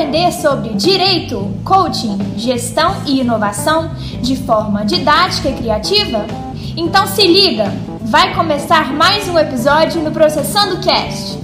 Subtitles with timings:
[0.00, 6.24] aprender sobre direito, coaching, gestão e inovação de forma didática e criativa?
[6.74, 7.64] Então se liga,
[8.00, 11.38] vai começar mais um episódio no Processando Cast.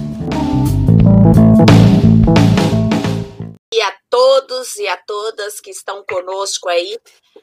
[3.71, 6.97] E a todos e a todas que estão conosco aí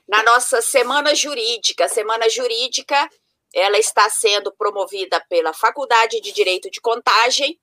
[0.09, 1.87] na nossa semana jurídica.
[1.87, 3.09] Semana jurídica,
[3.55, 7.57] ela está sendo promovida pela Faculdade de Direito de Contagem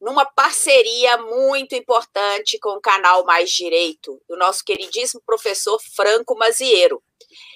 [0.00, 7.02] numa parceria muito importante com o canal Mais Direito, do nosso queridíssimo professor Franco Maziero.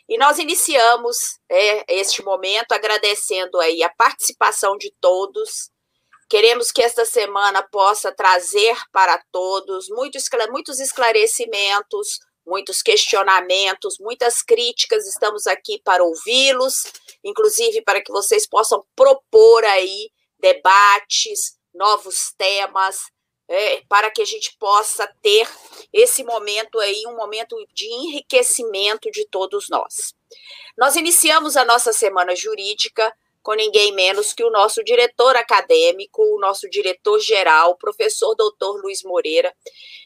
[0.08, 5.70] E nós iniciamos é, este momento agradecendo aí a participação de todos.
[6.28, 15.06] Queremos que esta semana possa trazer para todos muitos, esclarecimentos, muitos questionamentos, muitas críticas.
[15.06, 16.84] Estamos aqui para ouvi-los,
[17.22, 23.10] inclusive para que vocês possam propor aí debates, novos temas,
[23.48, 25.48] é, para que a gente possa ter
[25.92, 30.14] esse momento aí, um momento de enriquecimento de todos nós.
[30.78, 36.38] Nós iniciamos a nossa semana jurídica com ninguém menos que o nosso diretor acadêmico, o
[36.38, 39.52] nosso diretor-geral, professor doutor Luiz Moreira,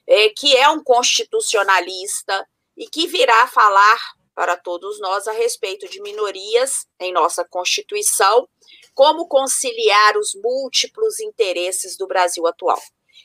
[0.06, 2.46] é, que é um constitucionalista
[2.77, 3.98] e que virá falar
[4.34, 8.48] para todos nós a respeito de minorias em nossa Constituição
[8.94, 12.80] como conciliar os múltiplos interesses do Brasil atual.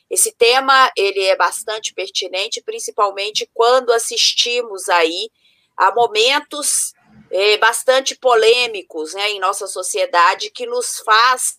[0.08, 5.30] Esse tema ele é bastante pertinente, principalmente quando assistimos aí
[5.76, 6.92] a momentos
[7.30, 11.58] é, bastante polêmicos né, em nossa sociedade que nos faz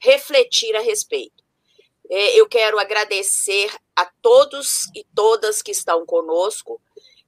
[0.00, 1.44] refletir a respeito.
[2.08, 6.80] É, eu quero agradecer a todos e todas que estão conosco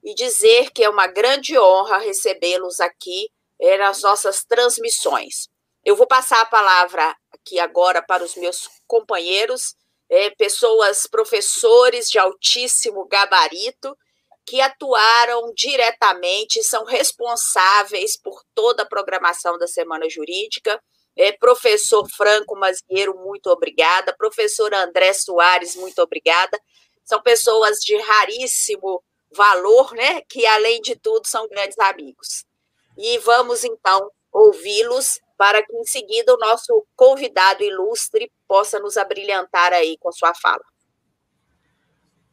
[0.03, 5.47] e dizer que é uma grande honra recebê-los aqui é, nas nossas transmissões.
[5.83, 9.75] Eu vou passar a palavra aqui agora para os meus companheiros,
[10.09, 13.95] é, pessoas, professores de altíssimo gabarito,
[14.45, 20.81] que atuaram diretamente, são responsáveis por toda a programação da Semana Jurídica.
[21.15, 24.15] É, professor Franco Mazieiro, muito obrigada.
[24.17, 26.59] Professor André Soares, muito obrigada.
[27.03, 30.21] São pessoas de raríssimo valor, né?
[30.21, 32.45] Que, além de tudo, são grandes amigos.
[32.97, 39.71] E vamos, então, ouvi-los para que em seguida o nosso convidado ilustre possa nos abrilhantar
[39.71, 40.61] aí com sua fala.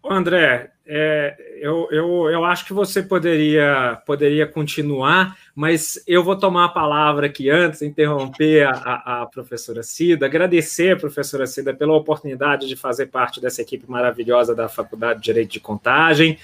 [0.09, 6.67] André, é, eu, eu, eu acho que você poderia, poderia continuar, mas eu vou tomar
[6.67, 12.69] a palavra aqui antes, interromper a, a, professora Cida, agradecer a professora Cida pela oportunidade
[12.69, 16.39] de fazer parte dessa equipe maravilhosa da Faculdade de Direito de Contagem,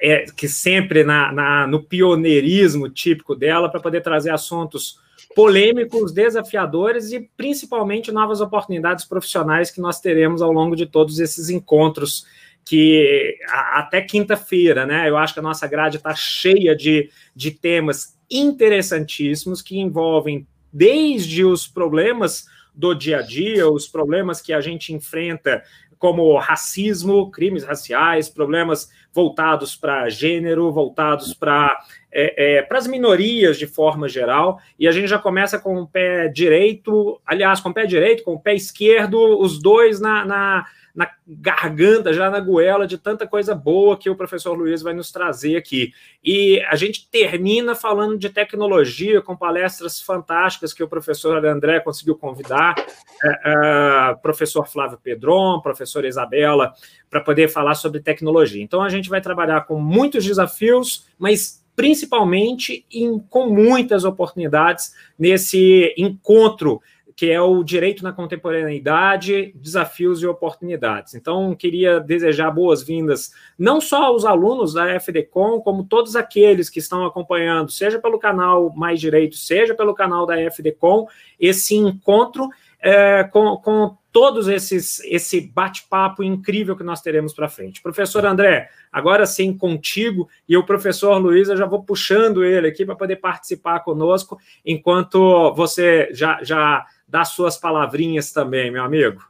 [0.00, 4.98] é, que sempre na, na no pioneirismo típico dela, para poder trazer assuntos
[5.34, 11.48] polêmicos, desafiadores e principalmente novas oportunidades profissionais que nós teremos ao longo de todos esses
[11.50, 12.26] encontros
[12.64, 15.08] que até quinta-feira, né?
[15.08, 21.44] Eu acho que a nossa grade está cheia de, de temas interessantíssimos que envolvem desde
[21.44, 25.62] os problemas do dia a dia, os problemas que a gente enfrenta
[25.98, 28.88] como racismo, crimes raciais, problemas
[29.18, 31.76] voltados para gênero, voltados para
[32.12, 35.88] é, é, para as minorias de forma geral, e a gente já começa com o
[35.88, 40.66] pé direito, aliás, com o pé direito, com o pé esquerdo, os dois na, na,
[40.98, 45.12] na garganta, já na goela de tanta coisa boa que o professor Luiz vai nos
[45.12, 45.92] trazer aqui.
[46.24, 52.16] E a gente termina falando de tecnologia, com palestras fantásticas que o professor André conseguiu
[52.16, 52.74] convidar,
[53.22, 56.74] é, é, professor Flávio Pedron, professora Isabela,
[57.08, 58.60] para poder falar sobre tecnologia.
[58.60, 65.94] Então a gente vai trabalhar com muitos desafios, mas principalmente em, com muitas oportunidades nesse
[65.96, 66.82] encontro
[67.18, 71.16] que é o direito na contemporaneidade, desafios e oportunidades.
[71.16, 77.04] Então, queria desejar boas-vindas não só aos alunos da FDCom, como todos aqueles que estão
[77.04, 81.08] acompanhando, seja pelo canal Mais Direito, seja pelo canal da FDCom,
[81.40, 82.48] esse encontro
[82.80, 87.80] é, com, com todos esses esse bate-papo incrível que nós teremos para frente.
[87.80, 92.84] Professor André, agora sim contigo e o professor Luiz, eu já vou puxando ele aqui
[92.84, 94.36] para poder participar conosco,
[94.66, 99.22] enquanto você já, já dá suas palavrinhas também, meu amigo.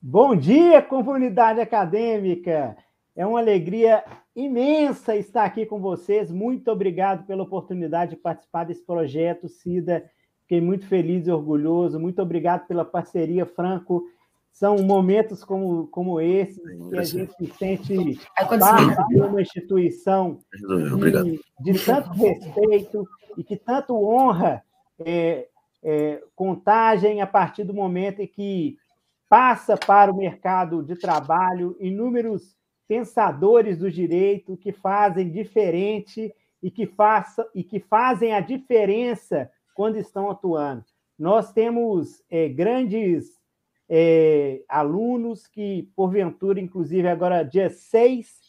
[0.00, 2.74] Bom dia, comunidade acadêmica!
[3.14, 4.02] É uma alegria
[4.34, 6.30] imensa estar aqui com vocês.
[6.30, 10.02] Muito obrigado pela oportunidade de participar desse projeto, Cida
[10.52, 11.98] Fiquei muito feliz e orgulhoso.
[11.98, 14.04] Muito obrigado pela parceria, Franco.
[14.52, 16.60] São momentos como, como esse
[16.90, 23.08] que a gente se sente parte de uma instituição de, de, tanto respeito
[23.38, 24.62] e que tanto honra
[24.98, 25.48] é,
[25.82, 28.76] é, contagem a partir do momento em que
[29.30, 32.54] passa para o mercado de trabalho inúmeros
[32.86, 36.30] pensadores do direito que fazem diferente
[36.62, 40.84] e que, faça, e que fazem a diferença quando estão atuando.
[41.18, 43.40] Nós temos é, grandes
[43.88, 48.40] é, alunos que, porventura, inclusive agora, dia 6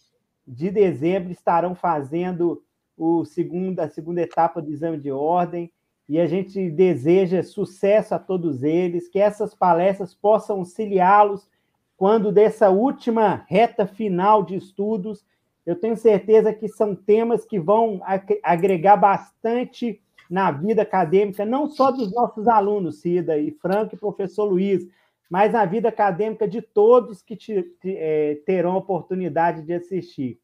[0.48, 2.64] de dezembro, estarão fazendo
[2.98, 5.72] o segundo, a segunda etapa do exame de ordem,
[6.08, 11.48] e a gente deseja sucesso a todos eles, que essas palestras possam auxiliá-los
[11.96, 15.26] quando dessa última reta final de estudos.
[15.66, 18.02] Eu tenho certeza que são temas que vão
[18.44, 20.02] agregar bastante
[20.34, 24.84] na vida acadêmica, não só dos nossos alunos, Cida e Franco e professor Luiz,
[25.30, 30.40] mas na vida acadêmica de todos que te, te, é, terão oportunidade de assistir.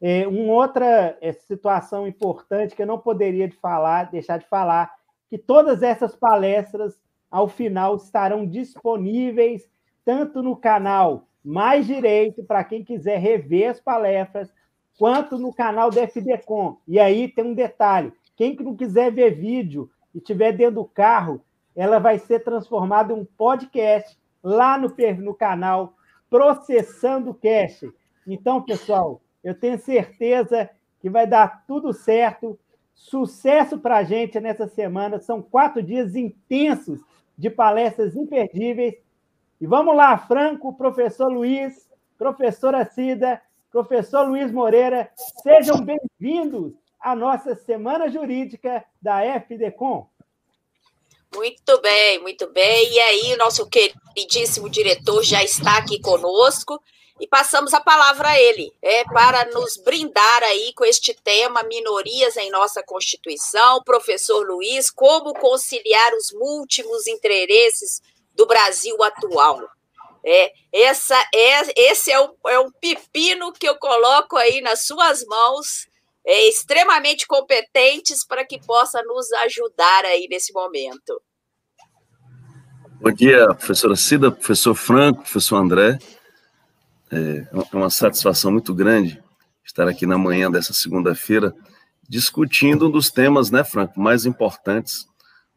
[0.00, 4.90] É, uma outra é, situação importante que eu não poderia de falar, deixar de falar,
[5.28, 6.98] que todas essas palestras,
[7.30, 9.68] ao final, estarão disponíveis
[10.02, 14.50] tanto no canal Mais Direito, para quem quiser rever as palestras,
[14.98, 16.78] quanto no canal do FDCom.
[16.88, 21.42] E aí tem um detalhe: quem não quiser ver vídeo e estiver dentro do carro,
[21.74, 25.94] ela vai ser transformada em um podcast lá no, no canal
[26.28, 27.84] Processando Cash.
[28.26, 30.68] Então, pessoal, eu tenho certeza
[31.00, 32.58] que vai dar tudo certo.
[32.94, 35.18] Sucesso para a gente nessa semana.
[35.18, 37.00] São quatro dias intensos
[37.36, 38.94] de palestras imperdíveis.
[39.60, 43.40] E vamos lá, Franco, professor Luiz, professora Cida,
[43.70, 45.10] professor Luiz Moreira,
[45.42, 46.74] sejam bem-vindos
[47.06, 50.08] à nossa Semana Jurídica da FDCom.
[51.32, 52.92] Muito bem, muito bem.
[52.92, 56.82] E aí, nosso queridíssimo diretor já está aqui conosco
[57.20, 62.36] e passamos a palavra a ele, é, para nos brindar aí com este tema, minorias
[62.36, 63.84] em nossa Constituição.
[63.84, 68.02] Professor Luiz, como conciliar os múltiplos interesses
[68.34, 69.60] do Brasil atual?
[70.24, 75.24] É, essa é, esse é um, é um pepino que eu coloco aí nas suas
[75.24, 75.86] mãos,
[76.26, 81.22] é, extremamente competentes para que possa nos ajudar aí nesse momento.
[83.00, 85.98] Bom dia, professora Cida, professor Franco, professor André.
[87.12, 89.22] É, é uma satisfação muito grande
[89.64, 91.54] estar aqui na manhã dessa segunda-feira
[92.08, 95.06] discutindo um dos temas, né, Franco, mais importantes.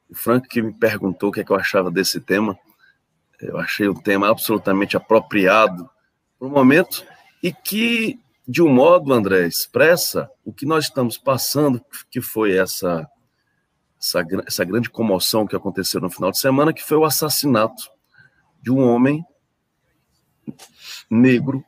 [0.09, 2.57] O Franco que me perguntou o que, é que eu achava desse tema.
[3.39, 5.89] Eu achei o tema absolutamente apropriado
[6.37, 7.05] para o momento
[7.41, 8.19] e que,
[8.51, 11.79] de um modo, André, expressa o que nós estamos passando,
[12.09, 13.07] que foi essa,
[14.01, 17.91] essa, essa grande comoção que aconteceu no final de semana, que foi o assassinato
[18.59, 19.23] de um homem
[21.07, 21.63] negro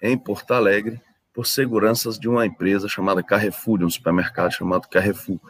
[0.00, 1.02] em Porto Alegre
[1.34, 5.40] por seguranças de uma empresa chamada Carrefour, de um supermercado chamado Carrefour,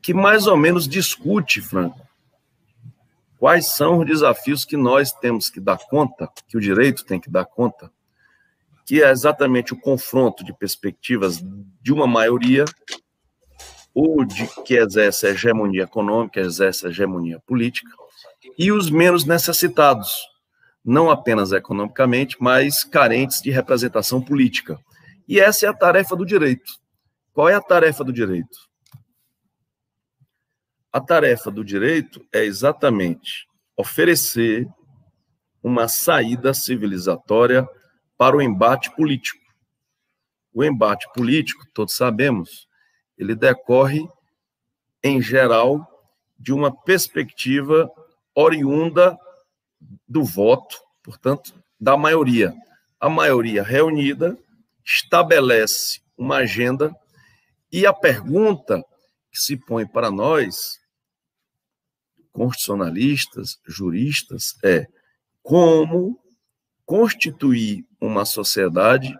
[0.00, 2.00] que mais ou menos discute, Franco,
[3.36, 7.28] quais são os desafios que nós temos que dar conta, que o direito tem que
[7.28, 7.90] dar conta,
[8.84, 11.42] que é exatamente o confronto de perspectivas
[11.80, 12.64] de uma maioria
[13.94, 17.90] ou de que exerce a hegemonia econômica, exerce a hegemonia política,
[18.58, 20.12] e os menos necessitados,
[20.84, 24.78] não apenas economicamente, mas carentes de representação política.
[25.26, 26.72] E essa é a tarefa do direito.
[27.32, 28.58] Qual é a tarefa do direito?
[30.92, 33.46] A tarefa do direito é exatamente
[33.76, 34.66] oferecer
[35.62, 37.66] uma saída civilizatória
[38.16, 39.40] para o embate político.
[40.52, 42.68] O embate político, todos sabemos,
[43.18, 44.08] ele decorre,
[45.02, 45.86] em geral,
[46.38, 47.90] de uma perspectiva
[48.34, 49.18] oriunda
[50.06, 52.54] do voto, portanto, da maioria.
[53.00, 54.38] A maioria reunida
[54.84, 56.94] estabelece uma agenda
[57.70, 58.84] e a pergunta
[59.30, 60.78] que se põe para nós,
[62.32, 64.86] constitucionalistas, juristas, é
[65.42, 66.23] como
[66.86, 69.14] constituir uma sociedade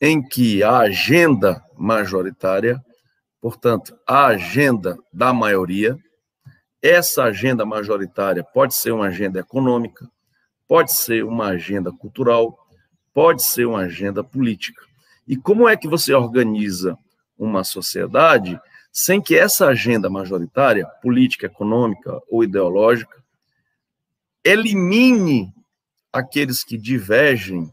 [0.00, 2.78] em que a agenda majoritária,
[3.40, 5.96] portanto, a agenda da maioria,
[6.82, 10.06] essa agenda majoritária pode ser uma agenda econômica,
[10.68, 12.58] pode ser uma agenda cultural,
[13.12, 14.82] pode ser uma agenda política.
[15.26, 16.98] E como é que você organiza
[17.38, 18.60] uma sociedade
[18.92, 23.22] sem que essa agenda majoritária, política, econômica ou ideológica,
[24.44, 25.53] elimine
[26.14, 27.68] aqueles que divergem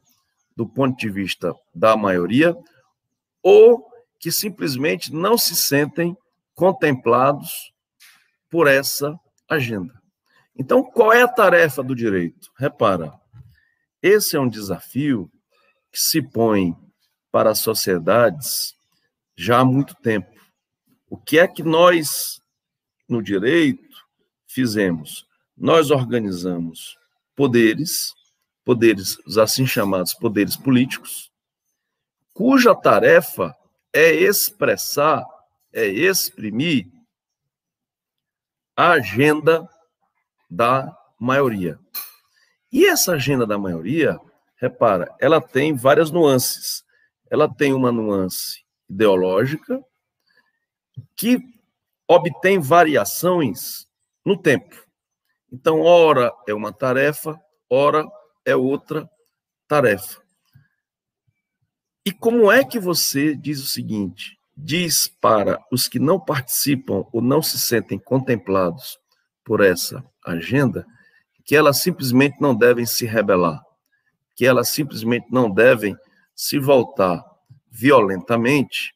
[0.55, 2.57] do ponto de vista da maioria
[3.43, 3.88] ou
[4.19, 6.17] que simplesmente não se sentem
[6.55, 7.71] contemplados
[8.50, 9.15] por essa
[9.48, 9.93] agenda.
[10.57, 12.51] Então, qual é a tarefa do direito?
[12.57, 13.13] Repara,
[14.01, 15.31] esse é um desafio
[15.91, 16.75] que se põe
[17.31, 18.74] para as sociedades
[19.36, 20.31] já há muito tempo.
[21.07, 22.41] O que é que nós,
[23.07, 23.95] no direito,
[24.48, 25.25] fizemos?
[25.55, 26.98] Nós organizamos
[27.36, 28.13] poderes,
[28.63, 31.31] poderes, os assim chamados poderes políticos,
[32.33, 33.55] cuja tarefa
[33.93, 35.25] é expressar,
[35.73, 36.87] é exprimir
[38.75, 39.67] a agenda
[40.49, 41.79] da maioria.
[42.71, 44.19] E essa agenda da maioria,
[44.55, 46.83] repara, ela tem várias nuances.
[47.29, 49.83] Ela tem uma nuance ideológica
[51.15, 51.39] que
[52.07, 53.87] obtém variações
[54.25, 54.75] no tempo.
[55.51, 57.39] Então, ora é uma tarefa,
[57.69, 58.05] ora
[58.45, 59.10] é outra
[59.67, 60.21] tarefa.
[62.05, 64.38] E como é que você diz o seguinte?
[64.57, 68.98] Diz para os que não participam ou não se sentem contemplados
[69.43, 70.86] por essa agenda
[71.45, 73.62] que elas simplesmente não devem se rebelar,
[74.36, 75.95] que elas simplesmente não devem
[76.36, 77.24] se voltar
[77.69, 78.93] violentamente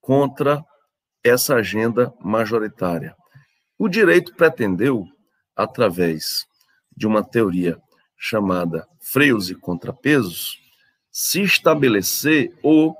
[0.00, 0.64] contra
[1.22, 3.16] essa agenda majoritária.
[3.78, 5.04] O direito pretendeu,
[5.56, 6.46] através
[6.96, 7.80] de uma teoria
[8.26, 10.58] chamada freios e contrapesos,
[11.10, 12.96] se estabelecer ou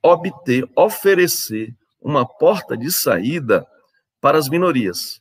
[0.00, 3.66] obter, oferecer uma porta de saída
[4.20, 5.20] para as minorias,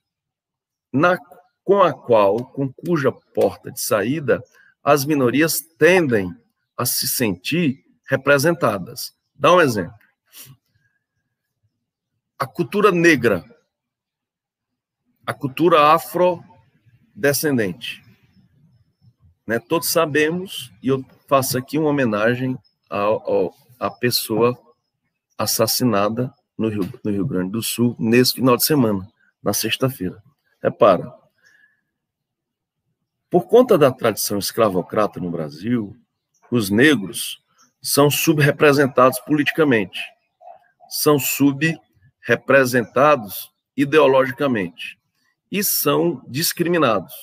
[0.94, 1.18] na,
[1.64, 4.40] com a qual, com cuja porta de saída,
[4.84, 6.32] as minorias tendem
[6.78, 9.18] a se sentir representadas.
[9.34, 9.98] Dá um exemplo.
[12.38, 13.44] A cultura negra,
[15.26, 18.08] a cultura afrodescendente.
[19.50, 19.58] Né?
[19.58, 22.56] Todos sabemos, e eu faço aqui uma homenagem
[23.80, 24.56] à pessoa
[25.36, 30.22] assassinada no Rio, no Rio Grande do Sul nesse final de semana, na sexta-feira.
[30.62, 31.12] Repara,
[33.28, 35.98] por conta da tradição escravocrata no Brasil,
[36.52, 37.44] os negros
[37.82, 40.00] são subrepresentados politicamente,
[40.88, 45.00] são subrepresentados ideologicamente
[45.52, 47.16] e são discriminados.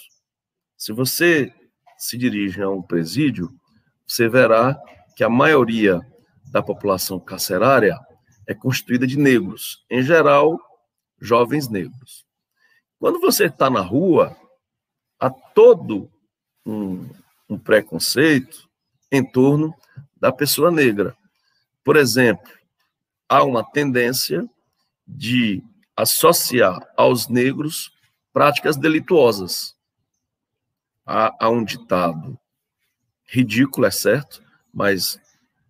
[0.76, 1.54] Se você
[1.98, 3.50] se dirige a um presídio,
[4.06, 4.78] você verá
[5.16, 6.00] que a maioria
[6.50, 7.98] da população carcerária
[8.46, 10.58] é constituída de negros, em geral,
[11.20, 12.24] jovens negros.
[12.98, 14.36] Quando você está na rua,
[15.18, 16.10] há todo
[16.64, 17.08] um,
[17.48, 18.68] um preconceito
[19.10, 19.74] em torno
[20.16, 21.16] da pessoa negra.
[21.84, 22.50] Por exemplo,
[23.28, 24.48] há uma tendência
[25.06, 25.62] de
[25.96, 27.90] associar aos negros
[28.32, 29.75] práticas delituosas.
[31.06, 32.38] Há, há um ditado
[33.24, 35.18] ridículo, é certo, mas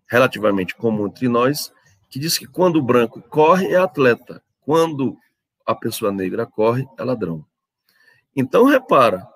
[0.09, 1.71] relativamente comum entre nós,
[2.09, 5.17] que diz que quando o branco corre é atleta, quando
[5.65, 7.45] a pessoa negra corre é ladrão.
[8.35, 9.27] Então, repara,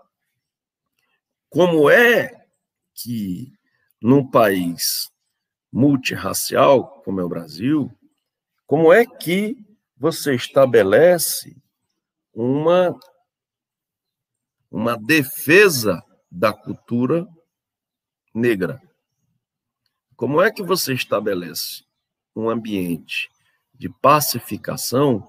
[1.49, 2.45] como é
[2.95, 3.51] que
[4.01, 5.11] num país
[5.71, 7.91] multirracial, como é o Brasil,
[8.65, 9.57] como é que
[9.97, 11.55] você estabelece
[12.33, 12.97] uma,
[14.71, 16.01] uma defesa
[16.31, 17.27] da cultura
[18.33, 18.81] negra?
[20.15, 21.83] Como é que você estabelece
[22.35, 23.29] um ambiente
[23.73, 25.27] de pacificação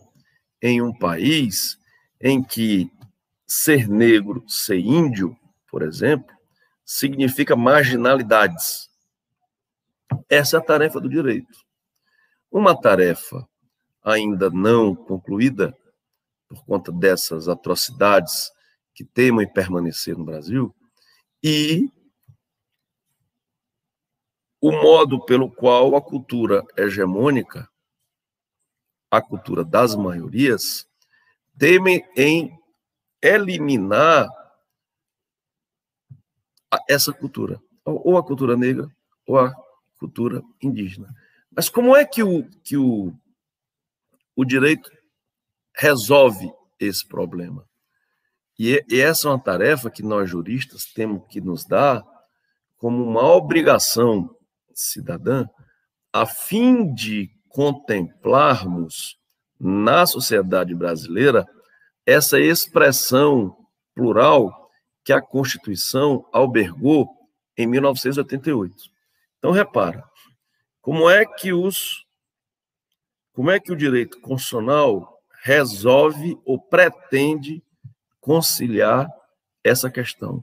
[0.62, 1.76] em um país
[2.20, 2.90] em que
[3.46, 5.36] ser negro, ser índio,
[5.68, 6.34] por exemplo,
[6.84, 8.88] significa marginalidades.
[10.28, 11.58] Essa é a tarefa do direito.
[12.50, 13.46] Uma tarefa
[14.02, 15.76] ainda não concluída,
[16.48, 18.50] por conta dessas atrocidades
[18.94, 20.74] que temem permanecer no Brasil,
[21.42, 21.90] e
[24.60, 27.68] o modo pelo qual a cultura hegemônica,
[29.10, 30.86] a cultura das maiorias,
[31.58, 32.56] temem em
[33.20, 34.28] eliminar
[36.88, 38.88] essa cultura, ou a cultura negra,
[39.26, 39.52] ou a
[39.98, 41.08] cultura indígena.
[41.50, 43.12] Mas como é que o, que o,
[44.34, 44.90] o direito
[45.76, 47.68] resolve esse problema?
[48.64, 52.04] E, e essa é uma tarefa que nós juristas temos que nos dar
[52.78, 54.36] como uma obrigação
[54.72, 55.48] cidadã,
[56.12, 59.18] a fim de contemplarmos
[59.58, 61.44] na sociedade brasileira
[62.06, 63.56] essa expressão
[63.96, 64.70] plural
[65.04, 67.08] que a Constituição albergou
[67.58, 68.76] em 1988.
[69.38, 70.04] Então repara,
[70.80, 72.06] como é que os
[73.32, 77.60] como é que o direito constitucional resolve ou pretende
[78.22, 79.06] conciliar
[79.62, 80.42] essa questão?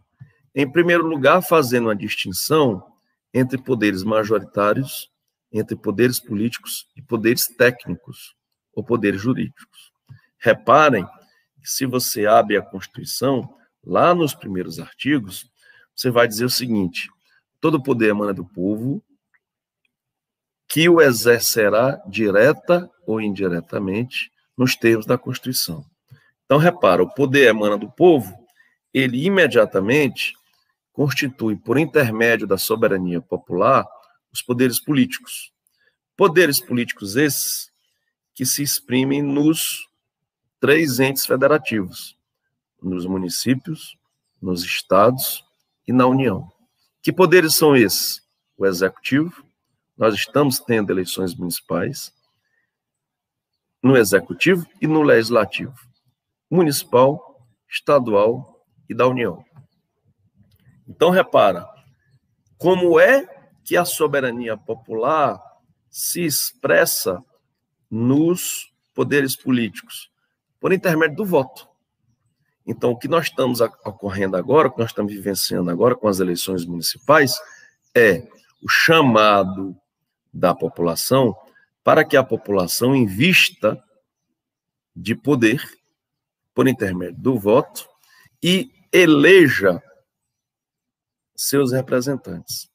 [0.53, 2.85] Em primeiro lugar, fazendo uma distinção
[3.33, 5.09] entre poderes majoritários,
[5.51, 8.35] entre poderes políticos e poderes técnicos
[8.73, 9.91] ou poderes jurídicos.
[10.37, 11.05] Reparem
[11.61, 13.49] que se você abre a Constituição,
[13.83, 15.49] lá nos primeiros artigos,
[15.95, 17.09] você vai dizer o seguinte:
[17.59, 19.03] todo poder emana do povo,
[20.67, 25.83] que o exercerá direta ou indiretamente nos termos da Constituição.
[26.49, 28.35] Então, repara, o poder emana do povo,
[28.91, 30.33] ele imediatamente
[30.91, 33.85] constitui, por intermédio da soberania popular,
[34.33, 35.53] os poderes políticos.
[36.17, 37.69] Poderes políticos esses
[38.33, 39.87] que se exprimem nos
[40.59, 42.17] três entes federativos,
[42.81, 43.95] nos municípios,
[44.41, 45.45] nos estados
[45.87, 46.51] e na União.
[47.03, 48.23] Que poderes são esses?
[48.57, 49.45] O executivo,
[49.95, 52.11] nós estamos tendo eleições municipais,
[53.83, 55.88] no executivo e no legislativo,
[56.49, 59.43] municipal, estadual e da União.
[60.87, 61.67] Então, repara,
[62.57, 63.27] como é
[63.63, 65.39] que a soberania popular
[65.89, 67.23] se expressa
[67.89, 70.11] nos poderes políticos?
[70.59, 71.69] Por intermédio do voto.
[72.65, 76.19] Então, o que nós estamos ocorrendo agora, o que nós estamos vivenciando agora com as
[76.19, 77.39] eleições municipais,
[77.95, 78.27] é
[78.61, 79.75] o chamado
[80.33, 81.35] da população
[81.83, 83.81] para que a população invista
[84.95, 85.78] de poder
[86.59, 87.87] por intermédio do voto
[88.43, 89.81] e eleja
[91.33, 92.69] seus representantes.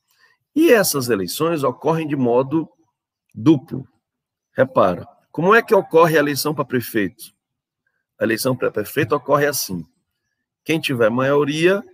[0.57, 2.67] E essas eleições ocorrem de modo
[3.35, 3.87] duplo.
[4.57, 7.35] Repara, como é que ocorre a eleição para prefeito?
[8.19, 9.85] A eleição para prefeito ocorre assim:
[10.65, 11.85] quem tiver maioria,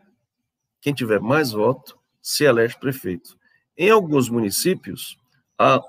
[0.80, 3.36] quem tiver mais voto, se elege prefeito.
[3.76, 5.18] Em alguns municípios,
[5.58, 5.82] a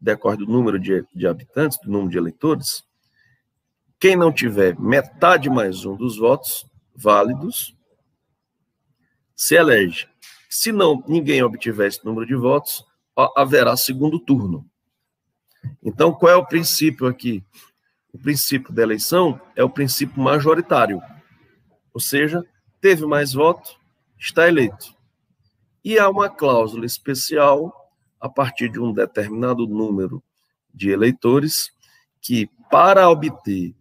[0.00, 2.88] decorre do número de, de habitantes, do número de eleitores,
[4.00, 6.64] quem não tiver metade mais um dos votos
[6.96, 7.76] válidos,
[9.36, 10.08] se elege.
[10.48, 12.82] Se não ninguém obtiver esse número de votos,
[13.36, 14.66] haverá segundo turno.
[15.82, 17.44] Então, qual é o princípio aqui?
[18.10, 21.02] O princípio da eleição é o princípio majoritário.
[21.92, 22.42] Ou seja,
[22.80, 23.70] teve mais voto,
[24.18, 24.94] está eleito.
[25.84, 27.70] E há uma cláusula especial
[28.18, 30.22] a partir de um determinado número
[30.72, 31.70] de eleitores
[32.20, 33.74] que para obter,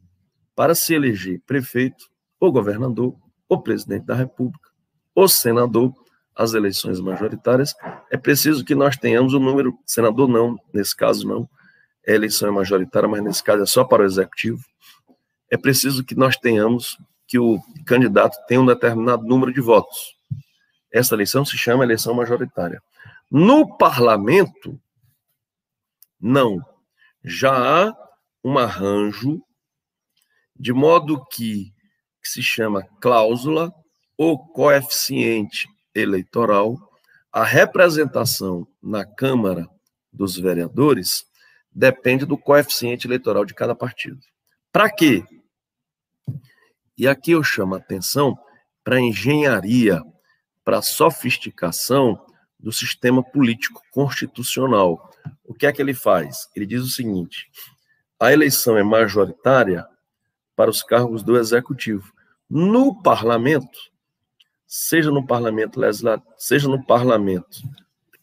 [0.60, 3.16] para se eleger prefeito, ou governador,
[3.48, 4.70] ou presidente da República,
[5.16, 5.96] o senador,
[6.36, 7.74] as eleições majoritárias,
[8.12, 11.50] é preciso que nós tenhamos o número, senador não, nesse caso não,
[12.06, 14.62] é eleição majoritária, mas nesse caso é só para o executivo.
[15.50, 20.18] É preciso que nós tenhamos que o candidato tenha um determinado número de votos.
[20.92, 22.84] Essa eleição se chama eleição majoritária.
[23.32, 24.78] No parlamento,
[26.20, 26.60] não.
[27.24, 27.54] Já
[27.88, 27.96] há
[28.44, 29.42] um arranjo
[30.60, 31.72] de modo que,
[32.22, 33.74] que se chama cláusula
[34.18, 36.78] o coeficiente eleitoral,
[37.32, 39.66] a representação na Câmara
[40.12, 41.24] dos Vereadores
[41.72, 44.20] depende do coeficiente eleitoral de cada partido.
[44.72, 45.24] Para quê?
[46.98, 48.38] E aqui eu chamo a atenção
[48.84, 50.02] para a engenharia,
[50.66, 52.20] para a sofisticação
[52.60, 55.10] do sistema político constitucional.
[55.46, 56.50] O que é que ele faz?
[56.54, 57.50] Ele diz o seguinte:
[58.20, 59.86] a eleição é majoritária
[60.60, 62.12] para os cargos do executivo.
[62.50, 63.80] No parlamento,
[64.68, 67.62] seja no parlamento legislativo, seja no parlamento,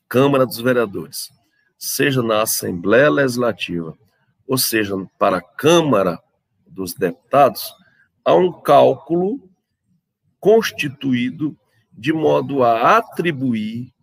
[0.07, 1.31] Câmara dos Vereadores,
[1.79, 3.97] seja na Assembleia Legislativa,
[4.47, 6.23] ou seja, para a Câmara
[6.67, 7.73] dos Deputados,
[8.23, 9.41] há um cálculo
[10.39, 11.59] constituído
[11.91, 13.95] de modo a atribuir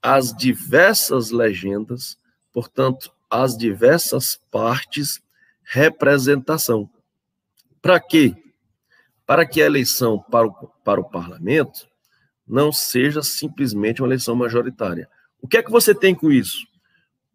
[0.00, 2.16] às diversas legendas,
[2.52, 5.20] portanto, às diversas partes,
[5.64, 6.88] representação.
[7.82, 8.34] Para quê?
[9.26, 10.52] Para que a eleição para o,
[10.84, 11.88] para o parlamento
[12.46, 15.08] não seja simplesmente uma eleição majoritária.
[15.40, 16.66] O que é que você tem com isso?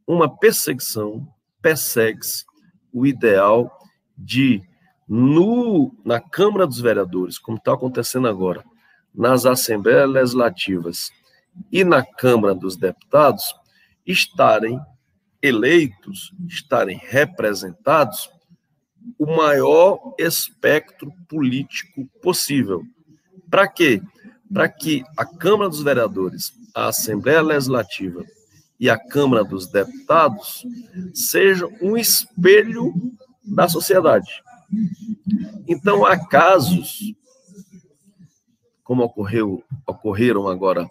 [0.06, 1.28] Uma perseguição,
[1.62, 2.44] persegue-se
[2.94, 3.80] o ideal
[4.18, 4.62] de,
[5.08, 8.64] no, na Câmara dos Vereadores, como está acontecendo agora,
[9.14, 11.10] nas Assembleias Legislativas
[11.72, 13.56] e na Câmara dos Deputados,
[14.06, 14.80] estarem
[15.42, 18.30] eleitos, estarem representados
[19.18, 22.84] o maior espectro político possível.
[23.50, 24.02] Para quê?
[24.54, 28.24] para que a Câmara dos Vereadores, a Assembleia Legislativa
[28.80, 30.66] e a Câmara dos Deputados
[31.14, 32.94] sejam um espelho
[33.44, 34.44] da sociedade.
[35.68, 37.14] Então, há casos,
[38.84, 40.90] como ocorreu, ocorreram agora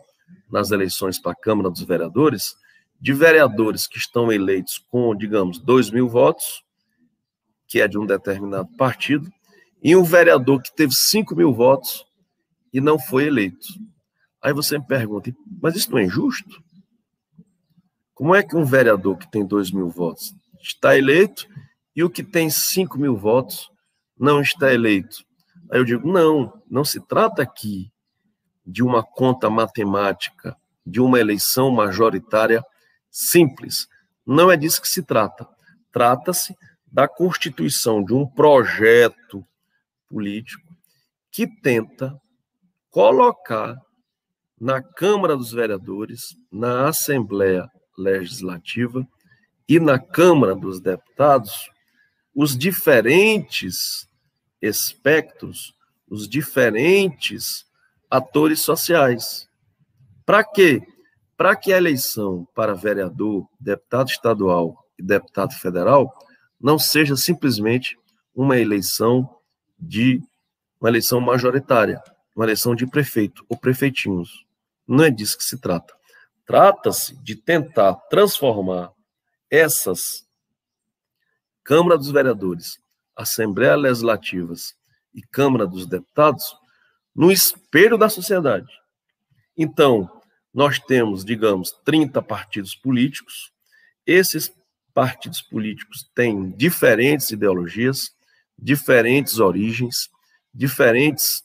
[0.50, 2.56] nas eleições para a Câmara dos Vereadores,
[3.00, 6.63] de vereadores que estão eleitos com, digamos, 2 mil votos,
[7.74, 9.28] que é de um determinado partido,
[9.82, 12.06] e um vereador que teve 5 mil votos,
[12.72, 13.66] e não foi eleito.
[14.40, 16.62] Aí você me pergunta, mas isso não é injusto?
[18.14, 20.32] Como é que um vereador que tem dois mil votos
[20.62, 21.48] está eleito
[21.96, 23.68] e o que tem cinco mil votos
[24.16, 25.24] não está eleito?
[25.68, 27.90] Aí eu digo, não, não se trata aqui
[28.64, 30.56] de uma conta matemática,
[30.86, 32.64] de uma eleição majoritária
[33.10, 33.88] simples.
[34.24, 35.44] Não é disso que se trata.
[35.90, 36.56] Trata-se
[36.94, 39.44] da constituição de um projeto
[40.08, 40.72] político
[41.28, 42.16] que tenta
[42.88, 43.76] colocar
[44.60, 49.04] na Câmara dos Vereadores, na Assembleia Legislativa
[49.68, 51.68] e na Câmara dos Deputados
[52.32, 54.08] os diferentes
[54.62, 55.74] espectros,
[56.08, 57.66] os diferentes
[58.08, 59.48] atores sociais.
[60.24, 60.80] Para quê?
[61.36, 66.14] Para que a eleição para vereador, deputado estadual e deputado federal
[66.64, 67.98] não seja simplesmente
[68.34, 69.28] uma eleição
[69.78, 70.18] de
[70.80, 72.02] uma eleição majoritária,
[72.34, 74.46] uma eleição de prefeito ou prefeitinhos.
[74.88, 75.94] Não é disso que se trata.
[76.46, 78.92] Trata-se de tentar transformar
[79.50, 80.26] essas
[81.62, 82.78] Câmara dos Vereadores,
[83.14, 84.74] Assembleia Legislativas
[85.14, 86.56] e Câmara dos Deputados
[87.14, 88.72] no espelho da sociedade.
[89.54, 90.10] Então,
[90.52, 93.52] nós temos, digamos, 30 partidos políticos.
[94.06, 94.50] Esses
[94.94, 98.14] partidos políticos têm diferentes ideologias,
[98.56, 100.08] diferentes origens,
[100.54, 101.42] diferentes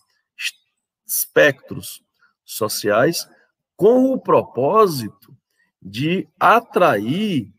[1.05, 2.03] espectros
[2.45, 3.27] sociais,
[3.75, 5.35] com o propósito
[5.81, 7.51] de atrair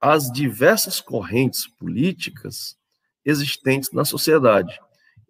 [0.00, 2.76] as diversas correntes políticas
[3.24, 4.78] existentes na sociedade.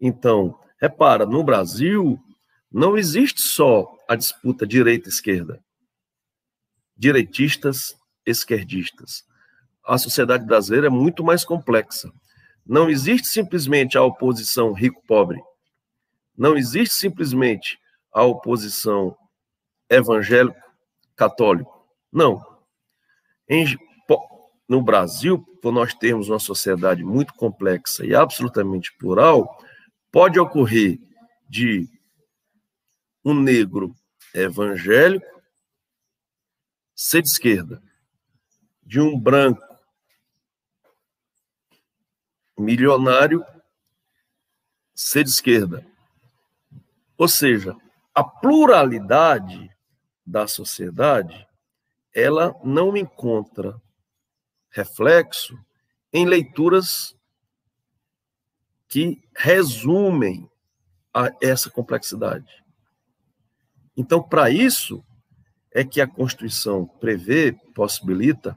[0.01, 2.21] Então, repara, no Brasil
[2.71, 5.64] não existe só a disputa direita-esquerda,
[6.97, 9.25] direitistas, esquerdistas.
[9.87, 12.11] A sociedade brasileira é muito mais complexa.
[12.66, 15.40] Não existe simplesmente a oposição rico-pobre.
[16.37, 17.79] Não existe simplesmente
[18.12, 19.16] a oposição
[19.88, 21.87] evangélico-católico.
[22.12, 22.44] Não.
[23.49, 23.64] Em,
[24.68, 29.57] no Brasil, por nós termos uma sociedade muito complexa e absolutamente plural,
[30.11, 30.99] pode ocorrer
[31.49, 31.88] de
[33.25, 33.94] um negro
[34.35, 35.27] evangélico
[36.94, 37.83] ser de esquerda,
[38.83, 39.65] de um branco
[42.59, 43.45] milionário
[44.95, 45.87] ser de esquerda.
[47.19, 47.77] Ou seja,
[48.14, 49.71] a pluralidade
[50.25, 51.47] da sociedade,
[52.12, 53.81] ela não encontra
[54.71, 55.59] reflexo
[56.12, 57.16] em leituras
[58.88, 60.51] que resumem
[61.12, 62.64] a essa complexidade.
[63.97, 65.05] Então, para isso
[65.73, 68.57] é que a Constituição prevê, possibilita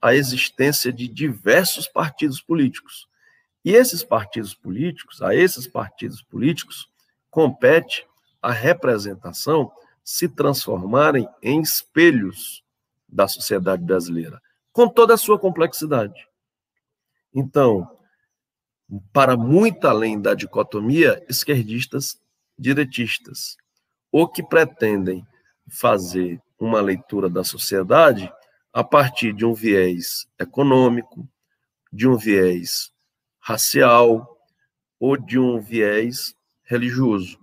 [0.00, 3.08] a existência de diversos partidos políticos.
[3.64, 6.88] E esses partidos políticos, a esses partidos políticos,
[7.30, 8.06] compete
[8.40, 9.70] a representação
[10.02, 12.64] se transformarem em espelhos
[13.08, 14.40] da sociedade brasileira
[14.72, 16.26] com toda a sua complexidade.
[17.34, 17.88] Então,
[19.12, 22.20] para muito além da dicotomia esquerdistas
[22.58, 23.56] diretistas,
[24.12, 25.26] ou que pretendem
[25.68, 28.30] fazer uma leitura da sociedade
[28.72, 31.28] a partir de um viés econômico,
[31.92, 32.92] de um viés
[33.50, 34.38] racial
[35.00, 37.36] ou de um viés religioso.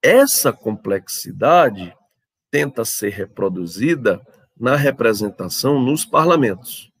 [0.00, 1.96] Essa complexidade
[2.48, 4.24] tenta ser reproduzida
[4.56, 6.92] na representação nos parlamentos,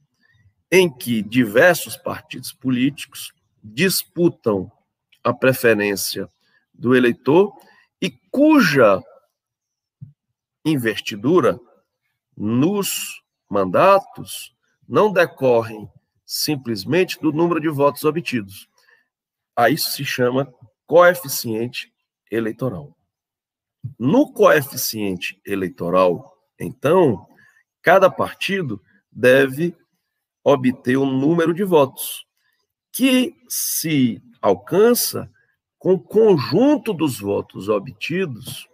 [0.70, 4.70] em que diversos partidos políticos disputam
[5.22, 6.28] a preferência
[6.74, 7.54] do eleitor
[8.00, 9.00] e cuja
[10.64, 11.60] investidura
[12.36, 14.52] nos mandatos
[14.88, 15.88] não decorrem
[16.32, 18.66] simplesmente do número de votos obtidos.
[19.54, 20.50] A isso se chama
[20.86, 21.92] coeficiente
[22.30, 22.96] eleitoral.
[23.98, 27.26] No coeficiente eleitoral, então,
[27.82, 29.76] cada partido deve
[30.42, 32.26] obter um número de votos,
[32.90, 35.30] que se alcança
[35.78, 38.66] com o conjunto dos votos obtidos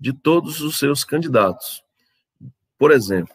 [0.00, 1.84] de todos os seus candidatos.
[2.78, 3.34] Por exemplo,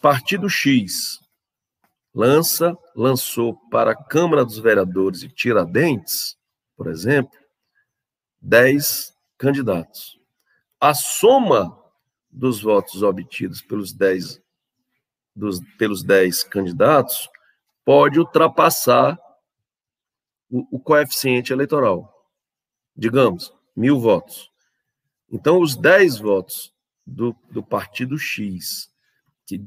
[0.00, 1.23] Partido X
[2.14, 6.36] lança, lançou para a Câmara dos Vereadores e Tiradentes,
[6.76, 7.36] por exemplo,
[8.40, 10.18] 10 candidatos.
[10.80, 11.76] A soma
[12.30, 14.40] dos votos obtidos pelos 10,
[15.34, 17.28] dos, pelos 10 candidatos
[17.84, 19.18] pode ultrapassar
[20.48, 22.12] o, o coeficiente eleitoral.
[22.96, 24.50] Digamos, mil votos.
[25.30, 26.72] Então, os 10 votos
[27.04, 28.88] do, do partido X,
[29.46, 29.64] que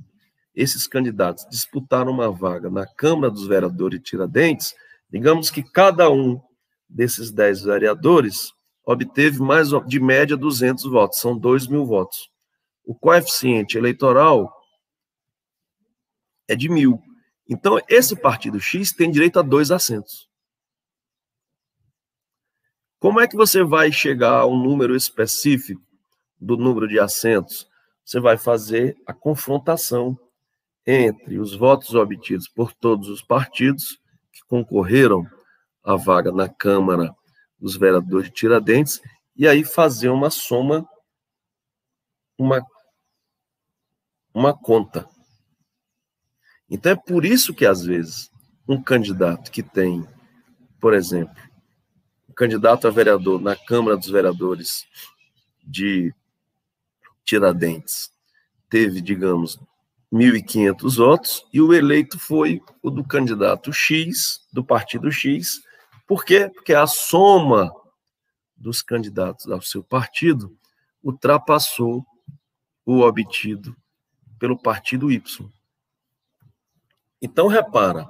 [0.57, 4.73] esses candidatos disputaram uma vaga na Câmara dos Vereadores de Tiradentes,
[5.09, 6.41] digamos que cada um
[6.89, 8.51] desses 10 vereadores
[8.85, 12.29] obteve mais de média 200 votos, são 2 mil votos
[12.87, 14.49] o coeficiente eleitoral
[16.47, 17.03] é de mil.
[17.47, 20.29] Então, esse partido X tem direito a dois assentos.
[22.97, 25.81] Como é que você vai chegar a um número específico
[26.39, 27.67] do número de assentos?
[28.05, 30.17] Você vai fazer a confrontação
[30.87, 33.99] entre os votos obtidos por todos os partidos
[34.31, 35.27] que concorreram
[35.83, 37.13] à vaga na Câmara
[37.59, 39.01] dos Vereadores de Tiradentes
[39.35, 40.87] e aí fazer uma soma,
[42.39, 42.65] uma
[44.33, 45.09] uma conta.
[46.69, 48.29] Então é por isso que, às vezes,
[48.67, 50.07] um candidato que tem,
[50.79, 51.35] por exemplo,
[52.29, 54.85] um candidato a vereador na Câmara dos Vereadores
[55.63, 56.13] de
[57.25, 58.11] Tiradentes
[58.69, 59.59] teve, digamos,
[60.13, 65.61] 1.500 votos e o eleito foi o do candidato X, do partido X.
[66.07, 66.49] Por quê?
[66.49, 67.71] Porque a soma
[68.55, 70.57] dos candidatos ao seu partido
[71.03, 72.05] ultrapassou
[72.85, 73.75] o obtido
[74.39, 75.49] pelo partido Y.
[77.21, 78.09] Então, repara,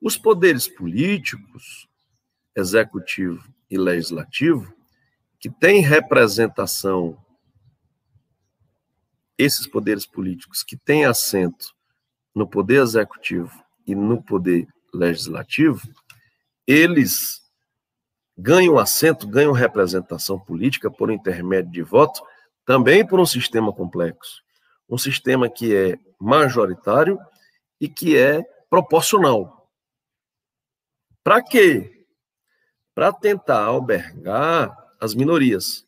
[0.00, 1.88] os poderes políticos,
[2.54, 4.72] executivo e legislativo,
[5.40, 7.18] que têm representação,
[9.38, 11.74] esses poderes políticos que têm assento
[12.34, 13.52] no poder executivo
[13.86, 15.80] e no poder legislativo,
[16.66, 17.42] eles
[18.36, 22.22] ganham assento, ganham representação política por intermédio de voto,
[22.64, 24.42] também por um sistema complexo.
[24.88, 27.18] Um sistema que é majoritário
[27.80, 29.70] e que é proporcional.
[31.22, 32.06] Para quê?
[32.94, 35.86] Para tentar albergar as minorias.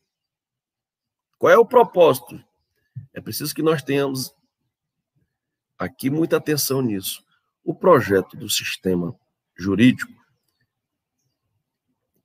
[1.39, 2.43] Qual é o propósito?
[3.17, 4.31] É preciso que nós tenhamos
[5.79, 7.25] aqui muita atenção nisso.
[7.65, 9.19] O projeto do sistema
[9.57, 10.13] jurídico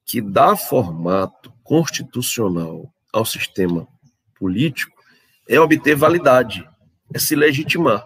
[0.05, 3.87] que dá formato constitucional ao sistema
[4.35, 5.01] político
[5.47, 6.69] é obter validade,
[7.13, 8.03] é se legitimar.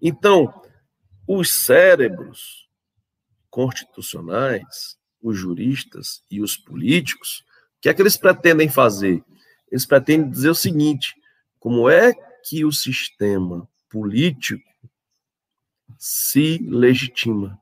[0.00, 0.52] Então,
[1.28, 2.68] os cérebros
[3.48, 7.44] constitucionais, os juristas e os políticos,
[7.76, 9.22] o que é que eles pretendem fazer?
[9.70, 11.14] Eles pretendem dizer o seguinte:
[11.62, 14.68] como é que o sistema político
[15.96, 17.56] se legitima?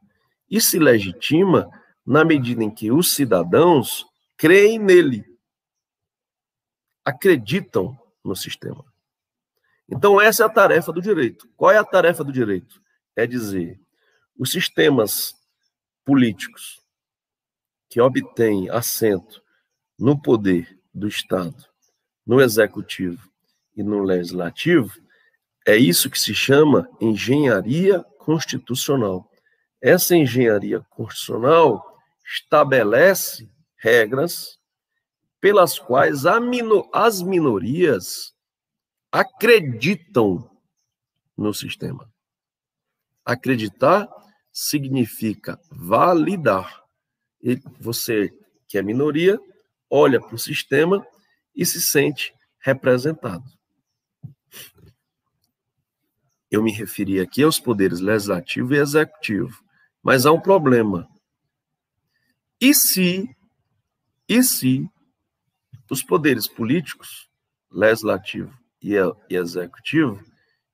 [0.50, 1.70] E se legitima
[2.04, 4.06] na medida em que os cidadãos
[4.38, 5.22] creem nele,
[7.04, 8.82] acreditam no sistema.
[9.86, 11.46] Então, essa é a tarefa do direito.
[11.54, 12.82] Qual é a tarefa do direito?
[13.14, 13.78] É dizer,
[14.34, 15.34] os sistemas
[16.06, 16.80] políticos
[17.86, 19.42] que obtêm assento
[19.98, 21.66] no poder do Estado,
[22.26, 23.29] no executivo
[23.80, 24.92] e no legislativo,
[25.66, 29.30] é isso que se chama engenharia constitucional.
[29.80, 34.58] Essa engenharia constitucional estabelece regras
[35.40, 38.34] pelas quais as minorias
[39.10, 40.50] acreditam
[41.36, 42.12] no sistema.
[43.24, 44.08] Acreditar
[44.52, 46.84] significa validar.
[47.80, 48.30] Você,
[48.68, 49.40] que é minoria,
[49.88, 51.06] olha para o sistema
[51.56, 53.59] e se sente representado.
[56.50, 59.62] Eu me referi aqui aos poderes legislativo e executivo,
[60.02, 61.08] mas há um problema.
[62.60, 63.28] E se,
[64.28, 64.90] e se
[65.88, 67.30] os poderes políticos,
[67.70, 68.94] legislativo e,
[69.28, 70.22] e executivo,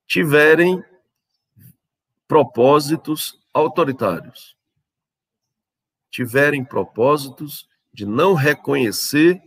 [0.06, 0.82] tiverem
[2.26, 4.56] propósitos autoritários,
[6.10, 9.40] tiverem propósitos de não reconhecer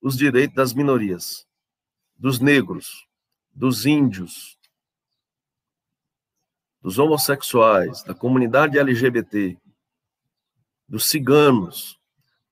[0.00, 1.46] os direitos das minorias,
[2.16, 3.06] dos negros,
[3.52, 4.58] dos índios,
[6.84, 9.56] dos homossexuais, da comunidade LGBT,
[10.86, 11.98] dos ciganos,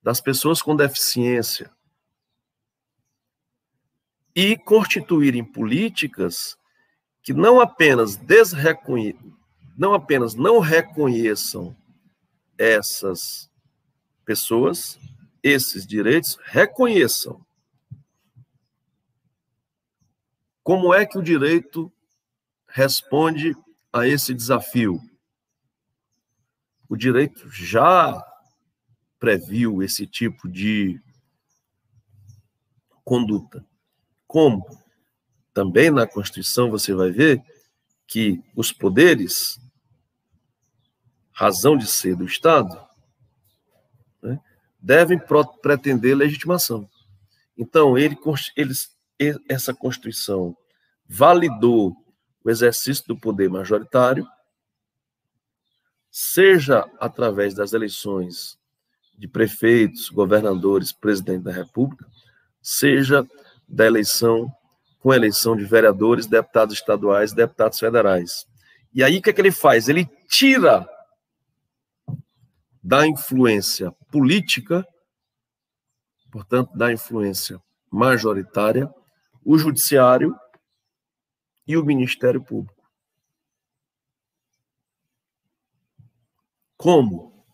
[0.02, 1.70] das pessoas com deficiência,
[4.34, 6.56] e constituírem políticas
[7.22, 9.14] que não apenas desreconhe...
[9.76, 11.76] não apenas não reconheçam
[12.56, 13.50] essas
[14.24, 14.98] pessoas,
[15.42, 17.44] esses direitos, reconheçam.
[20.62, 21.92] Como é que o direito
[22.66, 23.54] responde
[23.92, 25.00] a esse desafio?
[26.88, 28.22] O direito já
[29.18, 31.00] previu esse tipo de
[33.04, 33.64] conduta.
[34.26, 34.64] Como?
[35.52, 37.42] Também na Constituição você vai ver
[38.06, 39.60] que os poderes,
[41.30, 42.78] razão de ser do Estado,
[44.22, 44.40] né,
[44.80, 45.20] devem
[45.62, 46.88] pretender legitimação.
[47.56, 48.18] Então, ele,
[48.56, 48.96] eles,
[49.48, 50.56] essa Constituição
[51.06, 52.01] validou
[52.44, 54.26] o exercício do poder majoritário,
[56.10, 58.58] seja através das eleições
[59.16, 62.06] de prefeitos, governadores, presidente da República,
[62.60, 63.26] seja
[63.68, 64.50] da eleição,
[64.98, 68.46] com eleição de vereadores, deputados estaduais, deputados federais.
[68.94, 69.88] E aí o que, é que ele faz?
[69.88, 70.86] Ele tira
[72.82, 74.86] da influência política,
[76.30, 78.92] portanto, da influência majoritária,
[79.44, 80.34] o judiciário
[81.66, 82.82] e o Ministério Público.
[86.76, 87.46] Como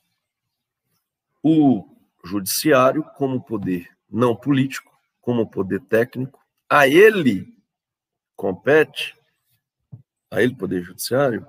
[1.42, 4.90] o judiciário, como poder não político,
[5.20, 7.54] como poder técnico, a ele
[8.34, 9.18] compete
[10.30, 11.46] a ele, Poder Judiciário,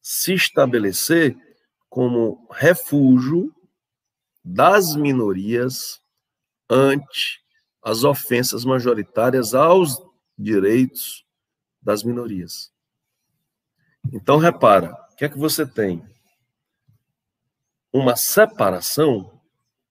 [0.00, 1.36] se estabelecer
[1.88, 3.54] como refúgio
[4.44, 6.02] das minorias
[6.68, 7.40] ante
[7.82, 10.02] as ofensas majoritárias aos
[10.42, 11.24] direitos
[11.80, 12.72] das minorias.
[14.12, 16.04] Então, repara, o que é que você tem?
[17.92, 19.40] Uma separação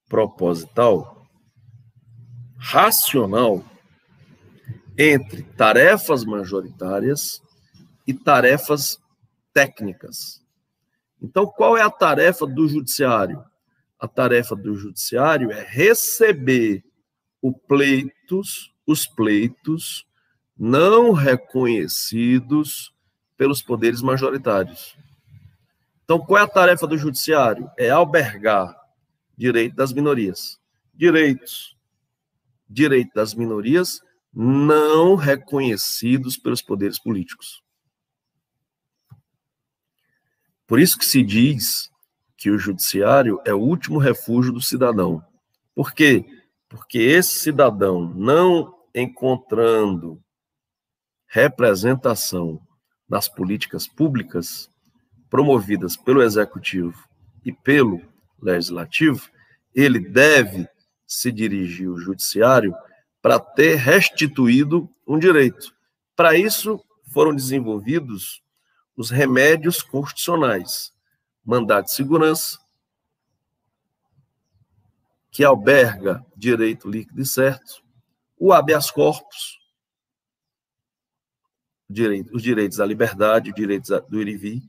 [0.09, 1.25] proposital,
[2.57, 3.63] racional,
[4.97, 7.41] entre tarefas majoritárias
[8.05, 8.99] e tarefas
[9.53, 10.41] técnicas.
[11.21, 13.43] Então, qual é a tarefa do judiciário?
[13.97, 16.83] A tarefa do judiciário é receber
[17.41, 20.05] o pleitos, os pleitos
[20.63, 22.93] não reconhecidos
[23.35, 24.95] pelos poderes majoritários.
[26.03, 27.67] Então, qual é a tarefa do judiciário?
[27.75, 28.79] É albergar
[29.35, 30.59] direito das minorias.
[30.93, 31.75] Direitos.
[32.69, 37.63] Direito das minorias não reconhecidos pelos poderes políticos.
[40.67, 41.89] Por isso que se diz
[42.37, 45.25] que o judiciário é o último refúgio do cidadão.
[45.73, 46.23] Por quê?
[46.69, 50.23] Porque esse cidadão, não encontrando
[51.33, 52.61] representação
[53.07, 54.69] nas políticas públicas
[55.29, 57.07] promovidas pelo executivo
[57.45, 58.01] e pelo
[58.41, 59.29] legislativo,
[59.73, 60.67] ele deve
[61.07, 62.75] se dirigir ao judiciário
[63.21, 65.73] para ter restituído um direito.
[66.17, 68.43] Para isso, foram desenvolvidos
[68.97, 70.91] os remédios constitucionais,
[71.45, 72.59] mandado de segurança,
[75.31, 77.81] que alberga direito líquido e certo,
[78.37, 79.60] o habeas corpus,
[82.31, 84.61] os direitos à liberdade, os direitos do ir vir,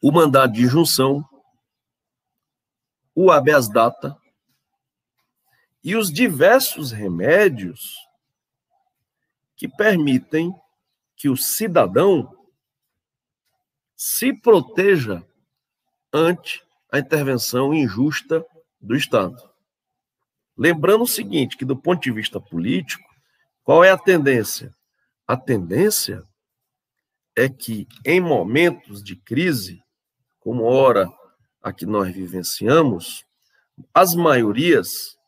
[0.00, 1.24] o mandado de injunção,
[3.14, 4.16] o habeas data,
[5.82, 7.96] e os diversos remédios
[9.56, 10.54] que permitem
[11.16, 12.32] que o cidadão
[13.96, 15.24] se proteja
[16.12, 18.46] ante a intervenção injusta
[18.80, 19.36] do Estado.
[20.56, 23.07] Lembrando o seguinte, que do ponto de vista político,
[23.68, 24.74] qual é a tendência?
[25.26, 26.24] A tendência
[27.36, 29.84] é que em momentos de crise,
[30.40, 31.06] como ora
[31.62, 33.26] a que nós vivenciamos,
[33.92, 35.18] as maiorias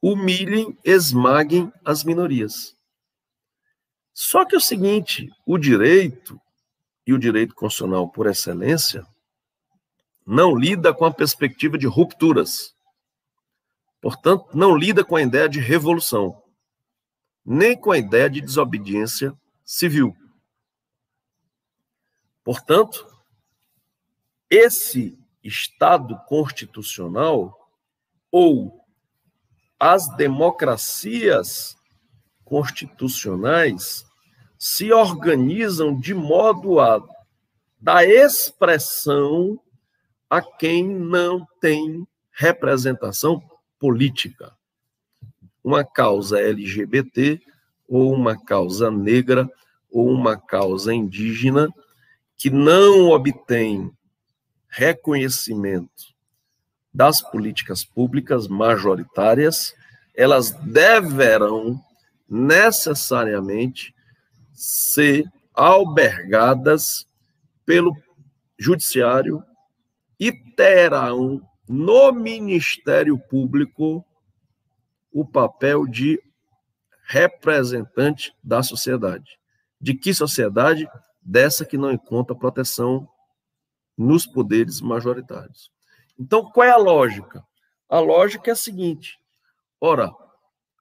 [0.00, 2.74] humilhem, esmaguem as minorias.
[4.14, 6.40] Só que é o seguinte, o direito
[7.06, 9.06] e o direito constitucional por excelência
[10.26, 12.77] não lida com a perspectiva de rupturas.
[14.00, 16.42] Portanto, não lida com a ideia de revolução,
[17.44, 20.16] nem com a ideia de desobediência civil.
[22.44, 23.06] Portanto,
[24.48, 27.54] esse Estado constitucional
[28.30, 28.84] ou
[29.78, 31.76] as democracias
[32.44, 34.04] constitucionais
[34.58, 37.00] se organizam de modo a
[37.80, 39.60] dar expressão
[40.28, 43.40] a quem não tem representação
[43.78, 44.52] política.
[45.62, 47.40] Uma causa LGBT,
[47.86, 49.50] ou uma causa negra,
[49.90, 51.68] ou uma causa indígena,
[52.36, 53.90] que não obtém
[54.68, 56.14] reconhecimento
[56.92, 59.74] das políticas públicas majoritárias,
[60.14, 61.80] elas deverão
[62.28, 63.94] necessariamente
[64.52, 67.06] ser albergadas
[67.64, 67.96] pelo
[68.58, 69.42] judiciário
[70.18, 74.04] e terão no Ministério Público
[75.12, 76.20] o papel de
[77.04, 79.38] representante da sociedade.
[79.80, 80.88] De que sociedade?
[81.20, 83.08] Dessa que não encontra proteção
[83.96, 85.70] nos poderes majoritários.
[86.18, 87.44] Então, qual é a lógica?
[87.88, 89.18] A lógica é a seguinte:
[89.80, 90.10] ora,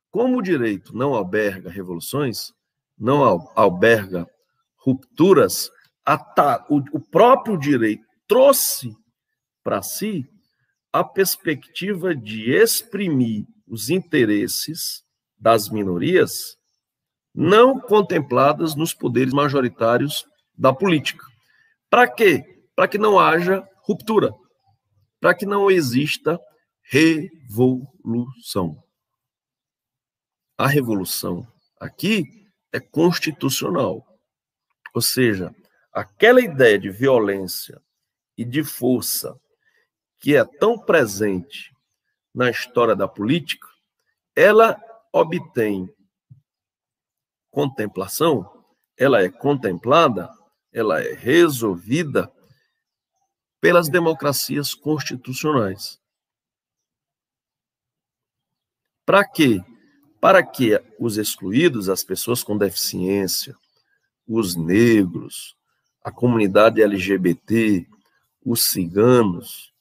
[0.10, 2.54] como o direito não alberga revoluções,
[2.98, 3.24] não
[3.56, 4.26] alberga
[4.78, 5.70] rupturas,
[6.70, 8.96] o próprio direito trouxe
[9.64, 10.30] para si
[11.00, 15.04] a perspectiva de exprimir os interesses
[15.38, 16.58] das minorias
[17.34, 20.26] não contempladas nos poderes majoritários
[20.58, 21.26] da política.
[21.90, 22.44] Para quê?
[22.76, 24.34] Para que não haja ruptura
[25.20, 26.40] para que não exista
[26.84, 28.82] revolução.
[30.58, 31.46] A revolução
[31.80, 32.24] aqui
[32.72, 34.06] é constitucional.
[34.94, 35.54] Ou seja,
[35.92, 37.82] aquela ideia de violência
[38.38, 39.40] e de força
[40.20, 41.74] que é tão presente
[42.34, 43.68] na história da política,
[44.36, 44.80] ela
[45.12, 45.90] obtém
[47.50, 48.66] contemplação,
[48.96, 50.30] ela é contemplada,
[50.72, 52.32] ela é resolvida
[53.60, 56.00] pelas democracias constitucionais.
[59.06, 59.64] Para quê?
[60.20, 63.56] para que os excluídos, as pessoas com deficiência,
[64.28, 65.56] os negros,
[66.04, 67.88] a comunidade LGBT,
[68.46, 69.74] os ciganos,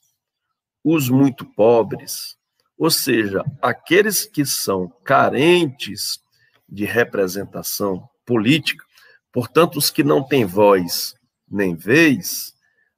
[0.89, 2.37] os muito pobres,
[2.77, 6.21] ou seja, aqueles que são carentes
[6.69, 8.85] de representação política,
[9.33, 11.13] portanto, os que não têm voz
[11.49, 12.53] nem vez,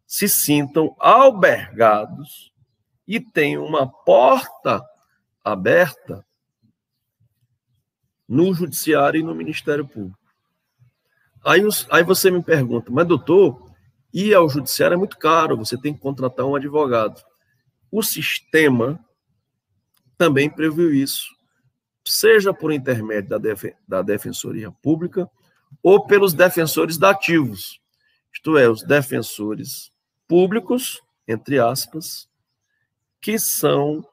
[0.06, 2.54] se sintam albergados
[3.08, 4.84] e tenham uma porta
[5.44, 6.24] aberta
[8.28, 10.20] no judiciário e no Ministério Público.
[11.44, 13.74] Aí, aí você me pergunta, mas doutor,
[14.14, 17.29] ir ao judiciário é muito caro, você tem que contratar um advogado.
[17.92, 19.04] O sistema
[20.18, 21.30] também previu isso,
[22.06, 23.40] seja por intermédio da,
[23.88, 25.30] da Defensoria Pública
[25.82, 27.80] ou pelos defensores dativos,
[28.34, 29.92] isto é, os defensores
[30.28, 32.28] públicos, entre aspas,
[33.22, 34.06] que são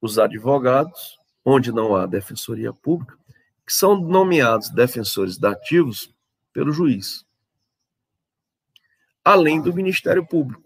[0.00, 3.16] os advogados, onde não há defensoria pública,
[3.66, 6.14] que são nomeados defensores dativos
[6.52, 7.24] pelo juiz,
[9.24, 10.65] além do Ministério Público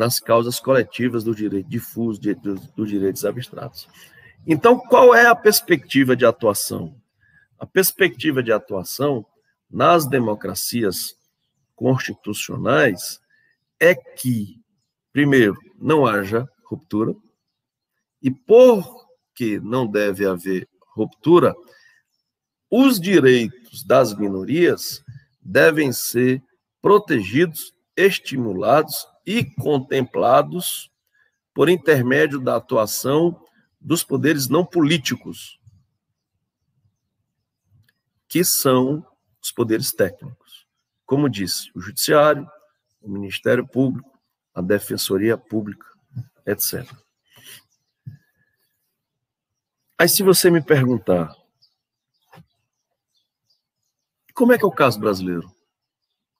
[0.00, 3.86] nas causas coletivas do direito difuso, dos do direitos abstratos.
[4.46, 6.98] Então, qual é a perspectiva de atuação?
[7.58, 9.26] A perspectiva de atuação
[9.70, 11.14] nas democracias
[11.76, 13.20] constitucionais
[13.78, 14.58] é que,
[15.12, 17.14] primeiro, não haja ruptura,
[18.22, 21.54] e porque não deve haver ruptura,
[22.70, 25.02] os direitos das minorias
[25.42, 26.42] devem ser
[26.80, 30.90] protegidos, estimulados e contemplados
[31.52, 33.44] por intermédio da atuação
[33.80, 35.60] dos poderes não políticos,
[38.28, 39.04] que são
[39.42, 40.66] os poderes técnicos.
[41.04, 42.48] Como disse, o Judiciário,
[43.00, 44.18] o Ministério Público,
[44.54, 45.86] a Defensoria Pública,
[46.46, 46.88] etc.
[49.98, 51.34] Aí, se você me perguntar,
[54.34, 55.54] como é que é o caso brasileiro?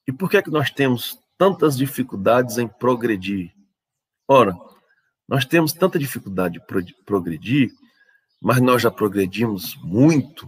[0.07, 3.51] E por que é que nós temos tantas dificuldades em progredir.
[4.27, 4.53] Ora,
[5.27, 7.73] nós temos tanta dificuldade de progredir,
[8.39, 10.47] mas nós já progredimos muito.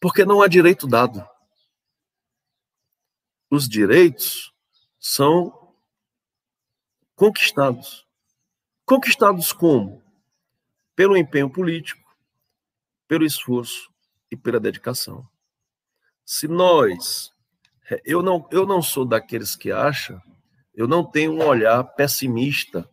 [0.00, 1.28] Porque não há direito dado.
[3.50, 4.54] Os direitos
[5.00, 5.74] são
[7.16, 8.06] conquistados.
[8.86, 10.00] Conquistados como?
[10.94, 12.16] Pelo empenho político,
[13.08, 13.92] pelo esforço
[14.30, 15.28] e pela dedicação.
[16.30, 17.32] Se nós,
[17.90, 20.20] é, eu não, eu não sou daqueles que acham,
[20.74, 22.86] eu não tenho um olhar pessimista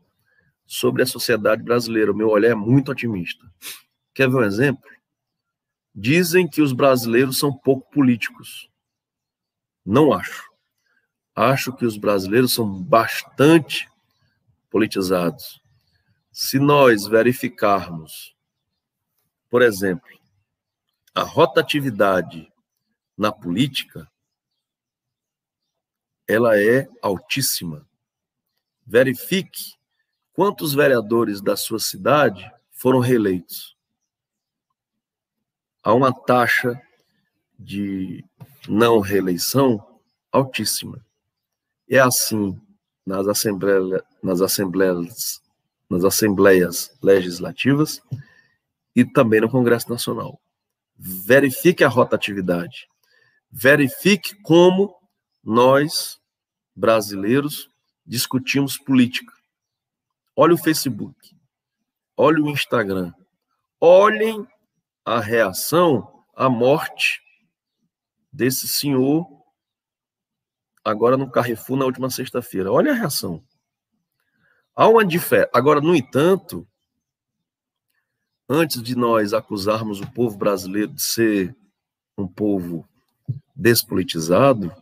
[0.65, 3.45] sobre a sociedade brasileira, o meu olhar é muito otimista.
[4.13, 4.89] Quer ver um exemplo?
[5.93, 8.69] Dizem que os brasileiros são pouco políticos.
[9.85, 10.49] Não acho.
[11.35, 13.89] Acho que os brasileiros são bastante
[14.69, 15.61] politizados.
[16.31, 18.33] Se nós verificarmos,
[19.49, 20.07] por exemplo,
[21.13, 22.49] a rotatividade
[23.17, 24.09] na política,
[26.27, 27.87] ela é altíssima.
[28.85, 29.73] Verifique
[30.33, 33.75] quantos vereadores da sua cidade foram reeleitos.
[35.83, 36.79] Há uma taxa
[37.57, 38.23] de
[38.67, 40.01] não reeleição
[40.31, 41.05] altíssima.
[41.89, 42.59] É assim
[43.05, 45.41] nas assembleias, nas assembleias,
[45.89, 48.01] nas assembleias legislativas
[48.95, 50.41] e também no Congresso Nacional.
[50.97, 52.89] Verifique a rotatividade
[53.57, 54.93] verifique como
[55.41, 56.19] nós,
[56.75, 57.69] brasileiros,
[58.05, 59.31] discutimos política.
[60.35, 61.15] Olhe o Facebook,
[62.17, 63.13] olhe o Instagram,
[63.79, 64.45] olhem
[65.05, 67.21] a reação à morte
[68.29, 69.25] desse senhor
[70.83, 72.69] agora no Carrefour na última sexta-feira.
[72.69, 73.41] Olha a reação.
[74.75, 75.49] Há uma diferença.
[75.53, 76.67] Agora, no entanto,
[78.49, 81.55] antes de nós acusarmos o povo brasileiro de ser
[82.17, 82.85] um povo
[83.55, 84.75] despolitizado,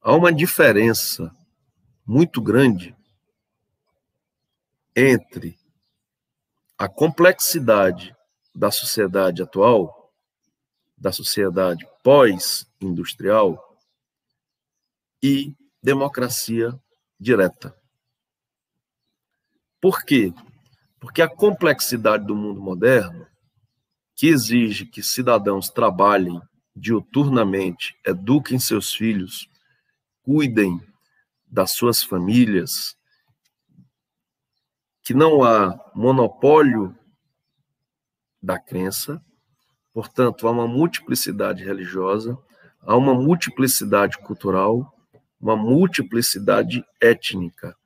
[0.00, 1.30] há uma diferença
[2.06, 2.96] muito grande
[4.96, 5.58] entre
[6.78, 8.16] a complexidade
[8.54, 10.12] da sociedade atual,
[10.96, 13.78] da sociedade pós-industrial
[15.22, 16.78] e democracia
[17.18, 17.74] direta.
[19.80, 20.32] Por quê?
[20.98, 23.26] Porque a complexidade do mundo moderno,
[24.16, 26.40] que exige que cidadãos trabalhem
[26.80, 29.48] diuturnamente, eduquem seus filhos,
[30.22, 30.80] cuidem
[31.46, 32.96] das suas famílias,
[35.02, 36.96] que não há monopólio
[38.42, 39.22] da crença,
[39.92, 42.38] portanto, há uma multiplicidade religiosa,
[42.80, 44.96] há uma multiplicidade cultural,
[45.38, 47.76] uma multiplicidade étnica,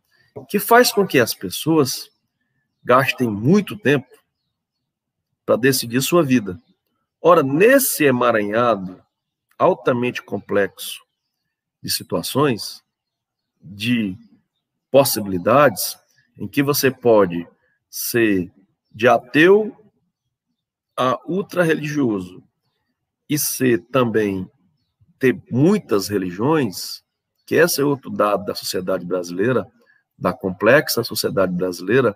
[0.49, 2.11] que faz com que as pessoas
[2.85, 4.07] gastem muito tempo
[5.45, 6.61] para decidir sua vida.
[7.27, 9.03] Ora, nesse emaranhado
[9.59, 11.01] altamente complexo
[11.83, 12.83] de situações,
[13.63, 14.15] de
[14.91, 15.97] possibilidades,
[16.39, 17.49] em que você pode
[17.89, 18.53] ser
[18.93, 19.75] de ateu
[20.95, 22.45] a ultra-religioso
[23.27, 24.47] e ser também
[25.19, 27.03] ter muitas religiões,
[27.47, 29.67] que esse é outro dado da sociedade brasileira,
[30.19, 32.15] da complexa sociedade brasileira,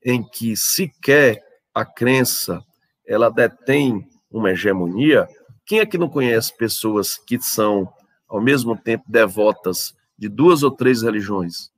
[0.00, 1.42] em que sequer
[1.74, 2.64] a crença
[3.04, 5.28] ela detém uma hegemonia.
[5.64, 7.90] Quem é que não conhece pessoas que são
[8.28, 11.70] ao mesmo tempo devotas de duas ou três religiões,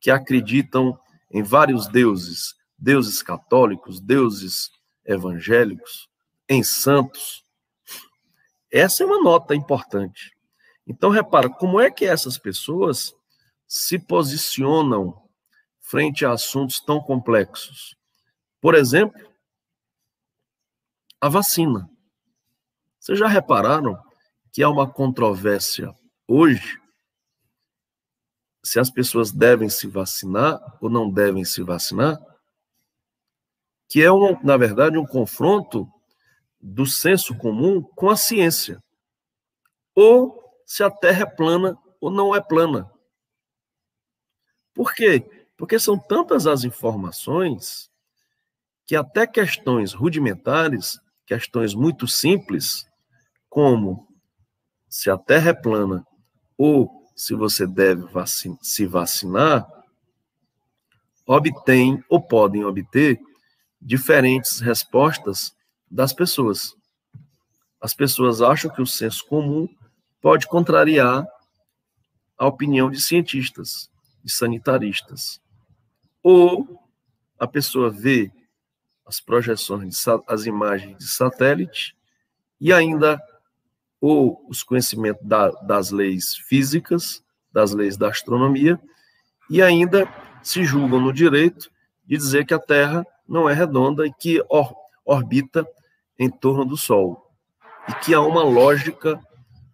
[0.00, 0.98] que acreditam
[1.30, 4.70] em vários deuses, deuses católicos, deuses
[5.04, 6.08] evangélicos,
[6.48, 7.44] em santos?
[8.70, 10.32] Essa é uma nota importante.
[10.86, 13.12] Então, repara, como é que essas pessoas
[13.66, 15.22] se posicionam
[15.80, 17.96] frente a assuntos tão complexos?
[18.60, 19.27] Por exemplo,
[21.20, 21.90] a vacina.
[22.98, 24.00] Vocês já repararam
[24.52, 25.94] que há uma controvérsia
[26.26, 26.80] hoje
[28.64, 32.18] se as pessoas devem se vacinar ou não devem se vacinar?
[33.88, 35.90] Que é, um, na verdade, um confronto
[36.60, 38.82] do senso comum com a ciência.
[39.94, 42.90] Ou se a Terra é plana ou não é plana.
[44.74, 45.48] Por quê?
[45.56, 47.90] Porque são tantas as informações
[48.86, 52.86] que até questões rudimentares, questões muito simples,
[53.50, 54.08] como
[54.88, 56.04] se a Terra é plana
[56.56, 58.06] ou se você deve
[58.62, 59.68] se vacinar,
[61.26, 63.20] obtém ou podem obter
[63.80, 65.54] diferentes respostas
[65.90, 66.74] das pessoas.
[67.78, 69.68] As pessoas acham que o senso comum
[70.22, 71.26] pode contrariar
[72.38, 73.90] a opinião de cientistas,
[74.24, 75.40] de sanitaristas.
[76.22, 76.80] Ou
[77.38, 78.32] a pessoa vê
[79.08, 81.96] as projeções, as imagens de satélite
[82.60, 83.18] e ainda
[84.00, 88.78] ou os conhecimentos da, das leis físicas, das leis da astronomia,
[89.50, 90.06] e ainda
[90.42, 91.70] se julgam no direito
[92.06, 95.66] de dizer que a Terra não é redonda e que or, orbita
[96.18, 97.32] em torno do Sol,
[97.88, 99.18] e que há uma lógica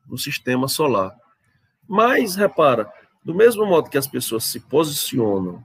[0.07, 1.15] no sistema solar.
[1.87, 2.91] Mas, repara,
[3.25, 5.63] do mesmo modo que as pessoas se posicionam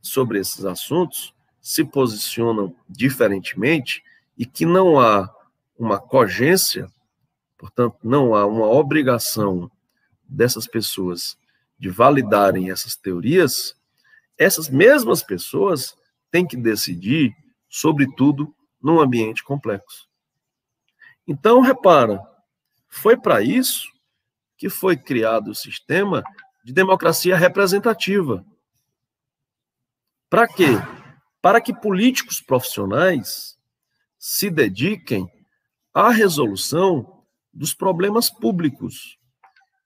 [0.00, 1.35] sobre esses assuntos,
[1.66, 4.02] se posicionam diferentemente
[4.36, 5.30] e que não há
[5.78, 6.90] uma cogência
[7.58, 9.70] Portanto, não há uma obrigação
[10.28, 11.38] dessas pessoas
[11.78, 13.74] de validarem essas teorias,
[14.38, 15.96] essas mesmas pessoas
[16.30, 17.34] têm que decidir
[17.68, 20.06] sobre tudo num ambiente complexo.
[21.26, 22.20] Então, repara,
[22.88, 23.88] foi para isso
[24.56, 26.22] que foi criado o sistema
[26.64, 28.44] de democracia representativa.
[30.28, 30.66] Para quê?
[31.46, 33.56] Para que políticos profissionais
[34.18, 35.30] se dediquem
[35.94, 37.22] à resolução
[37.54, 39.16] dos problemas públicos.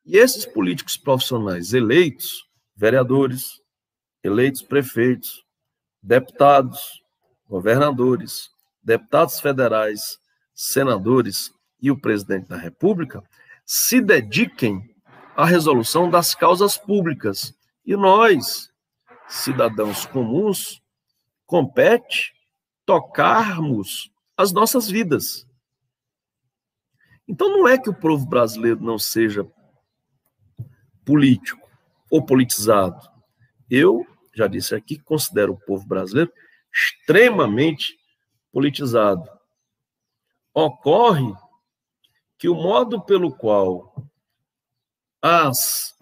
[0.06, 3.60] E esses políticos profissionais eleitos, vereadores,
[4.24, 5.44] eleitos prefeitos,
[6.02, 7.02] deputados,
[7.46, 8.48] governadores,
[8.82, 10.18] deputados federais,
[10.54, 13.22] senadores e o presidente da República,
[13.66, 14.82] se dediquem
[15.36, 17.52] à resolução das causas públicas.
[17.84, 18.72] E nós,
[19.28, 20.79] cidadãos comuns,
[21.50, 22.32] compete
[22.86, 25.44] tocarmos as nossas vidas.
[27.26, 29.44] Então não é que o povo brasileiro não seja
[31.04, 31.68] político
[32.08, 33.10] ou politizado.
[33.68, 36.32] Eu já disse aqui que considero o povo brasileiro
[36.72, 37.98] extremamente
[38.52, 39.28] politizado.
[40.54, 41.34] Ocorre
[42.38, 43.92] que o modo pelo qual
[45.20, 45.98] as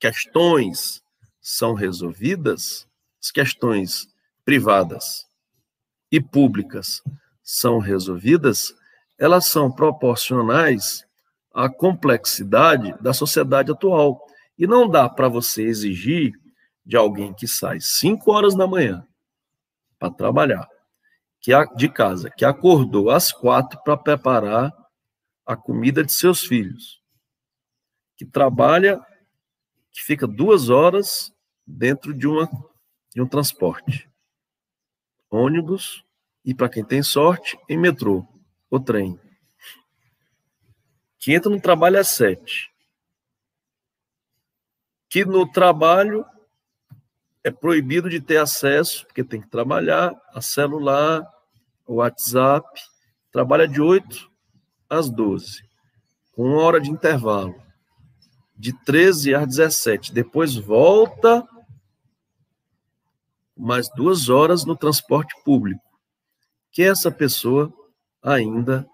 [0.00, 1.04] questões
[1.42, 2.88] são resolvidas,
[3.22, 4.08] as questões
[4.44, 5.24] privadas
[6.10, 7.00] e públicas
[7.42, 8.74] são resolvidas,
[9.18, 11.04] elas são proporcionais
[11.54, 14.20] à complexidade da sociedade atual.
[14.58, 16.32] E não dá para você exigir
[16.84, 19.06] de alguém que sai 5 horas da manhã
[19.98, 20.68] para trabalhar,
[21.40, 24.72] que de casa, que acordou às quatro para preparar
[25.46, 27.00] a comida de seus filhos,
[28.16, 29.00] que trabalha,
[29.92, 31.32] que fica duas horas
[31.66, 32.48] dentro de, uma,
[33.14, 34.08] de um transporte,
[35.30, 36.04] ônibus
[36.44, 38.26] e, para quem tem sorte, em metrô
[38.70, 39.20] o trem.
[41.18, 42.70] Que entra no trabalho às sete.
[45.08, 46.24] Que no trabalho
[47.44, 51.22] é proibido de ter acesso, porque tem que trabalhar, a celular,
[51.86, 52.66] o WhatsApp.
[53.30, 54.30] Trabalha de 8
[54.88, 55.62] às 12,
[56.32, 57.60] com uma hora de intervalo.
[58.56, 60.12] De 13 às 17.
[60.12, 61.46] Depois volta
[63.56, 65.82] mais duas horas no transporte público,
[66.70, 67.72] que essa pessoa
[68.22, 68.88] ainda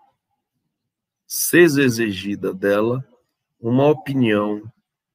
[1.27, 3.05] seja exigida dela
[3.61, 4.63] uma opinião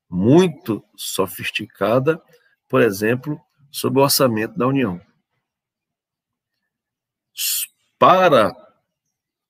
[0.10, 2.22] muito sofisticada,
[2.70, 3.40] por exemplo,
[3.72, 5.02] sobre o orçamento da União.
[7.98, 8.56] Para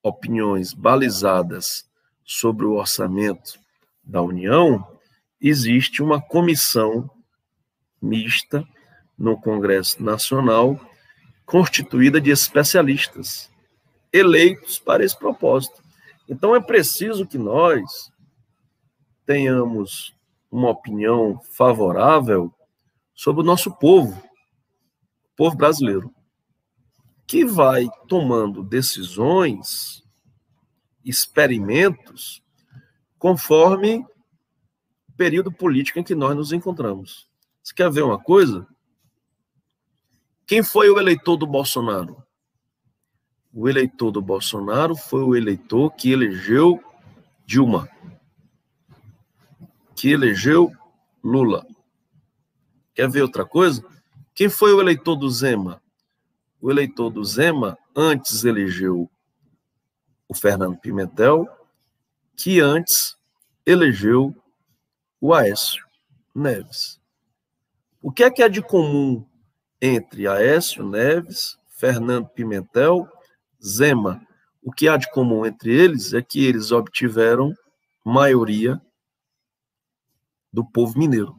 [0.01, 1.89] opiniões balizadas
[2.23, 3.59] sobre o orçamento
[4.03, 4.99] da União,
[5.41, 7.09] existe uma comissão
[8.01, 8.65] mista
[9.17, 10.79] no Congresso Nacional,
[11.45, 13.51] constituída de especialistas
[14.11, 15.81] eleitos para esse propósito.
[16.29, 18.11] Então é preciso que nós
[19.25, 20.13] tenhamos
[20.51, 22.53] uma opinião favorável
[23.15, 24.17] sobre o nosso povo,
[25.33, 26.13] o povo brasileiro,
[27.25, 30.03] que vai tomando decisões,
[31.03, 32.41] experimentos,
[33.17, 34.05] conforme
[35.09, 37.27] o período político em que nós nos encontramos.
[37.61, 38.67] Você quer ver uma coisa?
[40.53, 42.23] Quem foi o eleitor do Bolsonaro?
[43.51, 46.79] O eleitor do Bolsonaro foi o eleitor que elegeu
[47.43, 47.89] Dilma,
[49.95, 50.71] que elegeu
[51.23, 51.65] Lula.
[52.93, 53.83] Quer ver outra coisa?
[54.35, 55.81] Quem foi o eleitor do Zema?
[56.61, 59.09] O eleitor do Zema antes elegeu
[60.29, 61.47] o Fernando Pimentel,
[62.37, 63.17] que antes
[63.65, 64.35] elegeu
[65.19, 65.83] o Aécio
[66.35, 67.01] Neves.
[67.99, 69.25] O que é que é de comum
[69.85, 73.05] entre Aécio Neves, Fernando Pimentel,
[73.61, 74.25] Zema?
[74.63, 77.53] O que há de comum entre eles é que eles obtiveram
[78.05, 78.81] maioria
[80.53, 81.35] do povo mineiro.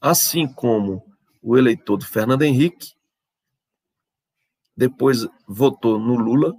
[0.00, 1.04] Assim como
[1.42, 2.94] o eleitor do Fernando Henrique,
[4.74, 6.54] depois votou no Lula,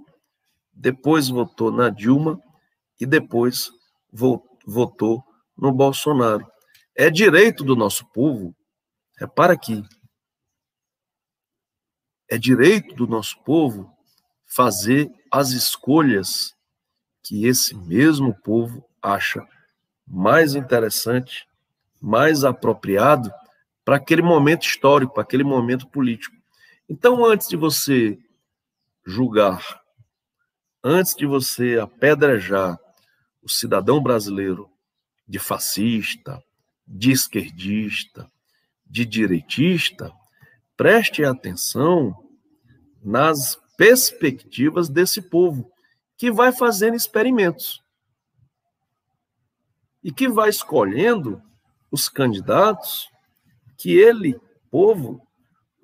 [0.72, 2.40] depois votou na Dilma
[3.00, 3.68] e depois
[4.12, 5.24] votou
[5.58, 6.46] no Bolsonaro.
[6.94, 8.54] É direito do nosso povo,
[9.18, 9.82] repara aqui,
[12.28, 13.92] é direito do nosso povo
[14.46, 16.54] fazer as escolhas
[17.22, 19.46] que esse mesmo povo acha
[20.06, 21.46] mais interessante,
[22.00, 23.32] mais apropriado
[23.84, 26.36] para aquele momento histórico, para aquele momento político.
[26.88, 28.18] Então, antes de você
[29.06, 29.82] julgar,
[30.82, 32.78] antes de você apedrejar
[33.42, 34.70] o cidadão brasileiro
[35.26, 36.42] de fascista,
[36.86, 38.30] de esquerdista,
[38.86, 40.12] de direitista,
[40.76, 42.14] preste atenção
[43.02, 45.70] nas perspectivas desse povo,
[46.16, 47.82] que vai fazendo experimentos
[50.02, 51.42] e que vai escolhendo
[51.90, 53.08] os candidatos
[53.76, 55.26] que ele, povo,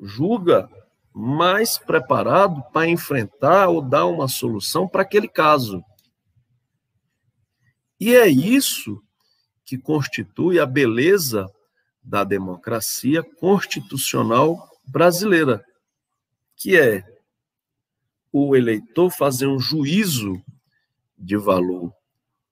[0.01, 0.69] julga
[1.13, 5.83] mais preparado para enfrentar ou dar uma solução para aquele caso.
[7.99, 9.03] E é isso
[9.65, 11.51] que constitui a beleza
[12.03, 15.65] da democracia constitucional brasileira,
[16.57, 17.05] que é
[18.33, 20.43] o eleitor fazer um juízo
[21.17, 21.93] de valor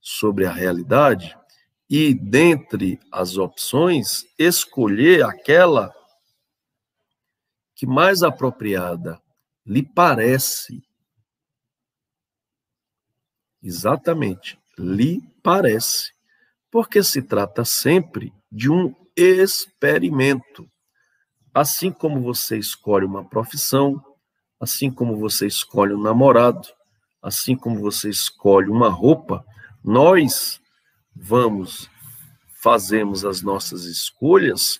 [0.01, 1.37] sobre a realidade
[1.89, 5.95] e, dentre as opções, escolher aquela
[7.75, 9.21] que mais apropriada
[9.65, 10.83] lhe parece.
[13.63, 16.13] Exatamente, lhe parece.
[16.71, 20.71] Porque se trata sempre de um experimento.
[21.53, 24.03] Assim como você escolhe uma profissão,
[24.61, 26.69] assim como você escolhe um namorado,
[27.23, 29.45] assim como você escolhe uma roupa,
[29.83, 30.61] nós
[31.15, 31.89] vamos,
[32.63, 34.79] fazemos as nossas escolhas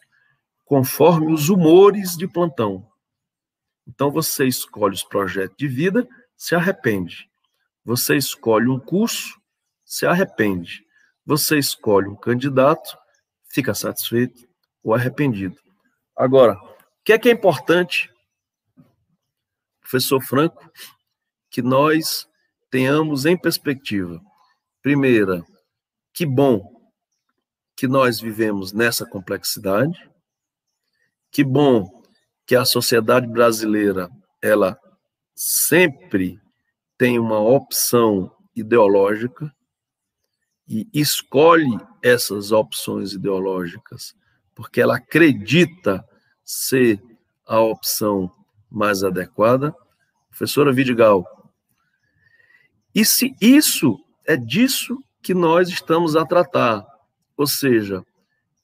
[0.65, 2.87] conforme os humores de plantão.
[3.87, 6.07] Então você escolhe os projetos de vida,
[6.37, 7.29] se arrepende.
[7.85, 9.41] Você escolhe um curso,
[9.85, 10.85] se arrepende.
[11.25, 12.97] Você escolhe um candidato,
[13.51, 14.47] fica satisfeito
[14.83, 15.57] ou arrependido.
[16.19, 18.13] Agora, o que é que é importante,
[19.81, 20.69] professor Franco,
[21.49, 22.29] que nós
[22.69, 24.21] tenhamos em perspectiva?
[24.83, 25.45] Primeira,
[26.13, 26.61] que bom
[27.77, 29.97] que nós vivemos nessa complexidade.
[31.31, 31.89] Que bom
[32.45, 34.11] que a sociedade brasileira
[34.43, 34.77] ela
[35.37, 36.41] sempre
[36.99, 39.55] tem uma opção ideológica
[40.67, 44.19] e escolhe essas opções ideológicas
[44.59, 46.05] porque ela acredita
[46.49, 46.99] ser
[47.47, 48.33] a opção
[48.71, 49.77] mais adequada.
[50.31, 51.27] Professora Vidigal,
[52.95, 56.87] e se isso é disso que nós estamos a tratar.
[57.37, 58.03] Ou seja,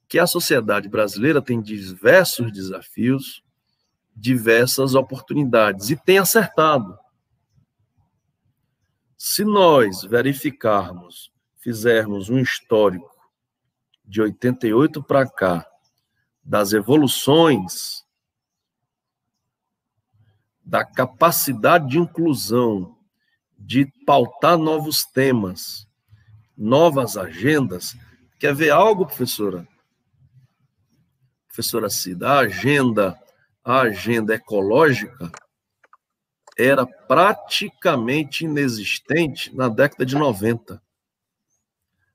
[0.08, 3.44] que a sociedade brasileira tem diversos desafios,
[4.16, 6.96] diversas oportunidades e tem acertado.
[9.18, 13.14] Se nós verificarmos, fizermos um histórico
[14.04, 15.66] de 88 para cá
[16.44, 18.04] das evoluções
[20.64, 22.96] da capacidade de inclusão,
[23.58, 25.86] de pautar novos temas,
[26.56, 27.96] novas agendas.
[28.38, 29.68] Quer ver algo, professora?
[31.46, 33.18] Professora Cida, a agenda,
[33.62, 35.30] a agenda ecológica
[36.56, 40.82] era praticamente inexistente na década de 90.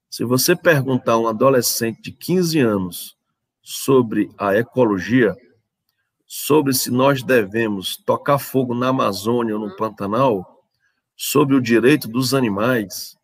[0.10, 3.18] Se você perguntar a um adolescente de 15 anos
[3.72, 5.38] sobre a ecologia,
[6.26, 10.65] sobre se nós devemos tocar fogo na Amazônia ou no Pantanal,
[11.15, 13.15] sobre o direito dos animais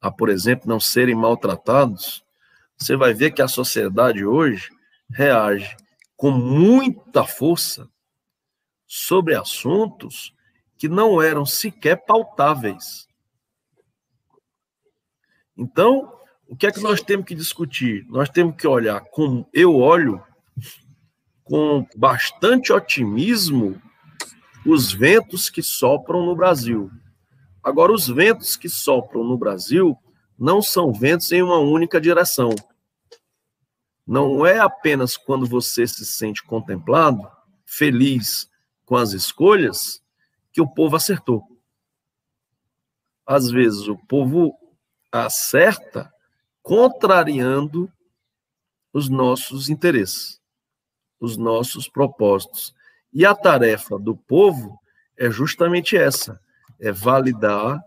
[0.00, 2.24] a, por exemplo, não serem maltratados,
[2.76, 4.70] você vai ver que a sociedade hoje
[5.08, 5.76] reage
[6.16, 7.88] com muita força
[8.88, 10.34] sobre assuntos
[10.76, 13.06] que não eram sequer pautáveis.
[15.56, 16.15] Então,
[16.48, 18.06] o que é que nós temos que discutir?
[18.08, 20.22] Nós temos que olhar como eu olho
[21.42, 23.80] com bastante otimismo
[24.64, 26.90] os ventos que sopram no Brasil.
[27.62, 29.96] Agora, os ventos que sopram no Brasil
[30.38, 32.50] não são ventos em uma única direção.
[34.06, 37.28] Não é apenas quando você se sente contemplado,
[37.64, 38.48] feliz
[38.84, 40.00] com as escolhas,
[40.52, 41.42] que o povo acertou.
[43.26, 44.56] Às vezes o povo
[45.10, 46.12] acerta
[46.66, 47.88] contrariando
[48.92, 50.40] os nossos interesses,
[51.20, 52.74] os nossos propósitos.
[53.12, 54.76] E a tarefa do povo
[55.16, 56.40] é justamente essa:
[56.80, 57.80] é validar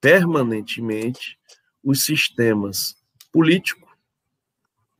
[0.00, 1.36] permanentemente
[1.82, 2.94] os sistemas
[3.32, 3.88] político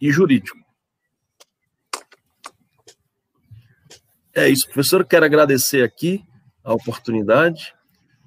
[0.01, 0.59] e jurídico.
[4.35, 5.05] É isso, professor.
[5.05, 6.25] Quero agradecer aqui
[6.65, 7.73] a oportunidade,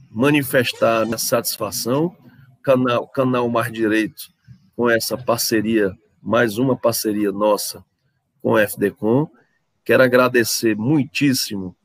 [0.10, 2.16] manifestar minha satisfação,
[2.64, 4.37] canal, canal Mar Direito,
[4.78, 7.84] com essa parceria, mais uma parceria nossa
[8.43, 9.28] com o FDCom.
[9.84, 11.75] Quero agradecer muitíssimo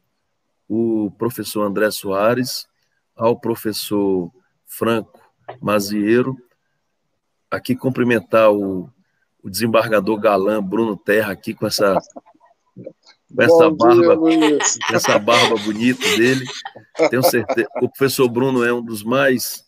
[0.69, 2.69] o professor André Soares,
[3.17, 4.31] ao professor
[4.67, 5.19] Franco
[5.59, 6.37] Mazieiro,
[7.51, 8.91] aqui cumprimentar o,
[9.43, 11.99] o desembargador galã Bruno Terra aqui com essa
[12.75, 14.59] com essa Bom barba, dia,
[14.93, 16.45] essa barba bonita dele.
[17.09, 17.69] Tenho certeza.
[17.81, 19.65] O professor Bruno é um dos mais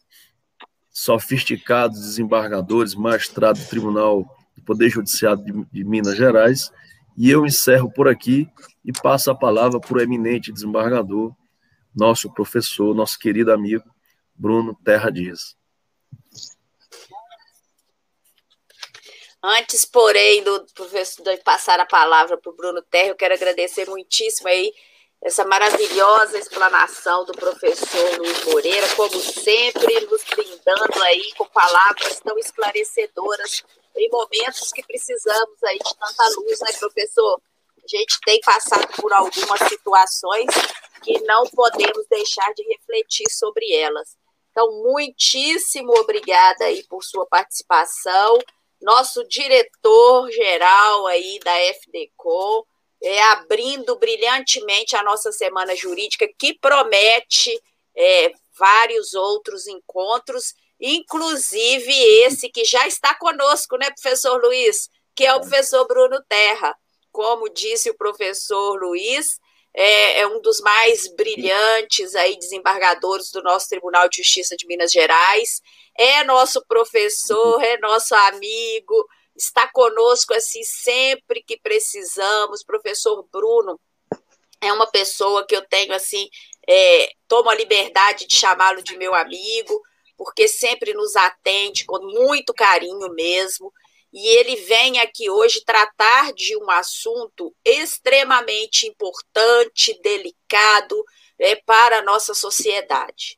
[0.94, 4.24] sofisticados desembargadores, magistrado do Tribunal
[4.56, 6.70] do Poder Judiciário de, de Minas Gerais.
[7.16, 8.48] E eu encerro por aqui
[8.84, 11.34] e passo a palavra para o eminente desembargador,
[11.92, 13.84] nosso professor, nosso querido amigo,
[14.36, 15.56] Bruno Terra Dias.
[19.42, 23.88] Antes, porém, do professor de passar a palavra para o Bruno Terra, eu quero agradecer
[23.88, 24.72] muitíssimo aí
[25.24, 32.38] essa maravilhosa explanação do professor Luiz Moreira, como sempre, nos brindando aí com palavras tão
[32.38, 33.64] esclarecedoras
[33.96, 37.40] em momentos que precisamos aí de tanta luz, né, professor?
[37.82, 40.50] A gente tem passado por algumas situações
[41.02, 44.16] que não podemos deixar de refletir sobre elas.
[44.50, 48.38] Então, muitíssimo obrigada aí por sua participação
[48.84, 52.66] nosso diretor-geral aí da FDCO,
[53.04, 57.52] é, abrindo brilhantemente a nossa semana jurídica, que promete
[57.94, 61.92] é, vários outros encontros, inclusive
[62.24, 64.88] esse que já está conosco, né, professor Luiz?
[65.14, 66.74] Que é o professor Bruno Terra.
[67.12, 69.38] Como disse o professor Luiz,
[69.74, 74.90] é, é, um dos mais brilhantes aí desembargadores do nosso Tribunal de Justiça de Minas
[74.90, 75.60] Gerais
[75.96, 79.06] é nosso professor, é nosso amigo,
[79.36, 82.64] está conosco assim sempre que precisamos.
[82.64, 83.78] Professor Bruno
[84.60, 86.28] é uma pessoa que eu tenho assim,
[86.66, 89.80] é, tomo a liberdade de chamá-lo de meu amigo,
[90.16, 93.72] porque sempre nos atende com muito carinho mesmo.
[94.12, 101.04] E ele vem aqui hoje tratar de um assunto extremamente importante, delicado
[101.38, 103.36] é, para a nossa sociedade,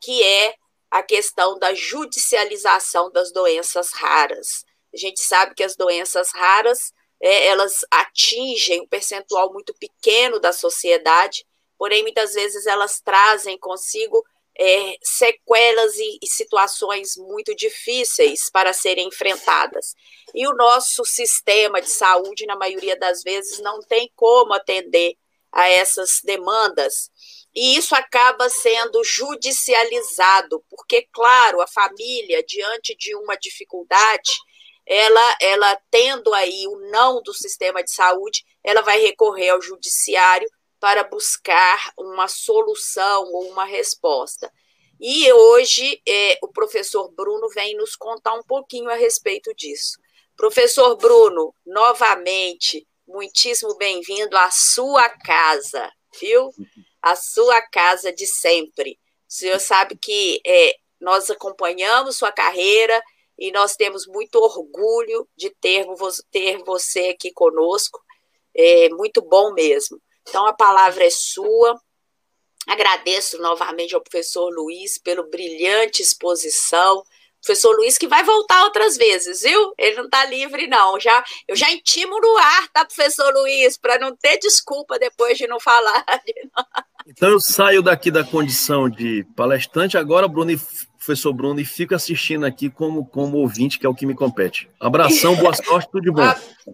[0.00, 0.54] que é
[0.88, 4.64] a questão da judicialização das doenças raras.
[4.92, 10.52] A gente sabe que as doenças raras é, elas atingem um percentual muito pequeno da
[10.52, 11.44] sociedade,
[11.78, 14.24] porém muitas vezes elas trazem consigo
[14.58, 19.94] é, sequelas e, e, situações muito difíceis para serem enfrentadas.
[20.34, 25.14] E o nosso sistema de saúde, na maioria das vezes, não tem como atender
[25.50, 27.10] a essas demandas
[27.54, 34.32] e isso acaba sendo judicializado, porque, claro, a família, diante de uma dificuldade,
[34.86, 40.48] ela, ela tendo aí o não do sistema de saúde, ela vai recorrer ao judiciário
[40.80, 44.52] para buscar uma solução ou uma resposta.
[45.00, 49.98] E hoje é, o professor Bruno vem nos contar um pouquinho a respeito disso.
[50.36, 55.90] Professor Bruno, novamente, muitíssimo bem-vindo à sua casa.
[56.20, 56.50] viu?
[57.00, 58.98] A sua casa de sempre.
[59.28, 63.02] O senhor sabe que é, nós acompanhamos sua carreira
[63.38, 65.86] e nós temos muito orgulho de ter,
[66.30, 68.00] ter você aqui conosco.
[68.54, 70.00] É muito bom mesmo.
[70.28, 71.80] Então, a palavra é sua.
[72.66, 77.02] Agradeço novamente ao professor Luiz pela brilhante exposição.
[77.44, 79.74] Professor Luiz que vai voltar outras vezes, viu?
[79.76, 81.00] Ele não está livre, não.
[81.00, 85.48] Já, eu já intimo no ar, tá, professor Luiz, para não ter desculpa depois de
[85.48, 86.04] não falar.
[87.04, 90.52] Então eu saio daqui da condição de palestrante, agora, Bruno,
[91.04, 94.70] professor Bruno, e fico assistindo aqui como, como ouvinte, que é o que me compete.
[94.78, 96.22] Abração, boa sorte, tudo de bom.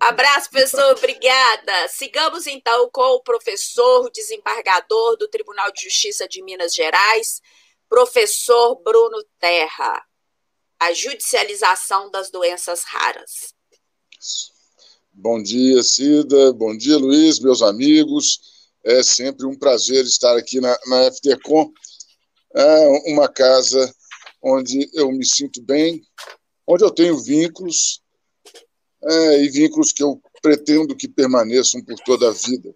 [0.01, 1.89] Abraço, professor, obrigada.
[1.89, 7.41] Sigamos então com o professor desembargador do Tribunal de Justiça de Minas Gerais,
[7.89, 10.05] professor Bruno Terra.
[10.79, 13.55] A judicialização das doenças raras.
[15.11, 16.53] Bom dia, Cida.
[16.53, 18.41] Bom dia, Luiz, meus amigos.
[18.85, 21.72] É sempre um prazer estar aqui na, na FTCom,
[22.55, 23.93] é uma casa
[24.43, 26.03] onde eu me sinto bem,
[26.66, 28.01] onde eu tenho vínculos,
[29.03, 32.72] é, e vínculos que eu pretendo que permaneçam por toda a vida.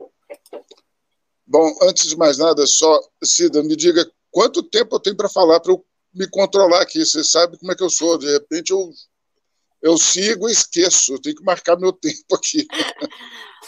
[1.47, 5.61] Bom, antes de mais nada, só, Cida, me diga quanto tempo eu tenho para falar
[5.61, 5.85] para eu
[6.15, 7.05] me controlar aqui.
[7.05, 8.17] Você sabe como é que eu sou.
[8.19, 8.91] De repente eu,
[9.83, 11.15] eu sigo e esqueço.
[11.15, 12.67] Eu tenho que marcar meu tempo aqui.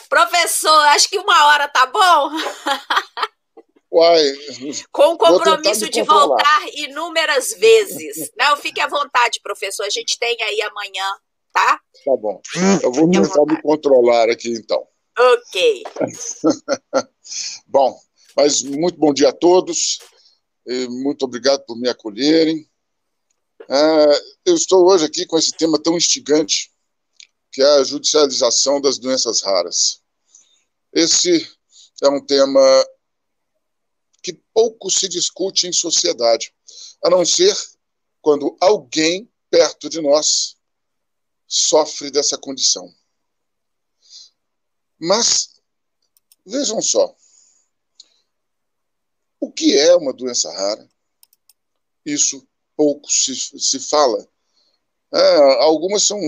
[0.09, 2.30] Professor, acho que uma hora tá bom.
[3.95, 4.24] Uai,
[4.90, 8.28] Com o compromisso de voltar inúmeras vezes.
[8.36, 9.84] Não, fique à vontade, professor.
[9.84, 11.05] A gente tem aí amanhã,
[11.53, 11.80] tá?
[12.05, 12.42] Tá bom.
[12.82, 14.84] Eu vou tentar me controlar aqui, então.
[15.16, 15.84] Ok.
[17.68, 17.97] bom,
[18.36, 20.01] mas muito bom dia a todos.
[20.88, 22.68] muito obrigado por me acolherem.
[23.70, 26.68] É, eu estou hoje aqui com esse tema tão instigante,
[27.53, 30.03] que é a judicialização das doenças raras.
[30.92, 31.49] Esse
[32.03, 32.61] é um tema
[34.25, 36.55] que pouco se discute em sociedade,
[37.05, 37.55] a não ser
[38.22, 40.57] quando alguém perto de nós
[41.47, 42.93] sofre dessa condição.
[44.99, 45.61] Mas,
[46.45, 47.14] vejam só,
[49.39, 50.89] o que é uma doença rara?
[52.07, 54.27] Isso pouco se, se fala.
[55.12, 56.18] É, algumas são,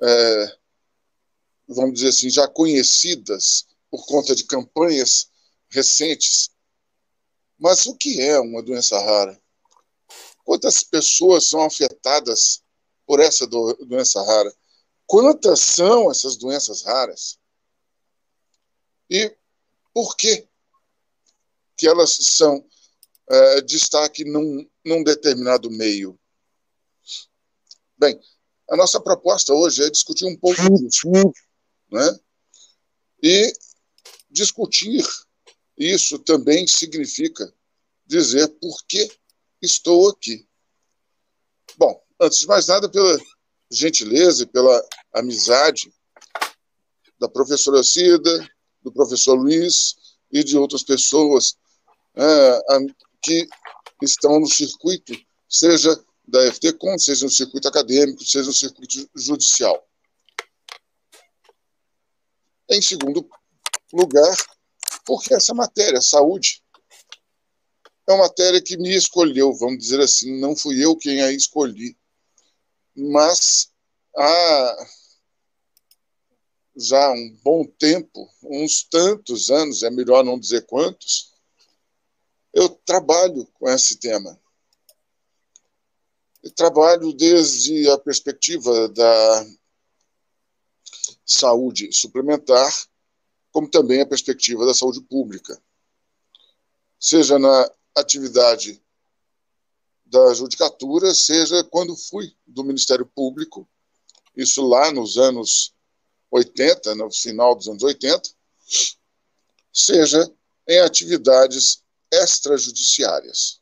[0.00, 0.58] é,
[1.68, 5.30] vamos dizer assim, já conhecidas por conta de campanhas
[5.68, 6.50] recentes
[7.62, 9.40] mas o que é uma doença rara?
[10.44, 12.60] Quantas pessoas são afetadas
[13.06, 14.52] por essa do, doença rara?
[15.06, 17.38] Quantas são essas doenças raras?
[19.08, 19.32] E
[19.94, 20.48] por que,
[21.76, 22.66] que elas são
[23.30, 26.18] é, destaque num, num determinado meio?
[27.96, 28.20] Bem,
[28.68, 31.08] a nossa proposta hoje é discutir um pouco disso.
[31.92, 32.18] Né?
[33.22, 33.52] E
[34.28, 35.06] discutir
[35.76, 37.52] isso também significa
[38.06, 39.10] dizer por que
[39.60, 40.46] estou aqui.
[41.76, 43.18] Bom, antes de mais nada, pela
[43.70, 45.92] gentileza e pela amizade
[47.18, 48.50] da professora Cida,
[48.82, 49.94] do professor Luiz
[50.30, 51.56] e de outras pessoas
[52.14, 52.60] é,
[53.22, 53.48] que
[54.02, 55.14] estão no circuito,
[55.48, 59.86] seja da FTCom, seja no circuito acadêmico, seja no circuito judicial.
[62.68, 63.28] Em segundo
[63.92, 64.34] lugar,
[65.04, 66.62] porque essa matéria, saúde,
[68.08, 71.96] é uma matéria que me escolheu, vamos dizer assim, não fui eu quem a escolhi,
[72.94, 73.72] mas
[74.16, 74.86] há
[76.76, 81.32] já um bom tempo, uns tantos anos, é melhor não dizer quantos,
[82.52, 84.38] eu trabalho com esse tema.
[86.42, 89.46] Eu trabalho desde a perspectiva da
[91.24, 92.70] saúde suplementar
[93.52, 95.62] como também a perspectiva da saúde pública,
[96.98, 98.82] seja na atividade
[100.06, 103.68] da judicatura, seja quando fui do Ministério Público,
[104.36, 105.74] isso lá nos anos
[106.30, 108.22] 80, no final dos anos 80,
[109.72, 110.30] seja
[110.68, 113.60] em atividades extrajudiciárias.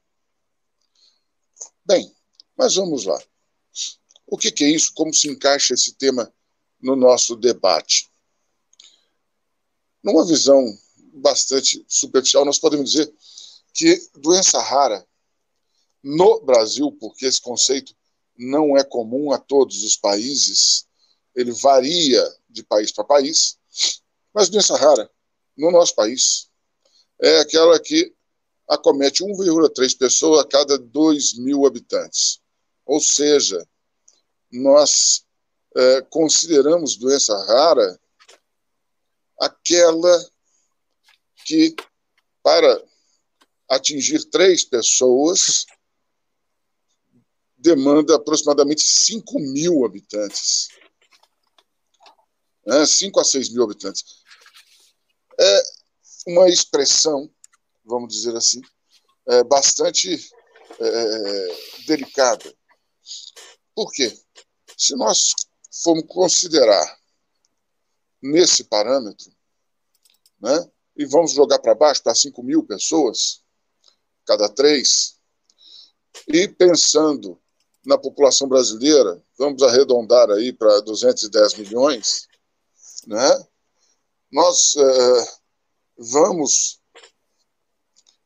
[1.85, 2.15] Bem,
[2.57, 3.21] mas vamos lá.
[4.27, 4.93] O que, é isso?
[4.95, 6.33] Como se encaixa esse tema
[6.81, 8.10] no nosso debate?
[10.03, 10.65] Numa visão
[11.15, 13.13] bastante superficial, nós podemos dizer
[13.73, 15.07] que doença rara
[16.03, 17.95] no Brasil, porque esse conceito
[18.37, 20.87] não é comum a todos os países,
[21.35, 23.59] ele varia de país para país,
[24.33, 25.11] mas doença rara
[25.57, 26.49] no nosso país
[27.21, 28.13] é aquela que
[28.67, 32.41] acomete 1,3 pessoas a cada 2 mil habitantes.
[32.87, 33.67] Ou seja,
[34.51, 35.25] nós
[35.77, 38.00] é, consideramos doença rara
[39.41, 40.31] aquela
[41.47, 41.75] que
[42.43, 42.85] para
[43.69, 45.65] atingir três pessoas
[47.57, 50.69] demanda aproximadamente 5 mil habitantes.
[52.67, 52.87] Né?
[52.87, 54.23] 5 a 6 mil habitantes.
[55.39, 55.63] É
[56.27, 57.31] uma expressão,
[57.85, 58.61] vamos dizer assim,
[59.27, 60.31] é bastante
[60.79, 62.55] é, delicada.
[63.75, 64.19] Por quê?
[64.77, 65.33] Se nós
[65.83, 67.00] formos considerar
[68.23, 69.31] nesse parâmetro,
[70.41, 73.43] né, e vamos jogar para baixo para 5 mil pessoas,
[74.27, 75.19] cada três,
[76.29, 77.41] e pensando
[77.85, 82.29] na população brasileira, vamos arredondar aí para 210 milhões,
[83.07, 83.47] né?
[84.31, 85.39] nós é,
[85.97, 86.81] vamos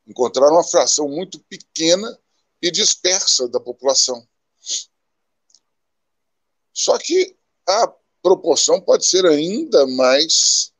[0.05, 2.19] encontrar uma fração muito pequena
[2.61, 4.27] e dispersa da população.
[6.71, 7.35] Só que
[7.67, 7.91] a
[8.25, 10.73] proporção pode ser ainda mais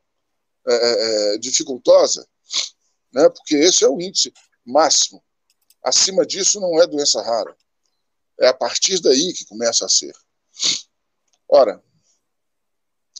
[0.67, 2.27] é, dificultosa,
[3.13, 3.29] né?
[3.29, 4.33] porque esse é o índice
[4.65, 5.23] máximo.
[5.83, 7.55] Acima disso não é doença rara.
[8.39, 10.11] É a partir daí que começa a ser.
[11.47, 11.83] Ora,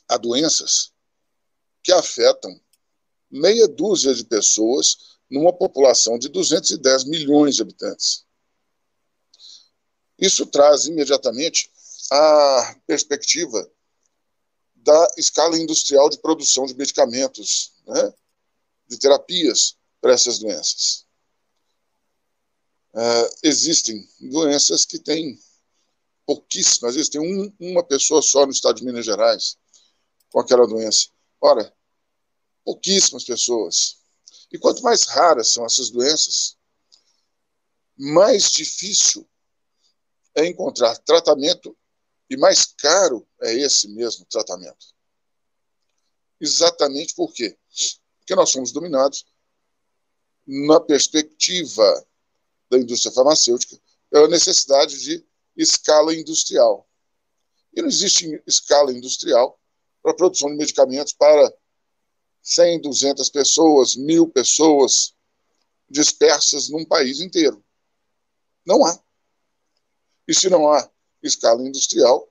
[0.09, 0.91] há doenças
[1.83, 2.59] que afetam
[3.29, 8.25] meia dúzia de pessoas numa população de 210 milhões de habitantes.
[10.17, 11.69] Isso traz imediatamente
[12.11, 13.71] a perspectiva
[14.85, 18.13] da escala industrial de produção de medicamentos, né,
[18.87, 21.07] de terapias para essas doenças.
[22.93, 25.39] Uh, existem doenças que têm
[26.23, 29.57] pouquíssimas, às vezes tem um, uma pessoa só no estado de Minas Gerais
[30.31, 31.07] com aquela doença.
[31.41, 31.73] Ora,
[32.63, 33.97] pouquíssimas pessoas.
[34.51, 36.55] E quanto mais raras são essas doenças,
[37.97, 39.27] mais difícil
[40.35, 41.75] é encontrar tratamento
[42.29, 44.93] e mais caro é esse mesmo tratamento.
[46.39, 47.57] Exatamente por quê?
[48.19, 49.25] Porque nós somos dominados
[50.45, 52.05] na perspectiva
[52.69, 56.87] da indústria farmacêutica pela necessidade de escala industrial.
[57.75, 59.59] E não existe escala industrial
[60.01, 61.53] para a produção de medicamentos para
[62.41, 65.15] 100, 200 pessoas, mil pessoas
[65.89, 67.63] dispersas num país inteiro.
[68.65, 68.99] Não há.
[70.27, 70.89] E se não há
[71.27, 72.29] escala industrial,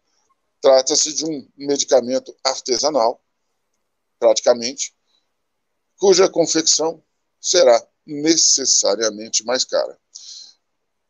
[0.61, 3.23] trata-se de um medicamento artesanal,
[4.19, 4.95] praticamente,
[5.99, 7.03] cuja confecção
[7.41, 9.99] será necessariamente mais cara.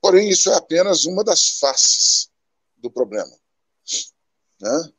[0.01, 2.31] Porém, isso é apenas uma das faces
[2.77, 3.35] do problema.
[4.61, 4.93] Né?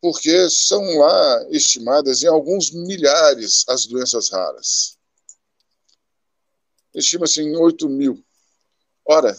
[0.00, 4.98] Porque são lá estimadas em alguns milhares as doenças raras.
[6.94, 8.24] Estima-se em 8 mil.
[9.04, 9.36] Ora,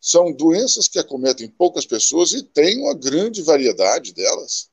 [0.00, 4.70] são doenças que acometem poucas pessoas e tem uma grande variedade delas,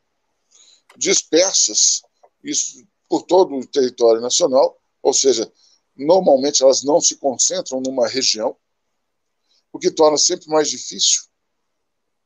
[0.98, 2.02] dispersas
[2.44, 5.52] isso, por todo o território nacional, ou seja,
[5.96, 8.56] normalmente elas não se concentram numa região,
[9.72, 11.24] o que torna sempre mais difícil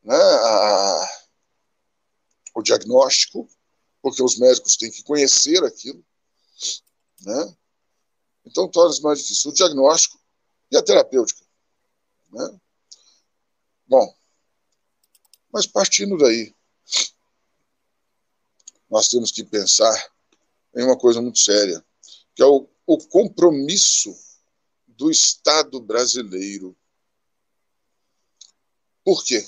[0.04, 1.10] né, a,
[2.56, 3.50] o diagnóstico,
[4.02, 6.04] porque os médicos têm que conhecer aquilo.
[7.22, 7.58] Né?
[8.46, 10.20] Então, torna-se mais difícil o diagnóstico
[10.72, 11.44] e a terapêutica.
[12.32, 12.60] Né?
[13.90, 14.16] Bom,
[15.52, 16.56] mas partindo daí,
[18.90, 20.12] nós temos que pensar
[20.78, 21.86] em uma coisa muito séria,
[22.34, 24.18] que é o o compromisso
[24.88, 26.76] do Estado brasileiro.
[29.04, 29.48] Por quê?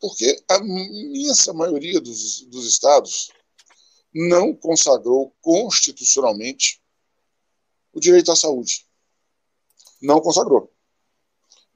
[0.00, 3.30] Porque a imensa maioria dos, dos estados
[4.12, 6.82] não consagrou constitucionalmente
[7.92, 8.88] o direito à saúde.
[10.02, 10.75] Não consagrou.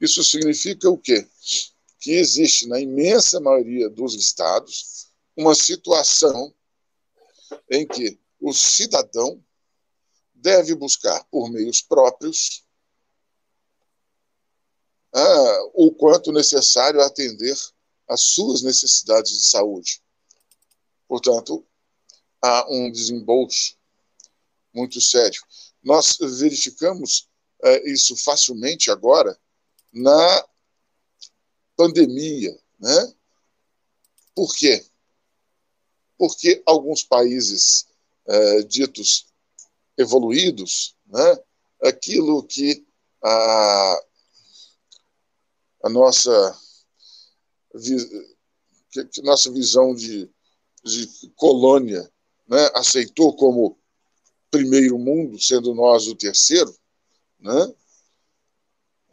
[0.01, 1.27] Isso significa o quê?
[1.99, 6.51] Que existe na imensa maioria dos estados uma situação
[7.69, 9.39] em que o cidadão
[10.33, 12.65] deve buscar por meios próprios
[15.13, 17.55] ah, o quanto necessário atender
[18.07, 20.01] às suas necessidades de saúde.
[21.07, 21.63] Portanto,
[22.41, 23.77] há um desembolso
[24.73, 25.41] muito sério.
[25.83, 27.29] Nós verificamos
[27.63, 29.37] eh, isso facilmente agora
[29.91, 30.47] na
[31.75, 32.57] pandemia.
[32.79, 33.13] Né?
[34.35, 34.85] Por quê?
[36.17, 37.87] Porque alguns países
[38.25, 39.27] é, ditos
[39.97, 41.37] evoluídos, né?
[41.83, 42.85] aquilo que
[43.23, 44.03] a,
[45.83, 46.59] a nossa,
[48.91, 50.29] que, nossa visão de,
[50.83, 52.11] de colônia
[52.47, 52.69] né?
[52.75, 53.77] aceitou como
[54.51, 56.75] primeiro mundo, sendo nós o terceiro,
[57.39, 57.73] né?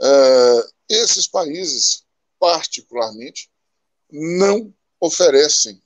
[0.00, 2.04] É, esses países,
[2.38, 3.50] particularmente,
[4.10, 5.82] não oferecem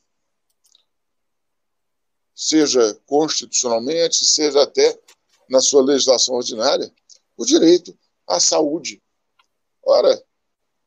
[2.34, 4.98] seja constitucionalmente, seja até
[5.48, 6.92] na sua legislação ordinária,
[7.36, 7.96] o direito
[8.26, 9.00] à saúde.
[9.82, 10.24] Ora,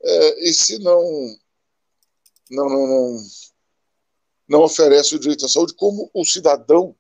[0.04, 1.02] é, e se não,
[2.50, 3.28] não, não, não,
[4.48, 6.96] não oferece o direito à saúde, como o cidadão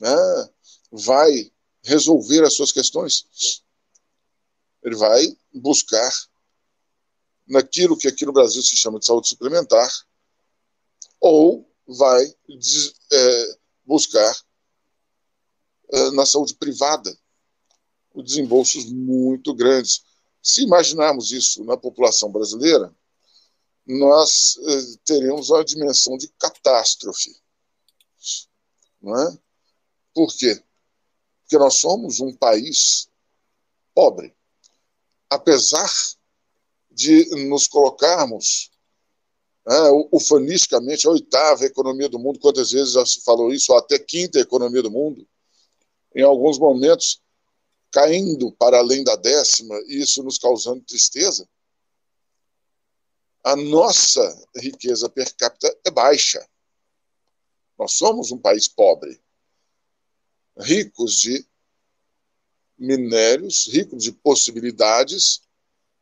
[0.00, 0.50] né,
[0.90, 3.62] vai resolver as suas questões?
[4.82, 6.10] Ele vai buscar
[7.46, 9.90] naquilo que aqui no Brasil se chama de saúde suplementar,
[11.20, 12.24] ou vai
[13.12, 14.36] é, buscar
[15.92, 17.16] é, na saúde privada
[18.22, 20.02] desembolsos muito grandes.
[20.42, 22.94] Se imaginarmos isso na população brasileira,
[23.86, 27.36] nós é, teremos uma dimensão de catástrofe.
[29.00, 29.38] Não é?
[30.14, 30.62] Por quê?
[31.42, 33.08] Porque nós somos um país
[33.94, 34.34] pobre.
[35.30, 35.90] Apesar
[36.90, 38.70] de nos colocarmos
[39.66, 39.76] né,
[40.12, 44.40] ufanisticamente a oitava economia do mundo, quantas vezes já se falou isso, ou até quinta
[44.40, 45.26] economia do mundo,
[46.14, 47.22] em alguns momentos
[47.92, 51.48] caindo para além da décima, e isso nos causando tristeza,
[53.42, 56.46] a nossa riqueza per capita é baixa.
[57.78, 59.20] Nós somos um país pobre,
[60.58, 61.44] ricos de
[62.80, 65.42] minérios, ricos de possibilidades,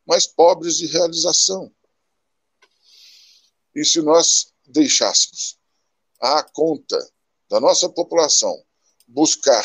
[0.06, 1.74] mas pobres de realização.
[3.74, 5.58] E se nós deixássemos
[6.20, 6.96] à conta
[7.50, 8.64] da nossa população
[9.06, 9.64] buscar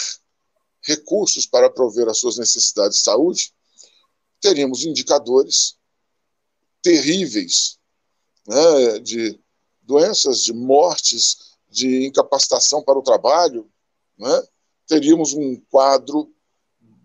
[0.81, 3.53] recursos para prover as suas necessidades de saúde,
[4.41, 5.77] teríamos indicadores
[6.81, 7.77] terríveis
[8.47, 9.39] né, de
[9.81, 13.71] doenças, de mortes, de incapacitação para o trabalho,
[14.17, 14.47] né,
[14.87, 16.32] teríamos um quadro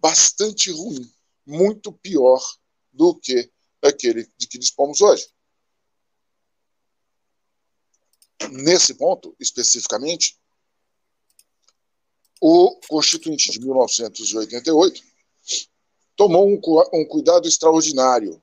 [0.01, 1.13] bastante ruim,
[1.47, 2.41] muito pior
[2.93, 3.51] do que
[3.83, 5.29] aquele de que dispomos hoje.
[8.51, 10.39] Nesse ponto, especificamente,
[12.41, 15.03] o Constituinte de 1988
[16.15, 16.61] tomou um,
[16.93, 18.43] um cuidado extraordinário.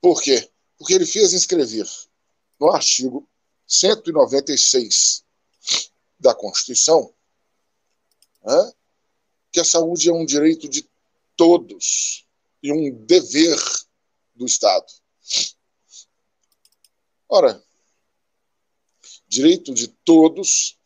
[0.00, 0.50] Por quê?
[0.78, 1.86] Porque ele fez inscrever
[2.58, 3.28] no artigo
[3.66, 5.24] 196
[6.18, 7.12] da Constituição
[8.42, 8.72] né,
[9.52, 10.88] que a saúde é um direito de
[11.36, 12.26] todos
[12.62, 13.56] e um dever
[14.34, 14.86] do Estado.
[17.28, 17.62] Ora,
[19.28, 20.78] direito de todos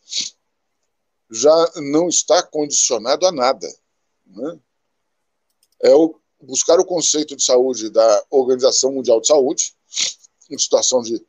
[1.30, 3.66] já não está condicionado a nada.
[4.26, 4.60] Né?
[5.80, 9.74] É o, buscar o conceito de saúde da Organização Mundial de Saúde,
[10.50, 11.24] em situação de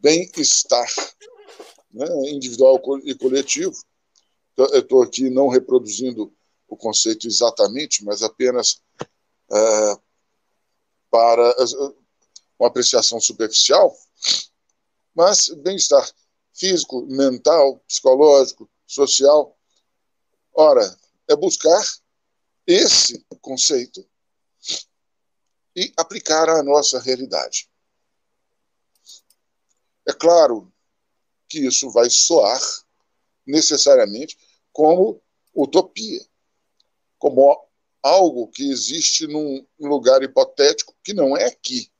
[0.00, 0.92] bem-estar
[1.92, 3.76] né, individual e coletivo.
[4.56, 6.32] Eu estou aqui não reproduzindo
[6.68, 8.82] o conceito exatamente, mas apenas
[9.50, 9.98] é,
[11.10, 11.54] para
[12.58, 13.96] uma apreciação superficial,
[15.14, 16.08] mas bem-estar
[16.52, 19.56] físico, mental, psicológico, social.
[20.52, 20.98] Ora,
[21.28, 21.82] é buscar
[22.66, 24.04] esse conceito
[25.76, 27.68] e aplicar à nossa realidade.
[30.06, 30.72] É claro
[31.48, 32.60] que isso vai soar
[33.46, 34.38] necessariamente
[34.72, 35.20] como
[35.54, 36.24] utopia,
[37.24, 37.66] como
[38.02, 41.90] algo que existe num lugar hipotético que não é aqui.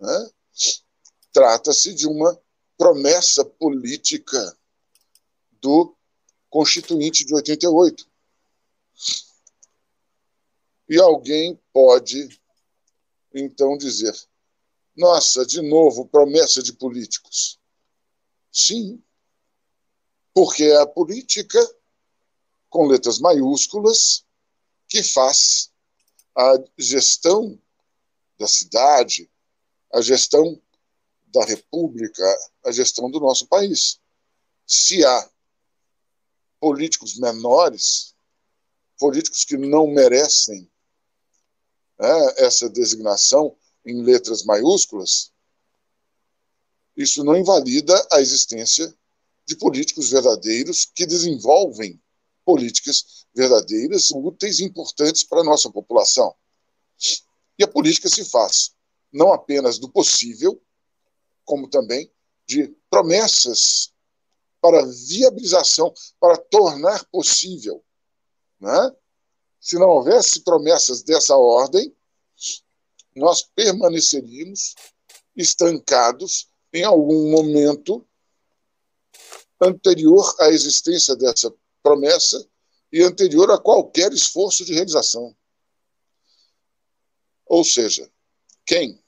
[0.00, 0.30] Né?
[1.32, 2.36] Trata-se de uma
[2.76, 4.58] promessa política
[5.60, 5.96] do
[6.50, 8.04] Constituinte de 88.
[10.88, 12.28] E alguém pode,
[13.32, 14.12] então, dizer:
[14.96, 17.56] nossa, de novo, promessa de políticos.
[18.50, 19.00] Sim,
[20.34, 21.60] porque a política,
[22.72, 24.24] com letras maiúsculas,
[24.88, 25.70] que faz
[26.34, 27.60] a gestão
[28.38, 29.30] da cidade,
[29.92, 30.58] a gestão
[31.26, 32.24] da república,
[32.64, 34.00] a gestão do nosso país.
[34.66, 35.30] Se há
[36.58, 38.14] políticos menores,
[38.98, 40.66] políticos que não merecem
[41.98, 43.54] é, essa designação
[43.84, 45.30] em letras maiúsculas,
[46.96, 48.94] isso não invalida a existência
[49.44, 52.01] de políticos verdadeiros que desenvolvem
[52.44, 56.34] políticas verdadeiras, úteis e importantes para a nossa população.
[57.58, 58.74] E a política se faz
[59.12, 60.60] não apenas do possível,
[61.44, 62.10] como também
[62.46, 63.92] de promessas
[64.60, 67.84] para viabilização, para tornar possível.
[68.60, 68.92] Né?
[69.60, 71.94] Se não houvesse promessas dessa ordem,
[73.14, 74.74] nós permaneceríamos
[75.36, 78.06] estancados em algum momento
[79.60, 81.52] anterior à existência dessa
[81.82, 82.46] promessa
[82.92, 85.34] e anterior a qualquer esforço de realização.
[87.46, 88.10] Ou seja,
[88.64, 89.02] quem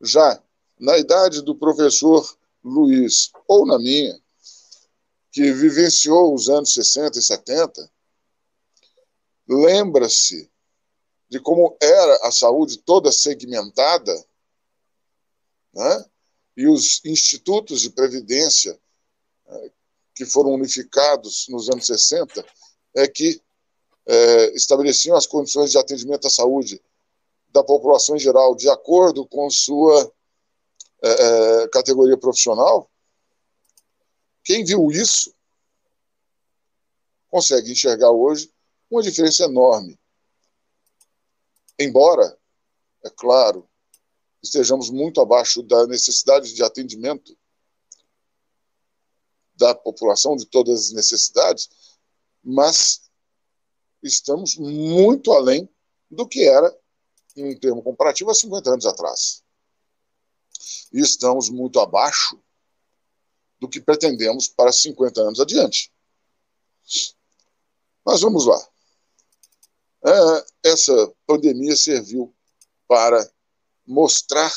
[0.00, 0.42] já
[0.78, 4.20] na idade do professor Luiz ou na minha
[5.32, 7.90] que vivenciou os anos 60 e 70,
[9.48, 10.50] lembra-se
[11.28, 14.14] de como era a saúde toda segmentada,
[15.72, 16.04] né?
[16.54, 18.78] e os institutos de previdência
[19.46, 19.72] eh,
[20.14, 22.44] que foram unificados nos anos 60
[22.94, 23.40] é que
[24.06, 26.82] é, estabeleciam as condições de atendimento à saúde
[27.48, 30.12] da população em geral de acordo com sua
[31.02, 31.08] é,
[31.62, 32.88] é, categoria profissional,
[34.44, 35.34] quem viu isso
[37.28, 38.52] consegue enxergar hoje
[38.90, 39.98] uma diferença enorme.
[41.78, 42.38] Embora,
[43.04, 43.68] é claro,
[44.42, 47.36] estejamos muito abaixo da necessidade de atendimento
[49.54, 51.68] da população, de todas as necessidades,
[52.42, 53.02] mas
[54.02, 55.68] estamos muito além
[56.10, 56.76] do que era,
[57.36, 59.42] em termo comparativo, há 50 anos atrás.
[60.92, 62.38] E estamos muito abaixo
[63.60, 65.92] do que pretendemos para 50 anos adiante.
[68.04, 68.68] Mas vamos lá.
[70.04, 72.34] É, essa pandemia serviu
[72.88, 73.32] para
[73.86, 74.52] mostrar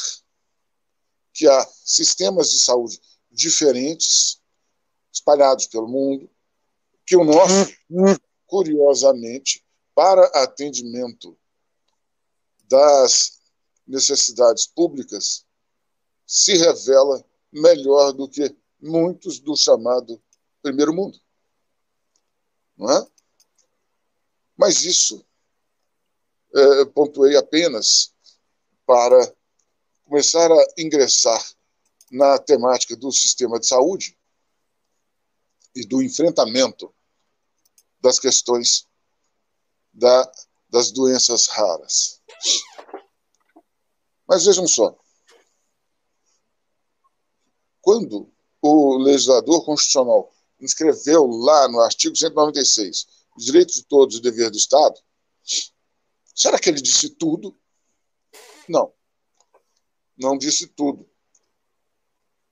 [1.31, 2.99] que há sistemas de saúde
[3.29, 4.41] diferentes
[5.25, 6.29] espalhados pelo mundo,
[7.03, 7.73] que o nosso,
[8.45, 9.65] curiosamente,
[9.95, 11.35] para atendimento
[12.69, 13.41] das
[13.87, 15.43] necessidades públicas,
[16.27, 20.21] se revela melhor do que muitos do chamado
[20.61, 21.19] primeiro mundo.
[22.77, 23.07] Não é?
[24.55, 25.25] Mas isso
[26.53, 28.13] é, pontuei apenas
[28.85, 29.33] para
[30.03, 31.43] começar a ingressar
[32.11, 34.17] na temática do sistema de saúde
[35.75, 36.93] e do enfrentamento
[37.99, 38.87] das questões
[39.91, 40.31] da,
[40.69, 42.21] das doenças raras.
[44.27, 44.97] Mas vejam só,
[47.81, 48.31] quando
[48.61, 54.49] o legislador constitucional inscreveu lá no artigo 196 o direito de todos e o dever
[54.49, 54.99] do Estado,
[56.33, 57.55] será que ele disse tudo?
[58.67, 58.93] Não.
[60.17, 61.07] Não disse tudo.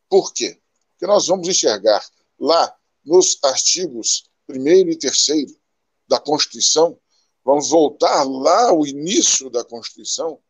[0.10, 0.62] Por quê?
[0.92, 2.06] Porque nós vamos enxergar
[2.38, 5.58] lá nos artigos 1 e 3
[6.08, 7.00] da Constituição,
[7.44, 10.42] vamos voltar lá ao início da Constituição,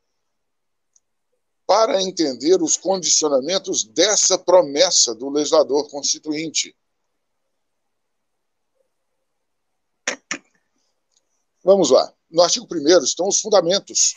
[1.66, 6.76] para entender os condicionamentos dessa promessa do legislador constituinte.
[11.64, 12.14] Vamos lá.
[12.30, 14.16] No artigo 1 estão os fundamentos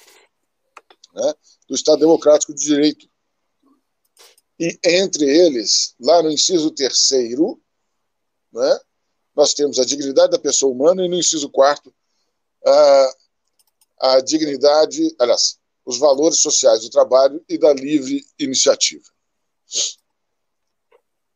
[1.14, 1.34] né,
[1.68, 3.08] do Estado Democrático de Direito.
[4.58, 6.92] E entre eles, lá no inciso 3,
[8.56, 8.80] né,
[9.34, 11.94] nós temos a dignidade da pessoa humana e no inciso 4,
[12.64, 13.16] a,
[14.00, 19.04] a dignidade, aliás, os valores sociais do trabalho e da livre iniciativa.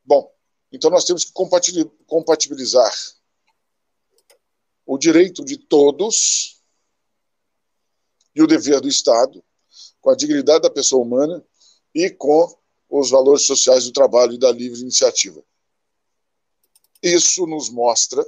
[0.05, 0.33] Bom,
[0.73, 1.33] então nós temos que
[2.07, 2.93] compatibilizar
[4.87, 6.61] o direito de todos
[8.35, 9.45] e o dever do Estado
[10.01, 11.45] com a dignidade da pessoa humana
[11.95, 15.45] e com os valores sociais do trabalho e da livre iniciativa.
[17.03, 18.25] Isso nos mostra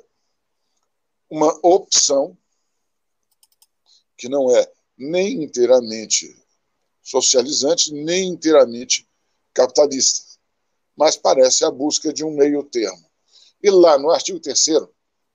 [1.28, 2.36] uma opção
[4.16, 6.40] que não é nem inteiramente
[7.02, 9.08] socializante, nem inteiramente
[9.52, 10.38] capitalista,
[10.96, 13.04] mas parece a busca de um meio termo.
[13.62, 14.64] E lá no artigo 3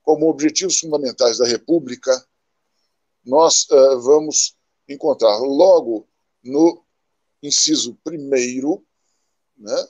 [0.02, 2.26] como objetivos fundamentais da República,
[3.24, 4.56] nós uh, vamos
[4.88, 6.08] encontrar logo
[6.42, 6.82] no
[7.42, 8.82] inciso primeiro,
[9.56, 9.88] né,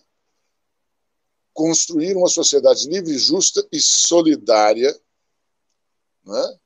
[1.58, 4.96] construir uma sociedade livre, justa e solidária,
[6.24, 6.58] né,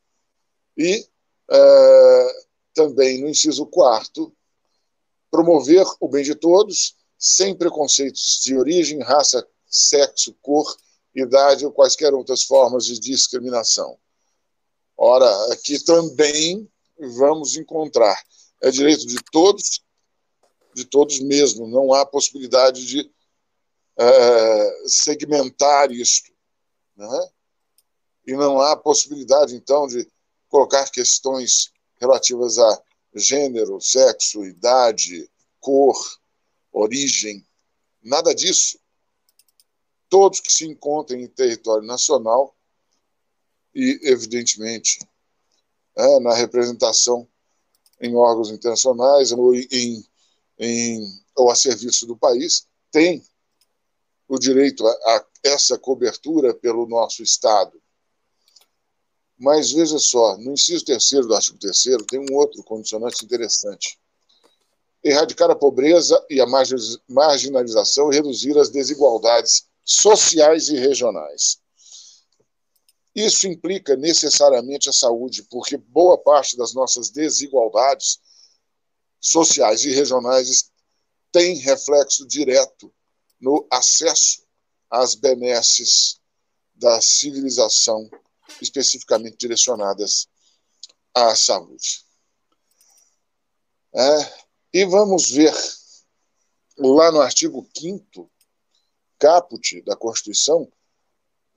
[0.76, 1.08] e
[1.50, 4.30] uh, também no inciso quarto,
[5.30, 10.76] promover o bem de todos, sem preconceitos de origem, raça, sexo, cor,
[11.14, 13.98] idade ou quaisquer outras formas de discriminação.
[14.94, 16.70] Ora, aqui também
[17.16, 18.22] vamos encontrar
[18.62, 19.82] é direito de todos,
[20.74, 23.10] de todos mesmo, não há possibilidade de
[23.96, 26.32] é, segmentar isto.
[26.96, 27.28] Né?
[28.26, 30.08] E não há possibilidade, então, de
[30.48, 32.82] colocar questões relativas a
[33.14, 35.96] gênero, sexo, idade, cor,
[36.72, 37.46] origem,
[38.02, 38.78] nada disso.
[40.08, 42.54] Todos que se encontrem em território nacional
[43.74, 44.98] e, evidentemente,
[45.96, 47.28] é, na representação
[48.00, 50.04] em órgãos internacionais ou, em,
[50.58, 53.24] em, ou a serviço do país, têm
[54.32, 57.78] o direito a, a essa cobertura pelo nosso Estado.
[59.38, 63.98] Mas veja só, no inciso terceiro do artigo 3 tem um outro condicionante interessante.
[65.04, 71.58] Erradicar a pobreza e a marginalização e reduzir as desigualdades sociais e regionais.
[73.14, 78.18] Isso implica necessariamente a saúde, porque boa parte das nossas desigualdades
[79.20, 80.70] sociais e regionais
[81.30, 82.90] tem reflexo direto
[83.42, 84.44] no acesso
[84.88, 86.20] às benesses
[86.74, 88.08] da civilização,
[88.60, 90.28] especificamente direcionadas
[91.12, 92.04] à saúde.
[93.94, 94.32] É,
[94.72, 95.52] e vamos ver
[96.78, 98.30] lá no artigo 5
[99.18, 100.70] caput da Constituição,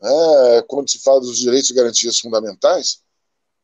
[0.01, 3.03] é, quando se fala dos direitos e garantias fundamentais,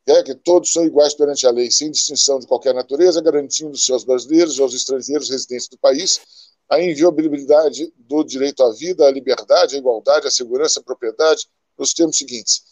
[0.05, 4.03] é que todos são iguais perante a lei, sem distinção de qualquer natureza, garantindo aos
[4.03, 9.75] brasileiros e aos estrangeiros residentes do país a inviolabilidade do direito à vida, à liberdade,
[9.75, 12.63] à igualdade, à segurança, à propriedade, nos termos seguintes.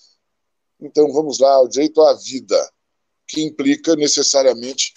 [0.79, 2.73] Então, vamos lá, o direito à vida,
[3.27, 4.93] que implica necessariamente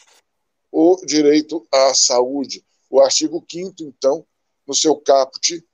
[0.71, 2.65] o direito à saúde.
[2.89, 4.25] O artigo 5 então,
[4.65, 5.67] no seu caput,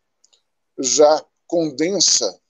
[0.79, 2.41] já condensa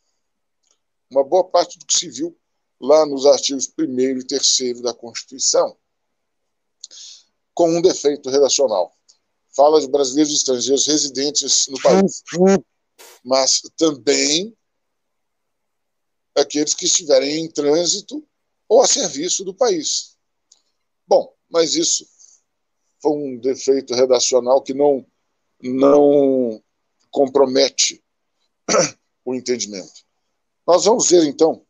[1.11, 2.39] uma boa parte do que se viu
[2.81, 5.77] lá nos artigos 1 e 3 da Constituição,
[7.53, 8.97] com um defeito redacional.
[9.59, 12.23] Fala de brasileiros e estrangeiros residentes no país,
[13.25, 14.57] mas também
[16.33, 18.25] aqueles que estiverem em trânsito
[18.69, 20.17] ou a serviço do país.
[21.09, 22.07] Bom, mas isso
[23.03, 25.05] foi um defeito redacional que não,
[25.61, 26.63] não
[27.11, 28.01] compromete
[29.25, 30.05] o entendimento.
[30.65, 31.67] Nós vamos ver, então,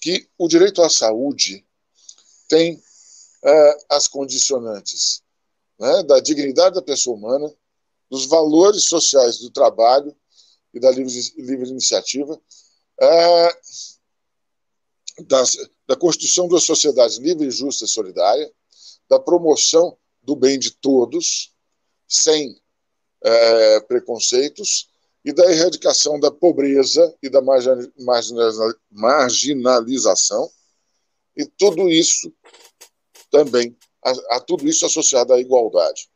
[0.00, 1.66] que o direito à saúde
[2.46, 2.80] tem
[3.42, 5.23] é, as condicionantes
[5.78, 7.52] né, da dignidade da pessoa humana,
[8.10, 10.14] dos valores sociais do trabalho
[10.72, 12.40] e da livre, livre iniciativa,
[13.00, 13.58] é,
[15.26, 15.56] das,
[15.86, 18.50] da constituição de uma sociedade livre, justa e solidária,
[19.08, 21.52] da promoção do bem de todos,
[22.08, 22.60] sem
[23.22, 24.88] é, preconceitos,
[25.24, 27.40] e da erradicação da pobreza e da
[28.90, 30.50] marginalização,
[31.34, 32.32] e tudo isso
[33.30, 36.08] também, a, a tudo isso associado à igualdade.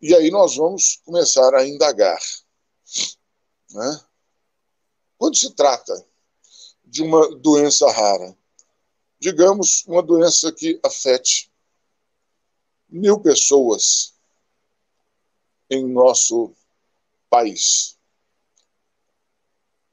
[0.00, 2.20] E aí nós vamos começar a indagar.
[3.70, 4.00] Né?
[5.18, 6.06] Quando se trata
[6.84, 8.36] de uma doença rara,
[9.18, 11.50] digamos uma doença que afete
[12.88, 14.14] mil pessoas
[15.68, 16.54] em nosso
[17.28, 17.98] país,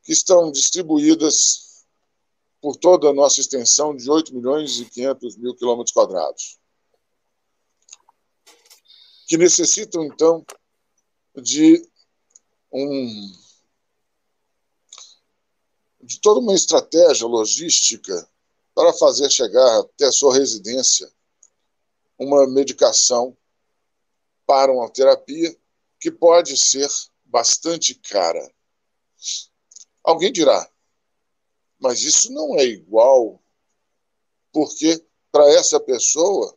[0.03, 1.86] que estão distribuídas
[2.62, 6.57] por toda a nossa extensão de 8 milhões e 500 mil quilômetros quadrados,
[9.28, 10.46] que necessitam, então,
[11.36, 11.82] de
[12.72, 13.46] um
[16.02, 18.30] de toda uma estratégia logística
[18.76, 21.12] para fazer chegar até a sua residência
[22.18, 23.36] uma medicação
[24.46, 25.58] para uma terapia
[26.00, 26.88] que pode ser
[27.24, 28.54] bastante cara.
[30.04, 30.70] Alguém dirá,
[31.80, 33.42] mas isso não é igual,
[34.54, 36.56] porque para essa pessoa,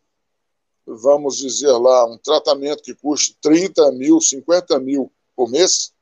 [0.97, 5.93] vamos dizer lá, um tratamento que custe 30 mil, 50 mil por mês,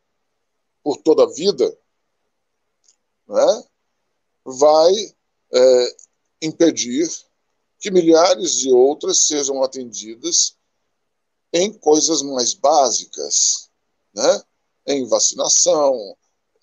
[0.83, 1.77] por toda a vida,
[3.27, 3.65] né,
[4.45, 4.93] vai
[5.53, 5.97] é,
[6.43, 7.11] impedir
[7.81, 10.57] que milhares de outras sejam atendidas
[11.53, 13.71] em coisas mais básicas,
[14.15, 14.43] né?
[14.87, 16.17] em vacinação,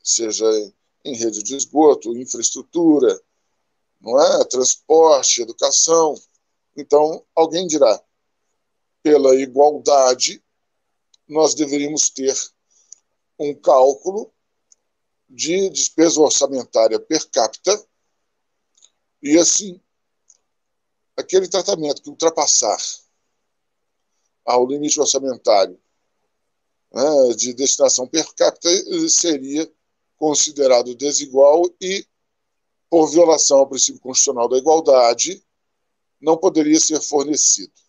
[0.04, 0.45] seja
[1.04, 3.22] em rede de esgoto, infraestrutura,
[4.00, 4.45] não é?
[4.45, 6.16] transporte, educação.
[6.76, 8.02] Então, alguém dirá,
[9.04, 10.42] pela igualdade,
[11.28, 12.36] nós deveríamos ter
[13.38, 14.34] um cálculo
[15.30, 17.86] de despesa orçamentária per capita
[19.22, 19.80] e, assim,
[21.18, 22.78] aquele tratamento que ultrapassar
[24.46, 25.80] ao limite orçamentário
[26.92, 28.70] né, de destinação per capita
[29.10, 29.70] seria
[30.18, 32.06] considerado desigual e,
[32.90, 35.44] por violação ao princípio constitucional da igualdade,
[36.22, 37.82] não poderia ser fornecido.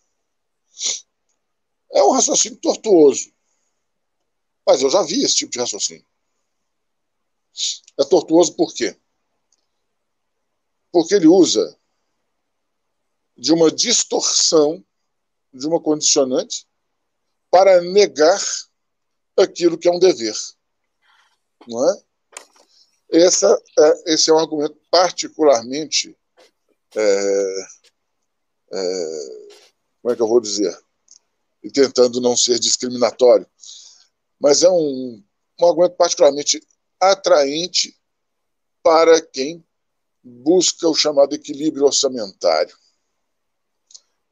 [1.93, 3.33] É um raciocínio tortuoso.
[4.67, 6.07] Mas eu já vi esse tipo de raciocínio.
[7.99, 8.99] É tortuoso por quê?
[10.91, 11.79] Porque ele usa
[13.37, 14.85] de uma distorção
[15.53, 16.67] de uma condicionante
[17.51, 18.41] para negar
[19.37, 20.35] aquilo que é um dever.
[21.69, 22.03] Não é?
[23.11, 26.17] Essa, é, esse é um argumento particularmente.
[26.97, 27.67] É,
[28.73, 29.49] é,
[30.05, 30.79] como é que eu vou dizer?
[31.63, 33.47] E tentando não ser discriminatório.
[34.39, 35.25] Mas é um,
[35.59, 36.63] um argumento particularmente
[37.01, 37.99] atraente
[38.83, 39.67] para quem
[40.23, 42.77] busca o chamado equilíbrio orçamentário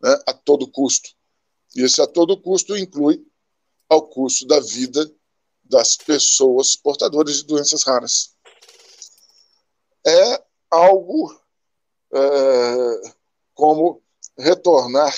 [0.03, 1.09] né, a todo custo.
[1.75, 3.27] E esse a todo custo inclui
[3.89, 5.11] ao custo da vida
[5.65, 8.37] das pessoas portadoras de doenças raras.
[10.07, 11.35] É algo
[12.13, 13.15] é,
[13.55, 14.03] como
[14.37, 15.15] retornar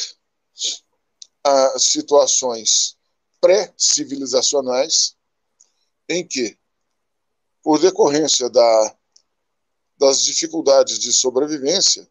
[1.42, 2.96] a situações
[3.40, 5.16] pré-civilizacionais
[6.08, 6.58] em que,
[7.62, 8.96] por decorrência da,
[9.98, 12.08] das dificuldades de sobrevivência,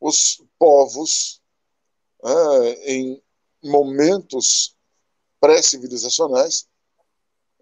[0.00, 1.42] os povos,
[2.24, 3.22] é, em
[3.62, 4.76] momentos
[5.40, 6.68] pré-civilizacionais,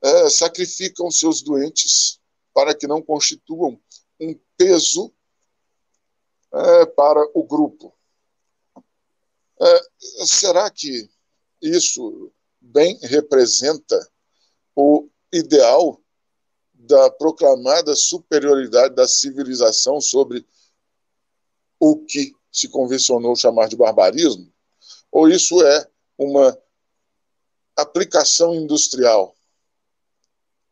[0.02, 2.20] é, sacrificam seus doentes
[2.52, 3.80] para que não constituam
[4.20, 5.12] um peso
[6.52, 7.95] é, para o grupo.
[9.60, 9.82] É,
[10.26, 11.08] será que
[11.60, 13.98] isso bem representa
[14.74, 16.00] o ideal
[16.74, 20.46] da proclamada superioridade da civilização sobre
[21.80, 24.52] o que se convencionou chamar de barbarismo?
[25.10, 25.88] Ou isso é
[26.18, 26.56] uma
[27.76, 29.34] aplicação industrial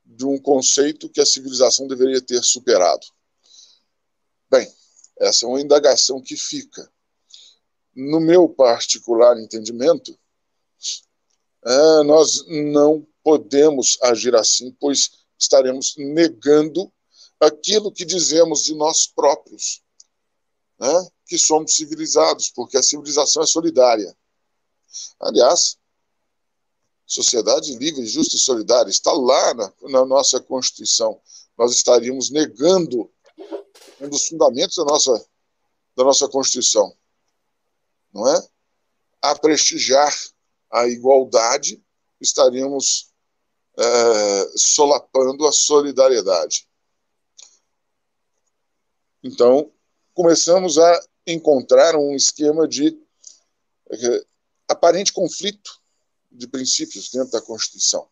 [0.04, 3.06] de um conceito que a civilização deveria ter superado?
[4.50, 4.72] Bem,
[5.18, 6.90] essa é uma indagação que fica.
[7.94, 10.18] No meu particular entendimento,
[11.64, 16.92] é, nós não podemos agir assim, pois estaremos negando
[17.40, 19.82] aquilo que dizemos de nós próprios,
[20.78, 21.08] né?
[21.26, 24.14] que somos civilizados, porque a civilização é solidária.
[25.18, 25.78] Aliás,
[27.06, 31.20] sociedade livre, justa e solidária está lá na, na nossa Constituição.
[31.56, 33.10] Nós estaríamos negando
[34.00, 35.26] um dos fundamentos da nossa,
[35.96, 36.94] da nossa Constituição,
[38.14, 38.48] não é?
[39.20, 40.14] A prestigiar
[40.70, 41.82] a igualdade,
[42.20, 43.12] estaríamos
[43.76, 46.68] é, solapando a solidariedade.
[49.22, 49.72] Então,
[50.12, 52.96] começamos a encontrar um esquema de
[53.90, 54.24] é,
[54.68, 55.82] aparente conflito
[56.30, 58.08] de princípios dentro da Constituição.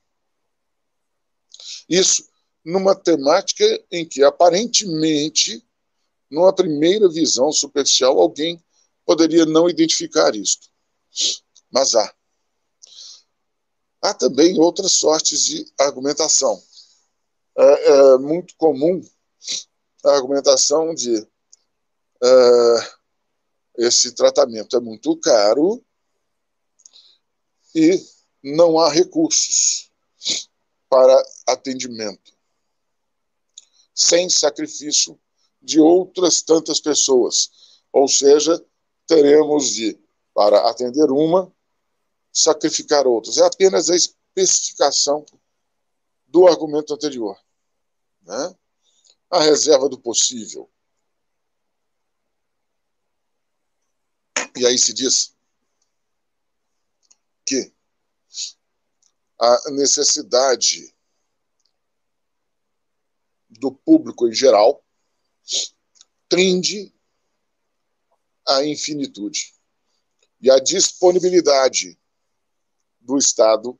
[1.88, 2.28] Isso
[2.64, 5.66] numa temática em que, aparentemente,
[6.30, 8.62] numa primeira visão superficial, alguém
[9.04, 10.68] poderia não identificar isto.
[11.70, 12.14] Mas há.
[14.02, 16.62] Há também outras sortes de argumentação.
[17.56, 19.04] É, é muito comum
[20.04, 21.26] a argumentação de
[22.22, 22.92] é,
[23.78, 25.84] esse tratamento é muito caro
[27.74, 28.00] e
[28.42, 29.90] não há recursos
[30.88, 32.32] para atendimento,
[33.94, 35.18] sem sacrifício
[35.60, 37.50] de outras tantas pessoas.
[37.92, 38.62] Ou seja,
[39.12, 39.98] teremos de,
[40.32, 41.52] para atender uma,
[42.32, 43.36] sacrificar outras.
[43.36, 45.26] É apenas a especificação
[46.26, 47.38] do argumento anterior.
[48.22, 48.56] Né?
[49.30, 50.70] A reserva do possível.
[54.56, 55.34] E aí se diz
[57.44, 57.70] que
[59.38, 60.94] a necessidade
[63.50, 64.82] do público em geral
[66.28, 66.94] tende
[68.46, 69.52] à infinitude.
[70.40, 71.98] E a disponibilidade
[73.00, 73.78] do Estado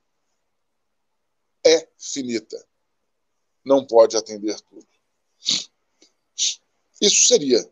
[1.65, 2.65] é finita.
[3.65, 4.87] Não pode atender tudo.
[7.01, 7.69] Isso seria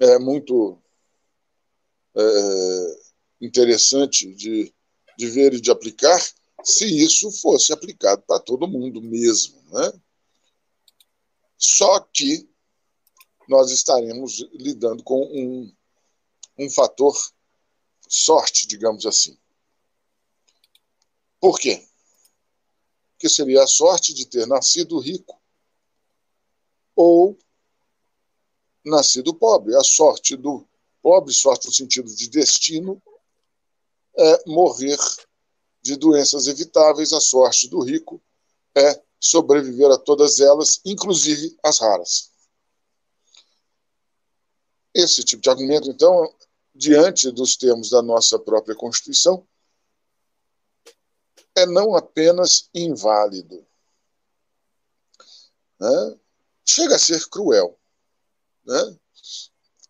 [0.00, 0.80] é, muito
[2.16, 3.00] é,
[3.40, 4.72] interessante de,
[5.16, 6.20] de ver e de aplicar
[6.64, 9.62] se isso fosse aplicado para todo mundo mesmo.
[9.70, 9.92] Né?
[11.56, 12.48] Só que
[13.48, 15.72] nós estaremos lidando com um,
[16.60, 17.16] um fator
[18.06, 19.38] sorte, digamos assim.
[21.40, 21.86] Por quê?
[23.12, 25.40] Porque seria a sorte de ter nascido rico
[26.94, 27.38] ou
[28.84, 29.74] nascido pobre.
[29.74, 30.66] A sorte do
[31.02, 33.02] pobre, sorte no sentido de destino,
[34.16, 34.98] é morrer
[35.82, 37.12] de doenças evitáveis.
[37.12, 38.20] A sorte do rico
[38.74, 42.30] é sobreviver a todas elas, inclusive as raras.
[44.94, 46.34] Esse tipo de argumento, então,
[46.74, 49.46] diante dos termos da nossa própria Constituição,
[51.56, 53.66] é não apenas inválido,
[55.78, 56.18] né?
[56.64, 57.78] chega a ser cruel.
[58.64, 58.96] Né?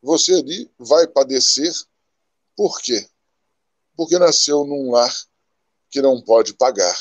[0.02, 1.73] Você ali vai padecer
[2.57, 3.09] por quê?
[3.97, 5.15] Porque nasceu num lar
[5.90, 6.97] que não pode pagar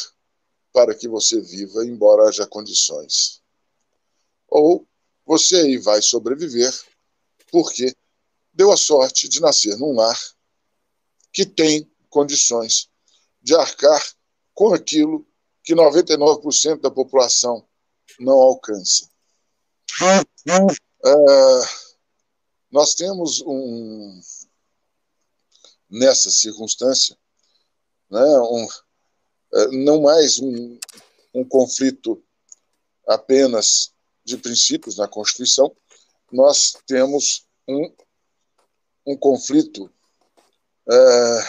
[0.74, 3.42] para que você viva, embora haja condições.
[4.48, 4.86] Ou
[5.26, 6.74] você aí vai sobreviver
[7.52, 7.96] porque
[8.60, 10.20] deu a sorte de nascer num lar
[11.32, 12.90] que tem condições
[13.42, 14.04] de arcar
[14.54, 15.26] com aquilo
[15.64, 17.66] que 99% da população
[18.20, 19.10] não alcança.
[21.06, 21.12] É,
[22.70, 24.20] nós temos um,
[25.90, 27.18] nessa circunstância,
[28.10, 28.68] né, um,
[29.54, 30.78] é, não mais um,
[31.34, 32.22] um conflito
[33.08, 33.94] apenas
[34.26, 35.74] de princípios na Constituição,
[36.30, 37.90] nós temos um,
[39.10, 39.92] um conflito
[40.88, 41.40] é,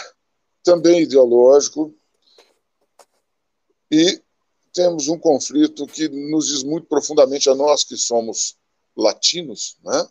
[0.63, 1.95] também ideológico
[3.91, 4.21] e
[4.73, 8.57] temos um conflito que nos diz muito profundamente a nós que somos
[8.95, 10.07] latinos, né?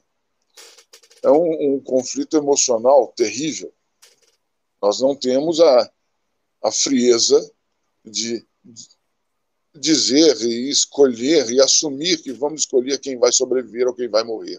[1.23, 3.73] É um, um conflito emocional terrível.
[4.81, 5.93] Nós não temos a,
[6.63, 7.53] a frieza
[8.05, 8.47] de
[9.75, 14.59] dizer e escolher e assumir que vamos escolher quem vai sobreviver ou quem vai morrer.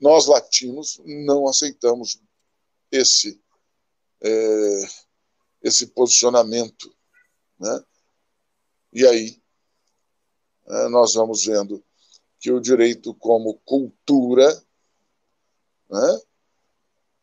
[0.00, 2.20] Nós, latinos, não aceitamos
[2.90, 3.40] esse,
[4.20, 4.88] é,
[5.62, 6.94] esse posicionamento.
[7.58, 7.84] Né?
[8.92, 9.42] E aí
[10.66, 11.82] é, nós vamos vendo
[12.38, 14.62] que o direito como cultura,
[15.90, 16.20] né,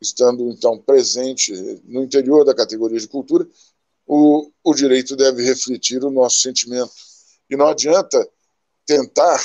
[0.02, 1.54] estando então presente
[1.86, 3.48] no interior da categoria de cultura,
[4.06, 6.92] o, o direito deve refletir o nosso sentimento.
[7.50, 8.28] E não adianta
[8.86, 9.42] tentar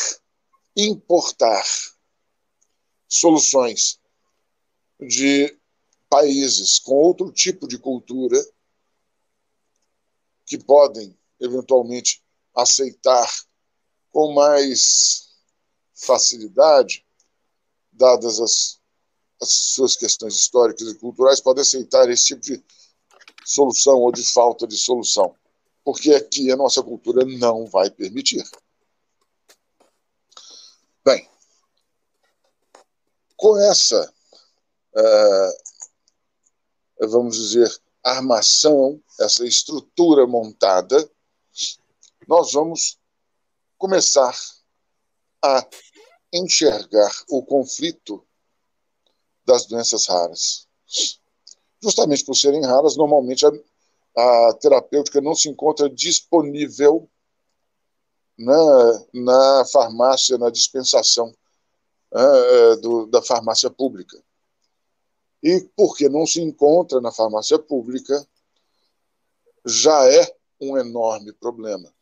[0.77, 1.65] importar
[3.11, 3.99] soluções
[5.01, 5.59] de
[6.09, 8.39] países com outro tipo de cultura
[10.47, 12.23] que podem eventualmente
[12.55, 13.29] aceitar
[14.11, 15.31] com mais
[15.95, 17.05] facilidade,
[17.93, 18.81] dadas as,
[19.41, 22.65] as suas questões históricas e culturais, podem aceitar esse tipo de
[23.45, 25.35] solução ou de falta de solução,
[25.85, 28.43] porque aqui a nossa cultura não vai permitir.
[31.05, 31.29] Bem,
[33.41, 34.13] com essa,
[34.95, 35.51] é,
[37.07, 41.11] vamos dizer, armação, essa estrutura montada,
[42.29, 42.99] nós vamos
[43.79, 44.39] começar
[45.43, 45.67] a
[46.31, 48.23] enxergar o conflito
[49.47, 50.69] das doenças raras.
[51.83, 53.51] Justamente por serem raras, normalmente a,
[54.51, 57.09] a terapêutica não se encontra disponível
[58.37, 61.35] na, na farmácia, na dispensação
[62.13, 64.23] é, do, da farmácia pública.
[65.43, 68.27] E porque não se encontra na farmácia pública,
[69.65, 71.93] já é um enorme problema.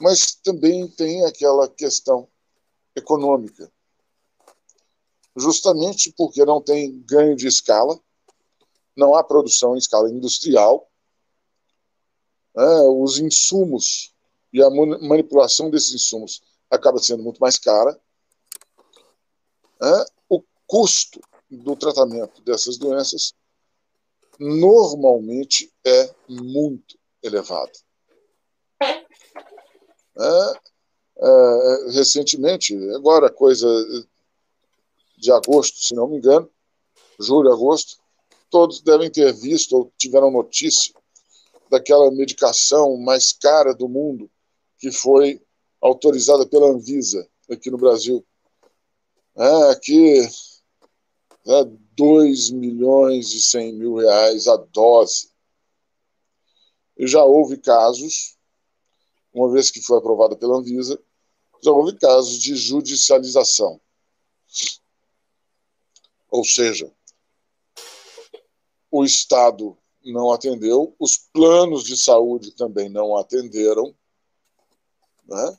[0.00, 2.28] Mas também tem aquela questão
[2.94, 3.70] econômica
[5.38, 7.98] justamente porque não tem ganho de escala,
[8.96, 10.90] não há produção em escala industrial,
[12.54, 14.12] né, os insumos
[14.52, 17.98] e a manipulação desses insumos acaba sendo muito mais cara.
[20.28, 21.20] O custo
[21.50, 23.34] do tratamento dessas doenças
[24.38, 27.72] normalmente é muito elevado.
[30.20, 30.52] É,
[31.20, 33.66] é, recentemente, agora coisa
[35.16, 36.50] de agosto, se não me engano,
[37.18, 37.98] julho, agosto,
[38.50, 40.94] todos devem ter visto ou tiveram notícia
[41.70, 44.30] daquela medicação mais cara do mundo
[44.78, 45.42] que foi
[45.80, 48.24] autorizada pela Anvisa aqui no Brasil.
[49.36, 50.28] É, que
[51.46, 51.64] é
[51.96, 55.30] 2 milhões e 100 mil reais a dose.
[56.96, 58.36] E já houve casos,
[59.32, 61.00] uma vez que foi aprovada pela Anvisa,
[61.62, 63.80] já houve casos de judicialização.
[66.30, 66.92] Ou seja,
[68.90, 73.94] o Estado não atendeu, os planos de saúde também não atenderam,
[75.26, 75.58] né?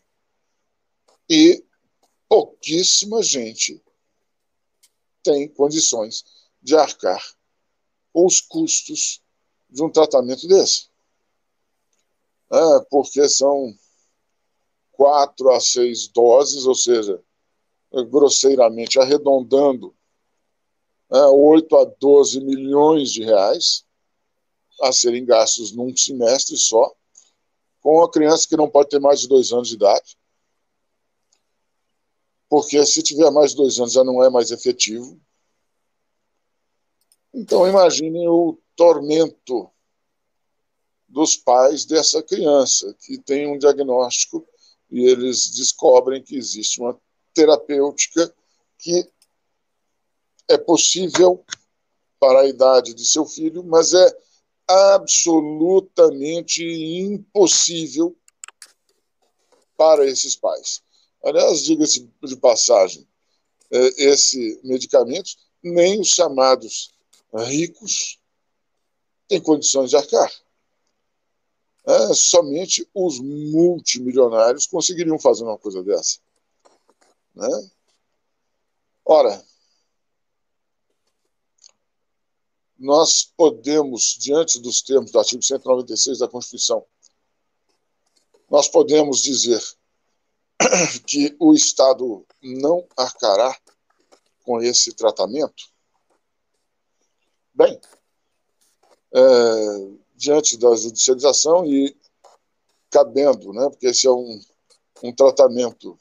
[1.30, 1.64] E
[2.28, 3.82] pouquíssima gente
[5.24, 6.24] tem condições
[6.62, 7.24] de arcar
[8.12, 9.22] com os custos
[9.70, 10.90] de um tratamento desse.
[12.52, 13.78] É, porque são
[14.92, 17.22] quatro a seis doses, ou seja,
[18.10, 19.96] grosseiramente arredondando,
[21.12, 23.84] 8 a 12 milhões de reais
[24.82, 26.94] a serem gastos num semestre só,
[27.82, 30.18] com uma criança que não pode ter mais de dois anos de idade,
[32.50, 35.22] porque se tiver mais dois anos já não é mais efetivo.
[37.34, 39.70] Então imaginem o tormento
[41.08, 44.48] dos pais dessa criança que tem um diagnóstico
[44.90, 47.00] e eles descobrem que existe uma
[47.34, 48.34] terapêutica
[48.80, 49.08] que
[50.48, 51.46] é possível
[52.20, 54.18] para a idade de seu filho, mas é
[54.68, 58.16] absolutamente impossível
[59.78, 60.84] para esses pais.
[61.24, 63.08] Aliás, diga-se de passagem,
[63.72, 65.32] é, esse medicamento,
[65.62, 66.94] nem os chamados
[67.34, 68.20] ricos
[69.28, 70.32] têm condições de arcar.
[71.86, 76.20] É, somente os multimilionários conseguiriam fazer uma coisa dessa.
[77.36, 77.72] Né?
[79.06, 79.44] Ora,
[82.78, 86.86] nós podemos, diante dos termos do artigo 196 da Constituição,
[88.50, 89.62] nós podemos dizer
[91.06, 93.58] que o Estado não arcará
[94.44, 95.70] com esse tratamento?
[97.54, 97.80] Bem,
[99.14, 99.20] é,
[100.16, 101.96] diante da judicialização e
[102.90, 104.42] cabendo, né, porque esse é um,
[105.04, 105.98] um tratamento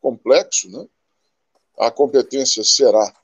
[0.00, 0.86] complexo, né,
[1.78, 3.14] a competência será,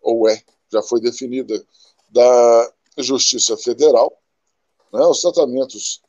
[0.00, 0.42] ou é,
[0.72, 1.64] já foi definida,
[2.08, 4.10] da Justiça Federal.
[4.92, 6.00] Né, os tratamentos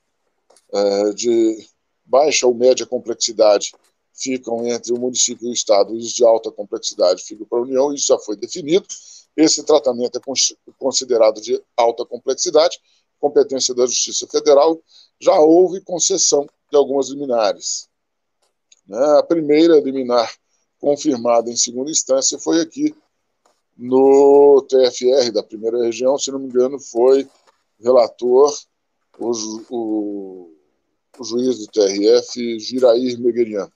[0.74, 1.68] é, de
[2.10, 3.72] baixa ou média complexidade
[4.14, 7.61] ficam entre o município e o Estado, e os de alta complexidade ficam para a
[7.61, 8.86] União, isso já foi definido.
[9.38, 12.77] Esse tratamento é considerado de alta complexidade,
[13.19, 14.81] competência da Justiça Federal.
[15.19, 17.88] Já houve concessão de algumas liminares.
[18.86, 18.99] Né?
[19.18, 20.34] A primeira liminar
[20.80, 22.94] confirmada em segunda instância foi aqui
[23.77, 27.26] no TFR da primeira região, se não me engano, foi
[27.80, 28.53] relator
[29.18, 29.31] o,
[29.69, 30.59] o,
[31.20, 33.70] o juiz do TRF, Girair Meguerian.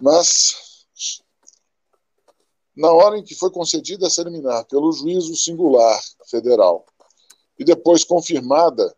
[0.00, 0.84] Mas,
[2.76, 6.84] na hora em que foi concedida essa liminar pelo juízo singular federal
[7.58, 8.94] e depois confirmada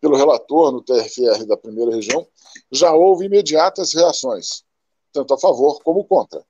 [0.00, 2.26] pelo relator no TRFR da primeira região,
[2.70, 4.64] já houve imediatas reações,
[5.12, 6.44] tanto a favor como contra.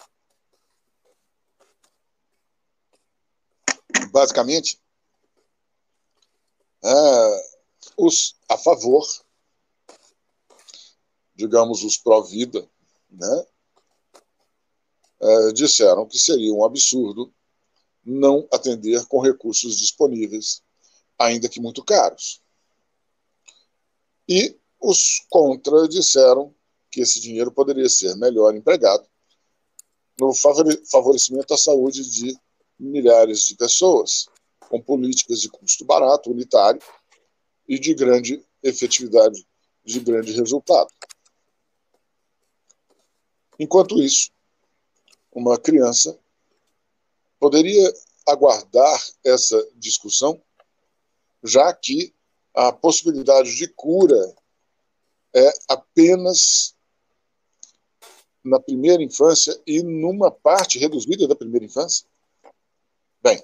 [4.11, 4.81] Basicamente,
[6.83, 7.51] é,
[7.97, 9.07] os a favor,
[11.37, 12.69] digamos, os pró-vida,
[13.09, 13.47] né,
[15.21, 17.33] é, disseram que seria um absurdo
[18.05, 20.65] não atender com recursos disponíveis,
[21.17, 22.43] ainda que muito caros.
[24.29, 26.53] E os contra disseram
[26.91, 29.07] que esse dinheiro poderia ser melhor empregado
[30.19, 32.37] no favorecimento à saúde de
[32.77, 34.27] milhares de pessoas,
[34.69, 36.81] com políticas de custo barato, unitário
[37.71, 39.47] e de grande efetividade,
[39.85, 40.93] de grande resultado.
[43.61, 44.33] Enquanto isso,
[45.31, 46.19] uma criança
[47.39, 47.95] poderia
[48.27, 50.43] aguardar essa discussão,
[51.45, 52.13] já que
[52.53, 54.35] a possibilidade de cura
[55.33, 56.75] é apenas
[58.43, 62.05] na primeira infância e numa parte reduzida da primeira infância?
[63.23, 63.41] Bem,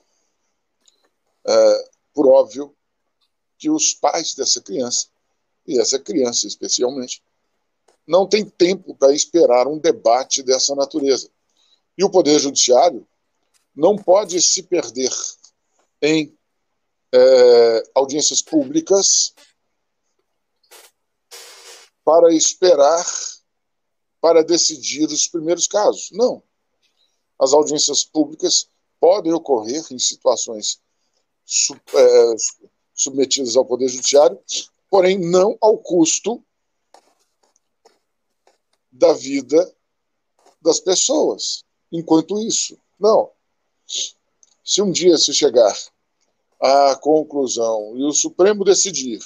[1.47, 2.77] é, por óbvio
[3.59, 5.09] que os pais dessa criança,
[5.67, 7.23] e essa criança especialmente,
[8.07, 11.29] não tem tempo para esperar um debate dessa natureza.
[11.99, 13.07] E o Poder Judiciário
[13.75, 15.11] não pode se perder
[16.01, 16.37] em
[17.13, 19.35] é, audiências públicas
[22.05, 23.05] para esperar
[24.21, 26.11] para decidir os primeiros casos.
[26.13, 26.43] Não.
[27.39, 28.69] As audiências públicas
[28.99, 30.81] podem ocorrer em situações
[31.95, 32.35] é,
[32.97, 34.41] submetidas ao Poder Judiciário,
[34.91, 36.43] porém não ao custo
[38.91, 39.75] da vida
[40.63, 41.63] das pessoas.
[41.93, 43.31] Enquanto isso, não.
[44.65, 45.77] Se um dia se chegar
[46.61, 49.21] à conclusão e o Supremo decidir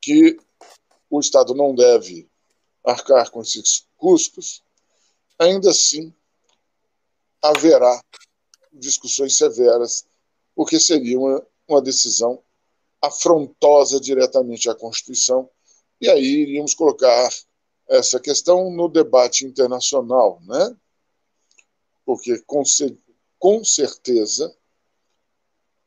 [0.00, 0.36] que
[1.08, 2.28] o Estado não deve
[2.84, 4.62] arcar com esses custos,
[5.38, 6.12] ainda assim
[7.42, 8.02] haverá
[8.72, 10.04] discussões severas,
[10.54, 12.42] porque seria uma, uma decisão
[13.00, 15.48] afrontosa diretamente à Constituição,
[16.00, 17.30] e aí iríamos colocar
[17.88, 20.76] essa questão no debate internacional, né?
[22.04, 22.62] Porque com,
[23.38, 24.54] com certeza,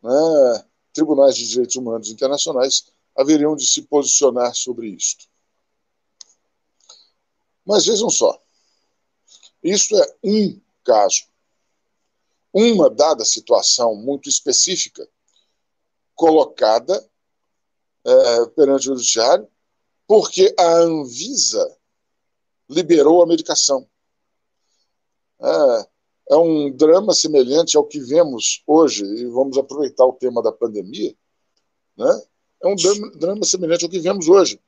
[0.02, 2.86] né, tribunais de direitos humanos internacionais
[3.16, 5.28] haveriam de se posicionar sobre isto.
[7.66, 8.42] Mas vejam só,
[9.64, 11.24] isso é um caso,
[12.52, 15.08] uma dada situação muito específica
[16.24, 17.06] colocada
[18.06, 19.46] é, perante o judiciário,
[20.08, 21.78] porque a Anvisa
[22.70, 23.86] liberou a medicação.
[25.42, 25.90] É,
[26.30, 31.14] é um drama semelhante ao que vemos hoje, e vamos aproveitar o tema da pandemia,
[31.98, 32.22] né?
[32.62, 34.62] é um drama, drama semelhante ao que vemos hoje,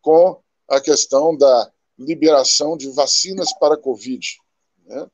[0.00, 4.38] com a questão da liberação de vacinas para a Covid.
[4.86, 5.06] Né?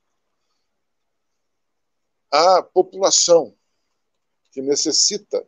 [2.30, 3.52] A população
[4.52, 5.44] que necessita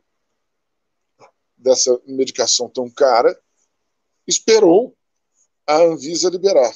[1.63, 3.41] dessa medicação tão cara
[4.27, 4.97] esperou
[5.67, 6.75] a Anvisa liberar.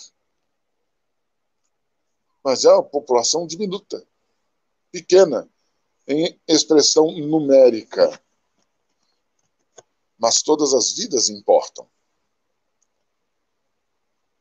[2.43, 4.07] Mas é uma população diminuta,
[4.93, 5.49] pequena,
[6.07, 8.23] em expressão numérica.
[10.17, 11.89] Mas todas as vidas importam.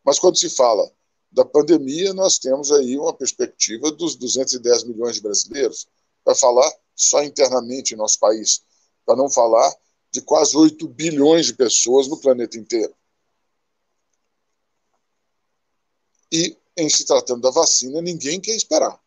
[0.04, 0.90] Mas quando se fala
[1.32, 5.88] da pandemia, nós temos aí uma perspectiva dos 210 milhões de brasileiros,
[6.24, 8.64] para falar só internamente em nosso país,
[9.06, 9.76] para não falar
[10.16, 12.96] de quase 8 bilhões de pessoas no planeta inteiro.
[16.32, 18.98] E, em se tratando da vacina, ninguém quer esperar.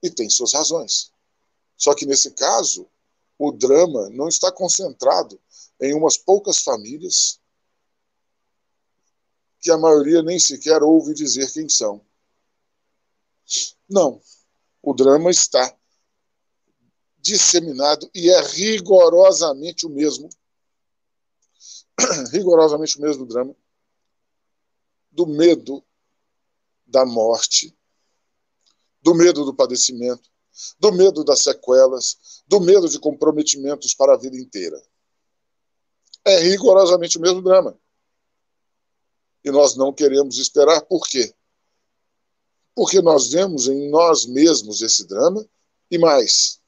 [0.00, 1.12] E tem suas razões.
[1.76, 2.88] Só que, nesse caso,
[3.36, 5.40] o drama não está concentrado
[5.80, 7.40] em umas poucas famílias
[9.60, 12.00] que a maioria nem sequer ouve dizer quem são.
[13.88, 14.22] Não.
[14.80, 15.76] O drama está
[17.22, 20.28] disseminado e é rigorosamente o mesmo
[22.32, 23.54] rigorosamente o mesmo drama
[25.10, 25.84] do medo
[26.86, 27.76] da morte,
[29.00, 30.30] do medo do padecimento,
[30.78, 34.82] do medo das sequelas, do medo de comprometimentos para a vida inteira.
[36.24, 37.78] É rigorosamente o mesmo drama.
[39.44, 41.34] E nós não queremos esperar, por quê?
[42.74, 45.46] Porque nós vemos em nós mesmos esse drama
[45.90, 46.61] e mais,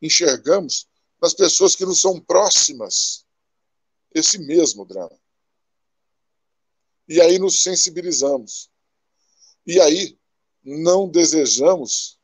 [0.00, 0.88] enxergamos
[1.20, 3.26] nas pessoas que nos são próximas
[4.12, 5.18] esse mesmo drama.
[7.08, 8.70] E aí nos sensibilizamos.
[9.66, 10.18] E aí
[10.62, 12.18] não desejamos,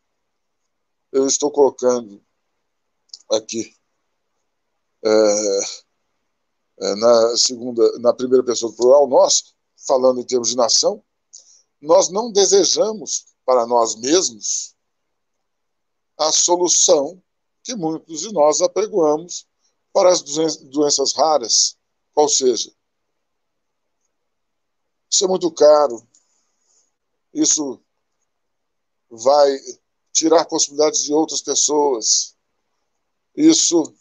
[1.12, 2.22] eu estou colocando
[3.30, 3.74] aqui
[5.04, 5.60] é,
[6.80, 9.54] é, na segunda, na primeira pessoa do plural, nós,
[9.86, 11.02] falando em termos de nação,
[11.80, 14.74] nós não desejamos para nós mesmos
[16.18, 17.22] a solução
[17.66, 19.44] que muitos de nós apregoamos
[19.92, 21.76] para as doenças raras,
[22.14, 22.72] qual seja.
[25.10, 26.06] Isso é muito caro,
[27.34, 27.82] isso
[29.10, 29.58] vai
[30.12, 32.36] tirar possibilidades de outras pessoas,
[33.34, 33.92] isso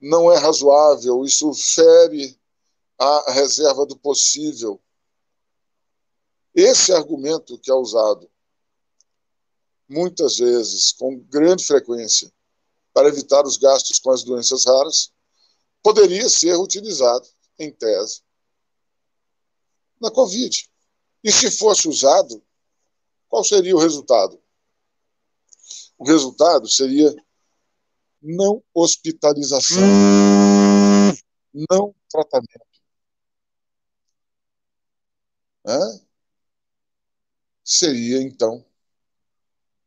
[0.00, 2.38] não é razoável, isso fere
[2.96, 4.80] a reserva do possível.
[6.54, 8.30] Esse argumento que é usado
[9.88, 12.32] muitas vezes, com grande frequência,
[12.92, 15.12] para evitar os gastos com as doenças raras,
[15.82, 17.26] poderia ser utilizado,
[17.58, 18.22] em tese,
[20.00, 20.68] na Covid.
[21.22, 22.42] E se fosse usado,
[23.28, 24.40] qual seria o resultado?
[25.98, 27.14] O resultado seria
[28.22, 29.80] não hospitalização,
[31.70, 32.70] não tratamento.
[37.62, 38.64] Seria, então,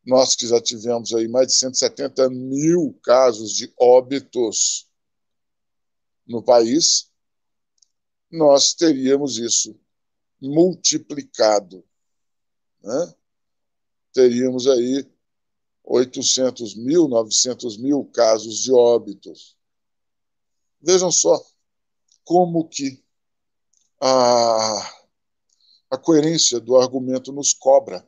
[0.04, 4.88] nós que já tivemos aí mais de 170 mil casos de óbitos
[6.26, 7.10] no país,
[8.30, 9.78] nós teríamos isso
[10.40, 11.84] multiplicado.
[12.82, 13.14] Né?
[14.12, 15.08] Teríamos aí
[15.82, 19.56] 800 mil, 900 mil casos de óbitos.
[20.80, 21.42] Vejam só
[22.24, 23.02] como que
[24.00, 24.78] a,
[25.90, 28.06] a coerência do argumento nos cobra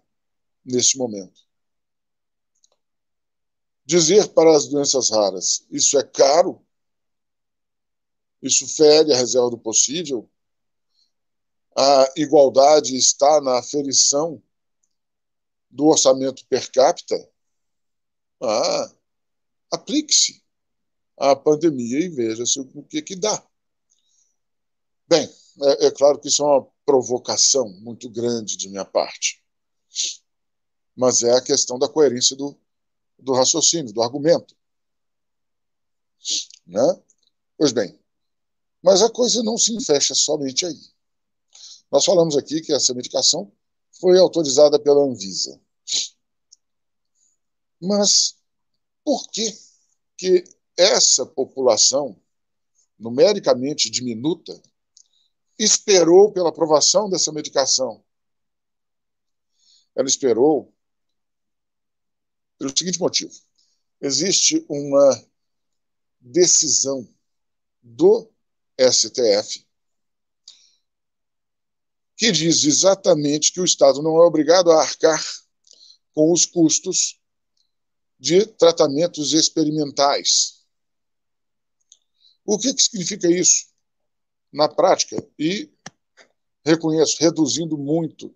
[0.65, 1.46] neste momento.
[3.87, 6.61] Dizer para as doenças raras, isso é caro,
[8.43, 10.29] isso fere a reserva do possível,
[11.77, 14.43] a igualdade está na aferição
[15.71, 17.17] do orçamento per capita,
[18.43, 18.93] ah,
[19.71, 20.43] aplique-se
[21.17, 23.47] à pandemia e veja-se o que, que dá.
[25.07, 25.33] Bem,
[25.63, 29.45] é, é claro que isso é uma provocação muito grande de minha parte,
[30.97, 32.59] mas é a questão da coerência do,
[33.19, 34.57] do raciocínio, do argumento.
[36.67, 37.03] Né?
[37.57, 37.99] Pois bem,
[38.83, 40.81] mas a coisa não se fecha somente aí.
[41.91, 43.53] Nós falamos aqui que essa medicação
[44.01, 45.61] foi autorizada pela Anvisa.
[47.81, 48.37] Mas
[49.05, 49.57] por que,
[50.17, 50.45] que
[50.77, 52.21] essa população,
[52.99, 54.61] numericamente diminuta,
[55.59, 58.05] esperou pela aprovação dessa medicação?
[59.95, 60.75] Ela esperou
[62.59, 63.33] pelo seguinte motivo:
[64.01, 65.25] existe uma
[66.21, 67.09] decisão
[67.83, 68.31] do
[68.79, 69.67] STF
[72.17, 75.23] que diz exatamente que o Estado não é obrigado a arcar
[76.15, 77.21] com os custos
[78.19, 80.65] de tratamentos experimentais.
[82.43, 83.67] O que, que significa isso?
[84.51, 85.71] Na prática, e
[86.65, 88.35] reconheço, reduzindo muito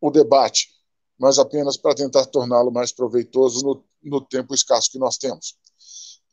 [0.00, 0.74] o debate,
[1.20, 5.58] mas apenas para tentar torná-lo mais proveitoso no, no tempo escasso que nós temos.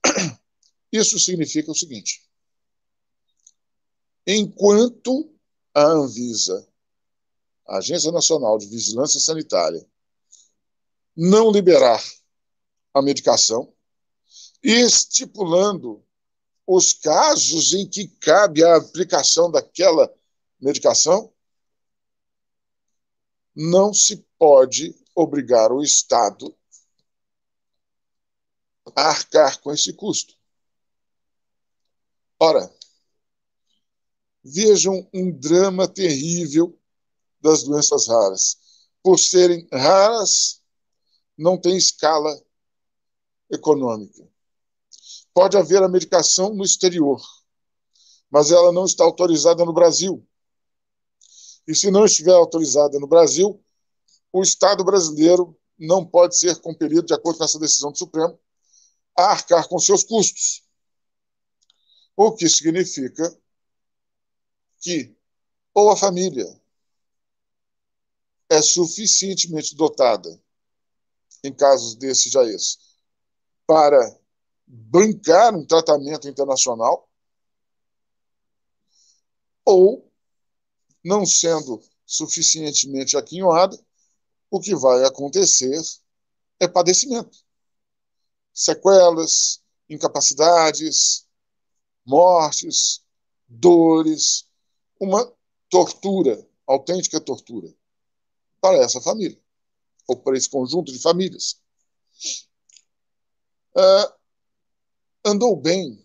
[0.90, 2.26] Isso significa o seguinte:
[4.26, 5.30] enquanto
[5.74, 6.66] a Anvisa,
[7.68, 9.86] a Agência Nacional de Vigilância Sanitária,
[11.14, 12.02] não liberar
[12.94, 13.74] a medicação,
[14.64, 16.02] estipulando
[16.66, 20.10] os casos em que cabe a aplicação daquela
[20.62, 21.34] medicação,
[23.54, 26.56] não se pode obrigar o Estado
[28.96, 30.36] a arcar com esse custo.
[32.40, 32.72] Ora,
[34.50, 36.80] Vejam um drama terrível
[37.42, 38.58] das doenças raras.
[39.04, 40.62] Por serem raras,
[41.38, 42.34] não tem escala
[43.52, 44.26] econômica.
[45.34, 47.22] Pode haver a medicação no exterior,
[48.30, 50.26] mas ela não está autorizada no Brasil.
[51.68, 53.62] E se não estiver autorizada no Brasil,
[54.32, 58.40] o Estado brasileiro não pode ser compelido, de acordo com essa decisão do Supremo,
[59.18, 60.64] a arcar com seus custos.
[62.16, 63.36] O que significa
[64.80, 65.16] que
[65.74, 66.60] ou a família
[68.50, 70.42] é suficientemente dotada,
[71.44, 72.78] em casos desses já esse,
[73.66, 74.18] para
[74.66, 77.08] bancar um tratamento internacional,
[79.64, 80.12] ou,
[81.04, 83.78] não sendo suficientemente aquinhoada,
[84.50, 85.82] o que vai acontecer
[86.60, 87.38] é padecimento.
[88.54, 91.28] Sequelas, incapacidades,
[92.06, 93.04] mortes,
[93.48, 94.48] dores,
[95.00, 95.32] uma
[95.70, 97.74] tortura, autêntica tortura,
[98.60, 99.40] para essa família,
[100.08, 101.62] ou para esse conjunto de famílias.
[103.76, 104.14] Uh,
[105.24, 106.04] andou bem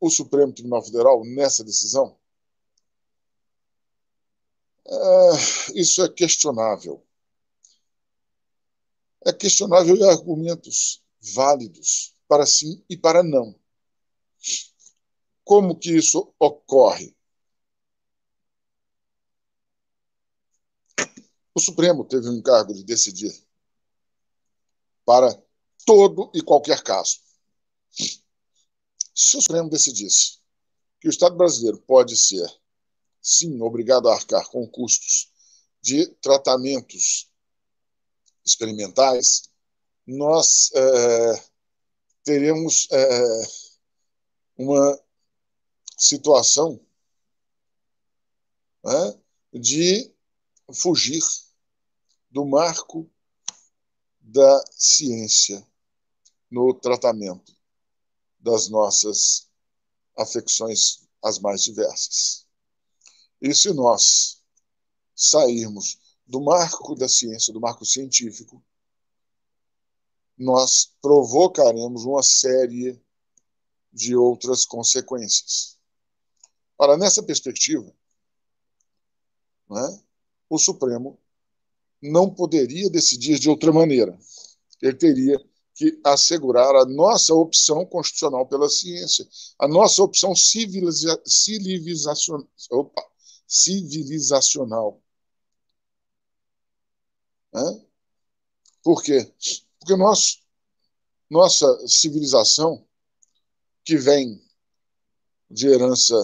[0.00, 2.16] o Supremo Tribunal Federal nessa decisão?
[4.86, 7.04] Uh, isso é questionável.
[9.24, 11.02] É questionável e argumentos
[11.34, 13.54] válidos para sim e para não.
[15.44, 17.14] Como que isso ocorre?
[21.54, 23.32] O Supremo teve o encargo de decidir
[25.04, 25.40] para
[25.84, 27.20] todo e qualquer caso.
[29.14, 30.38] Se o Supremo decidisse
[31.00, 32.48] que o Estado brasileiro pode ser,
[33.20, 35.30] sim, obrigado a arcar com custos
[35.82, 37.31] de tratamentos
[38.44, 39.50] experimentais,
[40.06, 41.44] nós é,
[42.24, 43.42] teremos é,
[44.56, 45.00] uma
[45.96, 46.80] situação
[48.84, 49.20] né,
[49.52, 50.12] de
[50.74, 51.22] fugir
[52.30, 53.08] do marco
[54.20, 55.66] da ciência
[56.50, 57.56] no tratamento
[58.38, 59.48] das nossas
[60.16, 62.46] afecções as mais diversas.
[63.40, 64.42] E se nós
[65.14, 68.62] sairmos do marco da ciência, do marco científico,
[70.36, 73.00] nós provocaremos uma série
[73.92, 75.78] de outras consequências.
[76.78, 77.92] Ora, nessa perspectiva,
[79.68, 80.02] né,
[80.48, 81.18] o Supremo
[82.00, 84.18] não poderia decidir de outra maneira.
[84.80, 85.38] Ele teria
[85.74, 89.26] que assegurar a nossa opção constitucional pela ciência,
[89.58, 91.20] a nossa opção civiliza.
[92.70, 93.06] Opa,
[93.46, 95.01] civilizacional.
[97.52, 97.86] Né?
[98.82, 99.32] Por quê?
[99.78, 100.42] Porque nós,
[101.30, 102.86] nossa civilização,
[103.84, 104.40] que vem
[105.50, 106.14] de herança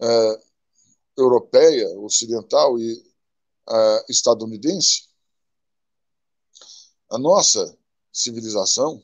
[0.00, 0.42] é,
[1.16, 3.02] europeia, ocidental e
[3.68, 5.08] é, estadunidense,
[7.10, 7.76] a nossa
[8.12, 9.02] civilização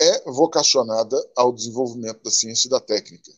[0.00, 3.32] é vocacionada ao desenvolvimento da ciência e da técnica.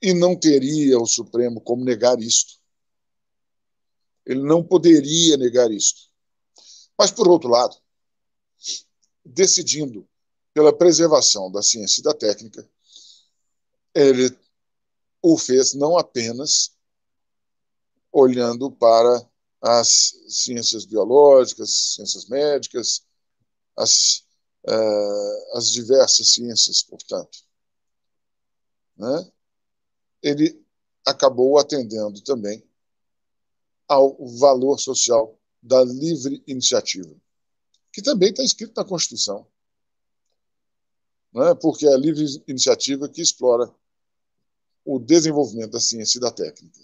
[0.00, 2.58] E não teria o Supremo como negar isto.
[4.28, 6.02] Ele não poderia negar isto.
[6.98, 7.74] Mas, por outro lado,
[9.24, 10.06] decidindo
[10.52, 12.68] pela preservação da ciência e da técnica,
[13.94, 14.38] ele
[15.22, 16.76] o fez não apenas
[18.12, 19.26] olhando para
[19.62, 23.06] as ciências biológicas, ciências médicas,
[23.76, 24.24] as,
[24.68, 27.38] uh, as diversas ciências, portanto.
[28.96, 29.32] Né?
[30.22, 30.62] Ele
[31.06, 32.67] acabou atendendo também
[33.88, 37.14] ao valor social da livre iniciativa,
[37.92, 39.46] que também está escrito na Constituição.
[41.32, 41.54] Né?
[41.54, 43.74] Porque é a livre iniciativa que explora
[44.84, 46.80] o desenvolvimento da ciência e da técnica.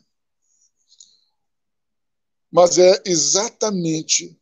[2.51, 4.39] Mas é exatamente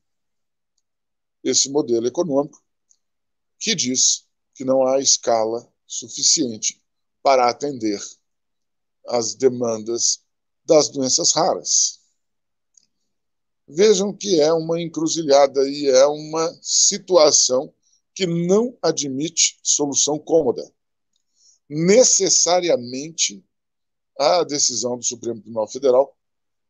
[1.42, 2.62] esse modelo econômico
[3.58, 6.82] que diz que não há escala suficiente
[7.22, 8.00] para atender
[9.06, 10.24] às demandas
[10.64, 12.01] das doenças raras.
[13.74, 17.72] Vejam que é uma encruzilhada e é uma situação
[18.14, 20.62] que não admite solução cômoda.
[21.66, 23.42] Necessariamente,
[24.18, 26.14] a decisão do Supremo Tribunal Federal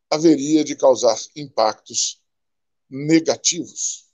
[0.08, 2.22] haveria de causar impactos
[2.88, 4.06] negativos,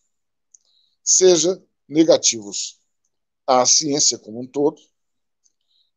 [1.04, 2.80] seja negativos
[3.46, 4.80] à ciência como um todo,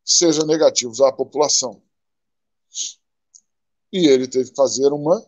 [0.04, 1.82] seja negativos à população.
[3.94, 5.26] E ele teve que fazer uma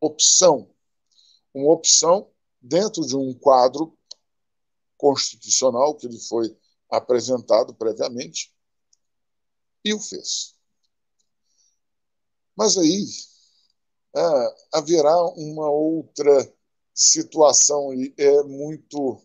[0.00, 0.71] opção,
[1.54, 2.30] uma opção
[2.60, 3.96] dentro de um quadro
[4.96, 6.56] constitucional que lhe foi
[6.90, 8.52] apresentado previamente,
[9.84, 10.54] E o fez.
[12.56, 13.06] Mas aí
[14.14, 16.54] ah, haverá uma outra
[16.94, 19.20] situação e é muito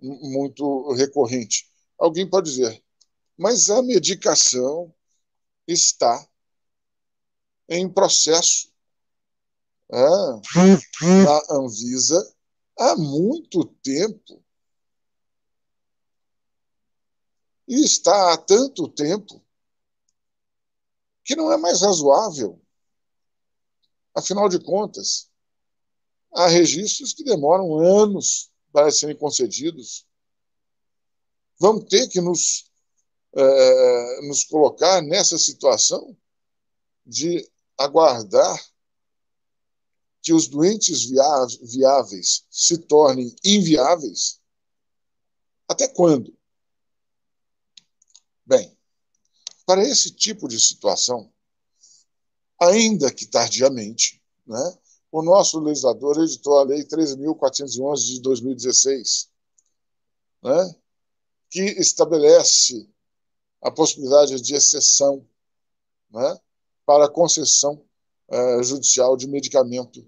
[0.00, 1.68] muito recorrente.
[1.98, 2.84] Alguém pode dizer,
[3.36, 4.94] mas a medicação
[5.66, 6.28] está
[7.68, 8.72] em processo
[9.90, 12.34] na Anvisa
[12.78, 14.42] há muito tempo.
[17.68, 19.44] E está há tanto tempo
[21.24, 22.60] que não é mais razoável.
[24.14, 25.28] Afinal de contas,
[26.32, 30.06] há registros que demoram anos para serem concedidos.
[31.58, 32.70] Vamos ter que nos,
[33.34, 36.16] é, nos colocar nessa situação
[37.04, 38.58] de aguardar
[40.26, 44.40] que os doentes viáveis se tornem inviáveis?
[45.68, 46.36] Até quando?
[48.44, 48.76] Bem,
[49.64, 51.32] para esse tipo de situação,
[52.60, 54.78] ainda que tardiamente, né,
[55.12, 59.30] o nosso legislador editou a Lei 13.411 de 2016,
[60.42, 60.74] né,
[61.48, 62.90] que estabelece
[63.62, 65.24] a possibilidade de exceção
[66.10, 66.36] né,
[66.84, 67.86] para concessão
[68.28, 70.04] uh, judicial de medicamento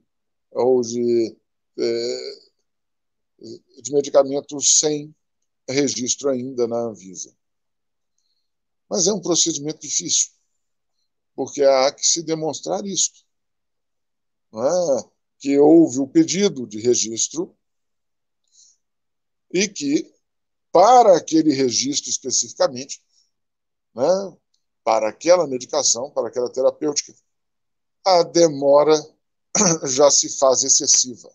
[0.51, 1.37] ou de,
[1.79, 2.41] é,
[3.83, 5.15] de medicamentos sem
[5.69, 7.35] registro ainda na Anvisa.
[8.89, 10.31] Mas é um procedimento difícil,
[11.35, 13.27] porque há que se demonstrar isto.
[14.55, 15.11] É?
[15.39, 17.55] Que houve o pedido de registro
[19.53, 20.13] e que,
[20.73, 23.03] para aquele registro especificamente,
[23.95, 24.37] né,
[24.83, 27.15] para aquela medicação, para aquela terapêutica,
[28.05, 28.95] a demora
[29.87, 31.31] já se faz excessiva.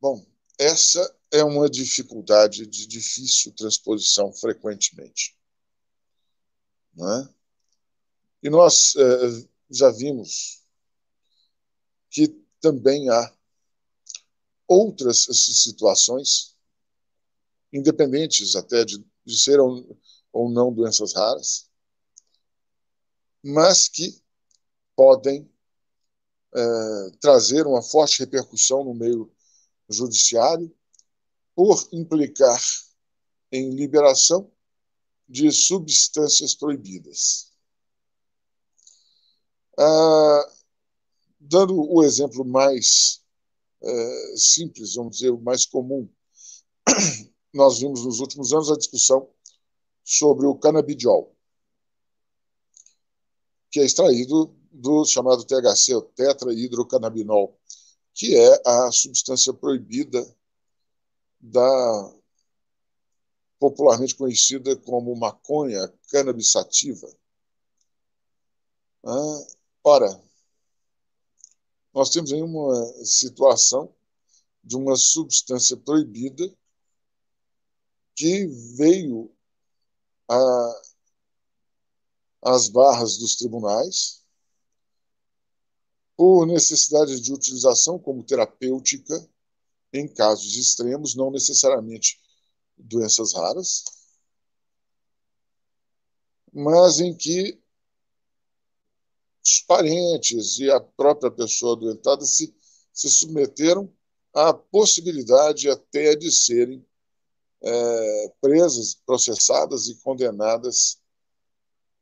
[0.00, 0.24] Bom,
[0.58, 5.36] essa é uma dificuldade de difícil transposição frequentemente.
[6.96, 7.28] É?
[8.42, 10.62] E nós é, já vimos
[12.10, 12.28] que
[12.60, 13.32] também há
[14.66, 16.56] outras situações,
[17.72, 21.68] independentes até de, de ser ou não doenças raras,
[23.42, 24.20] mas que
[24.98, 25.48] podem
[26.52, 29.32] é, trazer uma forte repercussão no meio
[29.88, 30.74] judiciário
[31.54, 32.60] por implicar
[33.52, 34.50] em liberação
[35.28, 37.52] de substâncias proibidas.
[39.78, 40.52] Ah,
[41.38, 43.22] dando o exemplo mais
[43.80, 46.10] é, simples, vamos dizer, o mais comum,
[47.54, 49.30] nós vimos nos últimos anos a discussão
[50.02, 51.36] sobre o canabidiol,
[53.70, 57.58] que é extraído do chamado THC, o tetrahidrocannabinol,
[58.14, 60.24] que é a substância proibida
[61.40, 62.14] da
[63.58, 67.12] popularmente conhecida como maconha cannabis sativa.
[69.04, 69.46] Ah,
[69.82, 70.22] ora,
[71.92, 73.92] nós temos aí uma situação
[74.62, 76.48] de uma substância proibida
[78.14, 78.46] que
[78.76, 79.34] veio
[82.40, 84.18] às barras dos tribunais
[86.18, 89.24] por necessidade de utilização como terapêutica
[89.92, 92.20] em casos extremos, não necessariamente
[92.76, 93.84] doenças raras,
[96.52, 97.56] mas em que
[99.44, 102.52] os parentes e a própria pessoa doentada se,
[102.92, 103.88] se submeteram
[104.34, 106.84] à possibilidade até de serem
[107.62, 111.00] é, presas, processadas e condenadas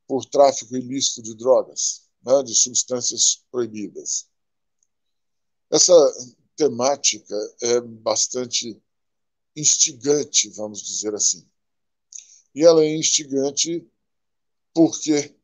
[0.06, 4.28] por tráfico ilícito de drogas né, de substâncias proibidas.
[5.70, 5.94] Essa
[6.56, 8.82] temática é bastante
[9.54, 11.48] instigante, vamos dizer assim.
[12.52, 13.88] E ela é instigante
[14.74, 15.36] porque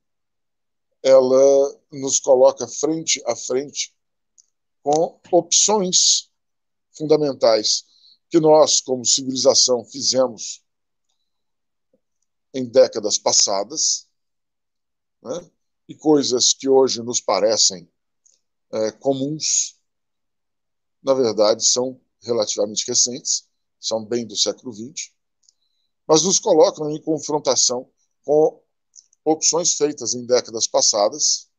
[1.03, 3.95] ela nos coloca frente a frente
[4.83, 6.31] com opções
[6.91, 7.85] fundamentais
[8.29, 10.63] que nós, como civilização, fizemos
[12.53, 14.09] em décadas passadas,
[15.23, 15.51] né?
[15.93, 17.86] E coisas que hoje nos parecem
[18.73, 19.78] é, comuns,
[21.02, 23.47] na verdade, são relativamente recentes,
[23.78, 25.12] são bem do século XX,
[26.06, 27.90] mas nos colocam em confrontação
[28.24, 28.64] com
[29.23, 31.51] opções feitas em décadas passadas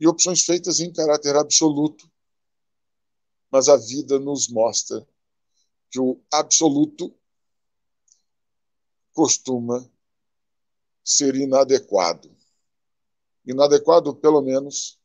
[0.00, 2.10] e opções feitas em caráter absoluto.
[3.50, 5.06] Mas a vida nos mostra
[5.90, 7.14] que o absoluto
[9.12, 9.86] costuma
[11.04, 12.34] ser inadequado
[13.44, 14.98] inadequado, pelo menos,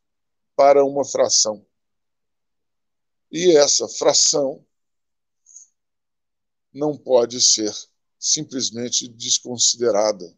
[0.56, 1.64] para uma fração.
[3.30, 4.64] E essa fração
[6.72, 7.72] não pode ser
[8.18, 10.36] simplesmente desconsiderada,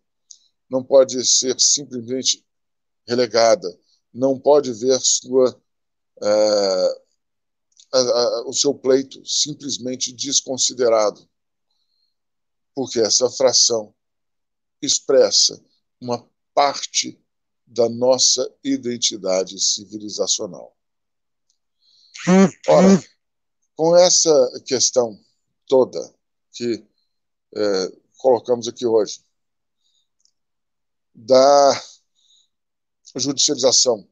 [0.69, 2.45] não pode ser simplesmente
[3.07, 3.69] relegada,
[4.13, 5.61] não pode ver sua,
[6.23, 7.01] é,
[7.93, 11.29] a, a, o seu pleito simplesmente desconsiderado,
[12.75, 13.95] porque essa fração
[14.83, 15.63] expressa
[16.01, 17.21] uma parte
[17.71, 20.77] da nossa identidade civilizacional.
[22.67, 23.03] Ora,
[23.77, 25.19] com essa questão
[25.69, 26.13] toda
[26.53, 26.85] que
[27.55, 29.25] é, colocamos aqui hoje,
[31.15, 31.83] da
[33.15, 34.07] judicialização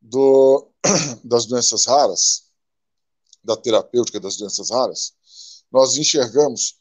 [0.00, 0.70] do,
[1.24, 2.48] das doenças raras,
[3.42, 5.14] da terapêutica das doenças raras,
[5.70, 6.78] nós enxergamos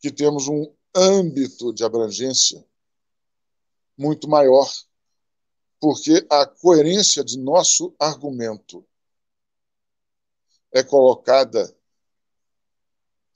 [0.00, 2.64] que temos um âmbito de abrangência
[3.96, 4.70] muito maior,
[5.82, 8.86] porque a coerência de nosso argumento
[10.70, 11.76] é colocada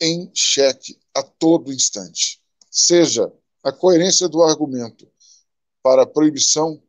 [0.00, 2.40] em xeque a todo instante.
[2.70, 3.32] Seja
[3.64, 5.10] a coerência do argumento
[5.82, 6.80] para a proibição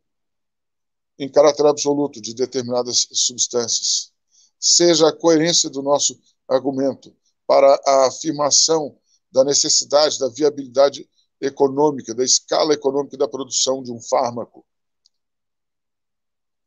[1.18, 4.12] em caráter absoluto de determinadas substâncias,
[4.60, 6.16] seja a coerência do nosso
[6.46, 7.12] argumento
[7.48, 8.96] para a afirmação
[9.32, 11.10] da necessidade da viabilidade
[11.40, 14.64] econômica, da escala econômica da produção de um fármaco,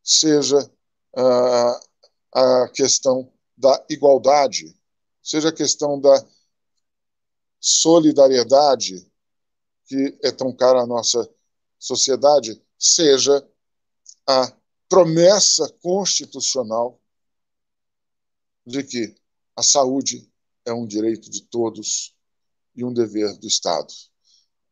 [0.04, 0.58] seja
[1.18, 1.92] uh,
[2.34, 4.76] a questão da igualdade,
[5.22, 6.26] seja a questão da
[7.60, 9.08] solidariedade,
[9.86, 11.30] que é tão cara à nossa
[11.78, 13.48] sociedade, seja
[14.28, 14.52] a
[14.90, 17.00] promessa constitucional
[18.66, 19.16] de que
[19.56, 20.30] a saúde
[20.66, 22.16] é um direito de todos
[22.76, 23.94] e um dever do Estado.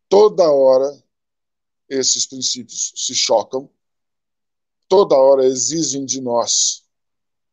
[0.07, 1.03] Toda hora
[1.87, 3.69] esses princípios se chocam,
[4.89, 6.83] toda hora exigem de nós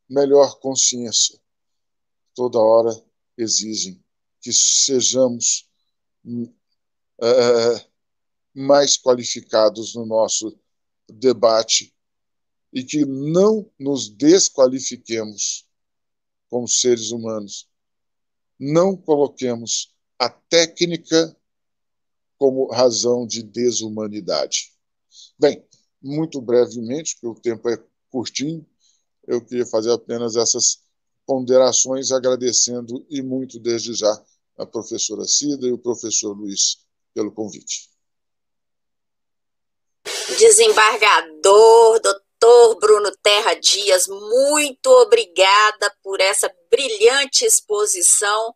[0.08, 1.38] melhor consciência,
[2.34, 2.90] toda hora
[3.36, 4.02] exigem
[4.40, 5.68] que sejamos
[7.20, 7.86] é,
[8.54, 10.58] mais qualificados no nosso
[11.08, 11.94] debate
[12.72, 15.66] e que não nos desqualifiquemos
[16.48, 17.68] como seres humanos.
[18.58, 21.36] Não coloquemos a técnica
[22.38, 24.72] como razão de desumanidade.
[25.38, 25.62] Bem,
[26.06, 28.64] muito brevemente, porque o tempo é curtinho,
[29.26, 30.80] eu queria fazer apenas essas
[31.26, 34.22] ponderações, agradecendo e muito desde já
[34.56, 36.78] a professora Cida e o professor Luiz
[37.12, 37.90] pelo convite.
[40.38, 48.54] Desembargador, doutor Bruno Terra Dias, muito obrigada por essa brilhante exposição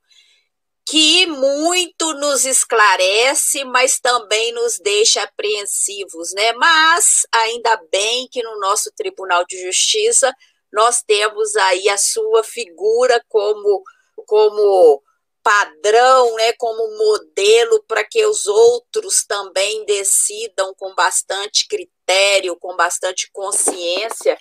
[0.87, 6.53] que muito nos esclarece, mas também nos deixa apreensivos, né?
[6.55, 10.33] Mas ainda bem que no nosso Tribunal de Justiça
[10.73, 13.83] nós temos aí a sua figura como
[14.27, 15.03] como
[15.43, 23.31] padrão, né, como modelo para que os outros também decidam com bastante critério, com bastante
[23.33, 24.39] consciência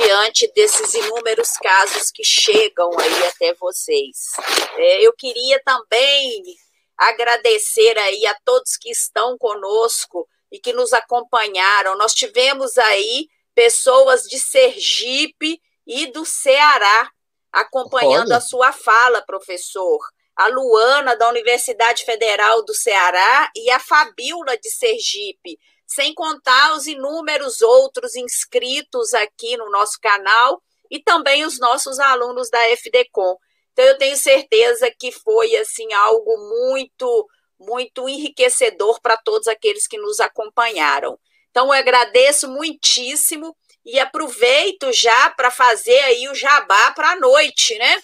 [0.00, 4.32] diante desses inúmeros casos que chegam aí até vocês.
[4.76, 6.42] É, eu queria também
[6.96, 11.96] agradecer aí a todos que estão conosco e que nos acompanharam.
[11.96, 17.10] Nós tivemos aí pessoas de Sergipe e do Ceará
[17.52, 18.38] acompanhando Olha.
[18.38, 20.00] a sua fala, professor
[20.42, 26.86] a Luana, da Universidade Federal do Ceará, e a Fabiola, de Sergipe, sem contar os
[26.86, 33.36] inúmeros outros inscritos aqui no nosso canal e também os nossos alunos da FDCom.
[33.72, 37.28] Então, eu tenho certeza que foi assim algo muito,
[37.58, 41.18] muito enriquecedor para todos aqueles que nos acompanharam.
[41.50, 47.76] Então, eu agradeço muitíssimo e aproveito já para fazer aí o jabá para a noite,
[47.78, 48.02] né?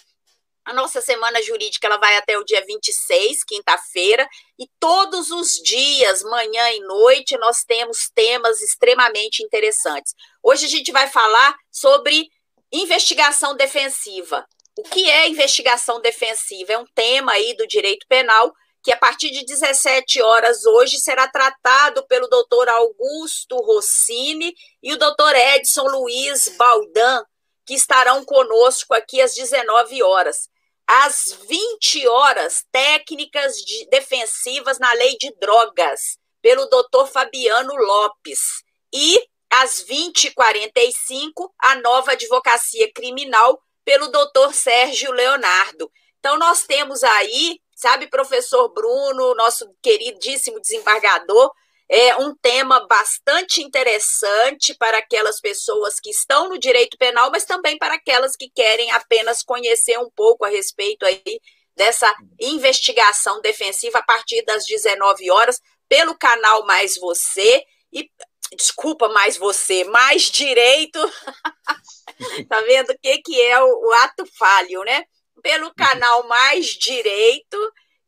[0.65, 4.27] A nossa semana jurídica ela vai até o dia 26, quinta-feira,
[4.57, 10.13] e todos os dias, manhã e noite, nós temos temas extremamente interessantes.
[10.43, 12.29] Hoje a gente vai falar sobre
[12.71, 14.45] investigação defensiva.
[14.77, 16.73] O que é investigação defensiva?
[16.73, 21.27] É um tema aí do direito penal que a partir de 17 horas hoje será
[21.27, 27.23] tratado pelo doutor Augusto Rossini e o doutor Edson Luiz Baldan,
[27.69, 30.49] que estarão conosco aqui às 19 horas
[30.91, 38.63] às 20 horas técnicas de, defensivas na lei de drogas, pelo doutor Fabiano Lopes.
[38.91, 45.91] E às 20h45, a nova advocacia criminal, pelo doutor Sérgio Leonardo.
[46.17, 51.53] Então, nós temos aí, sabe, professor Bruno, nosso queridíssimo desembargador,
[51.89, 57.79] é um tema bastante interessante para aquelas pessoas que estão no direito penal, mas também
[57.79, 61.41] para aquelas que querem apenas conhecer um pouco a respeito aí
[61.75, 68.07] dessa investigação defensiva a partir das 19 horas pelo canal Mais Você e
[68.55, 70.99] desculpa mais você, mais direito.
[72.49, 75.03] tá vendo o que que é o, o ato falho, né?
[75.41, 77.57] Pelo canal Mais Direito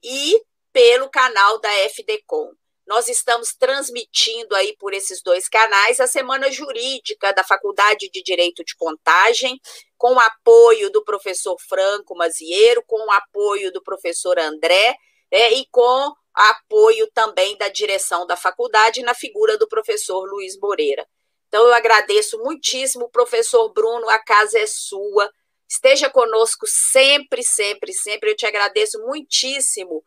[0.03, 0.41] e
[0.73, 2.51] pelo canal da FDCom.
[2.91, 8.65] Nós estamos transmitindo aí por esses dois canais a Semana Jurídica da Faculdade de Direito
[8.65, 9.61] de Contagem,
[9.97, 14.97] com o apoio do professor Franco Mazieiro, com o apoio do professor André
[15.31, 21.07] é, e com apoio também da direção da faculdade na figura do professor Luiz Moreira.
[21.47, 25.31] Então, eu agradeço muitíssimo, professor Bruno, a casa é sua.
[25.65, 28.31] Esteja conosco sempre, sempre, sempre.
[28.31, 30.03] Eu te agradeço muitíssimo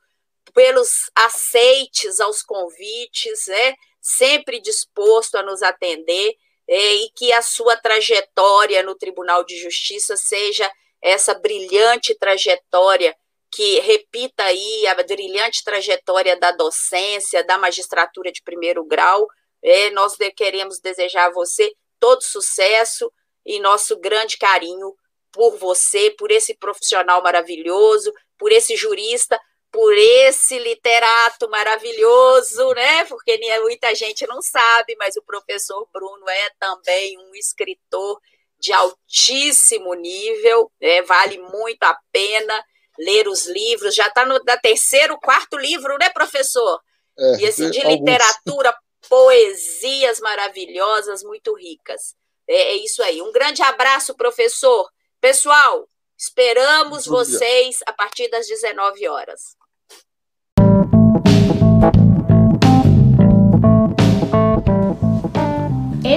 [0.54, 3.74] pelos aceites aos convites, né?
[4.00, 6.34] sempre disposto a nos atender,
[6.66, 10.70] é, e que a sua trajetória no Tribunal de Justiça seja
[11.02, 13.14] essa brilhante trajetória
[13.50, 19.28] que repita aí a brilhante trajetória da docência, da magistratura de primeiro grau.
[19.62, 23.12] É, nós queremos desejar a você todo sucesso
[23.46, 24.94] e nosso grande carinho
[25.30, 29.38] por você, por esse profissional maravilhoso, por esse jurista,
[29.74, 33.04] por esse literato maravilhoso, né?
[33.06, 38.20] Porque muita gente não sabe, mas o professor Bruno é também um escritor
[38.56, 41.02] de altíssimo nível, né?
[41.02, 42.64] vale muito a pena
[42.96, 43.96] ler os livros.
[43.96, 46.80] Já está no da terceiro, quarto livro, né, professor?
[47.18, 47.98] É, e assim, de alguns.
[47.98, 48.78] literatura,
[49.08, 52.14] poesias maravilhosas, muito ricas.
[52.46, 53.20] É, é isso aí.
[53.20, 54.88] Um grande abraço, professor.
[55.20, 59.56] Pessoal, esperamos vocês a partir das 19 horas.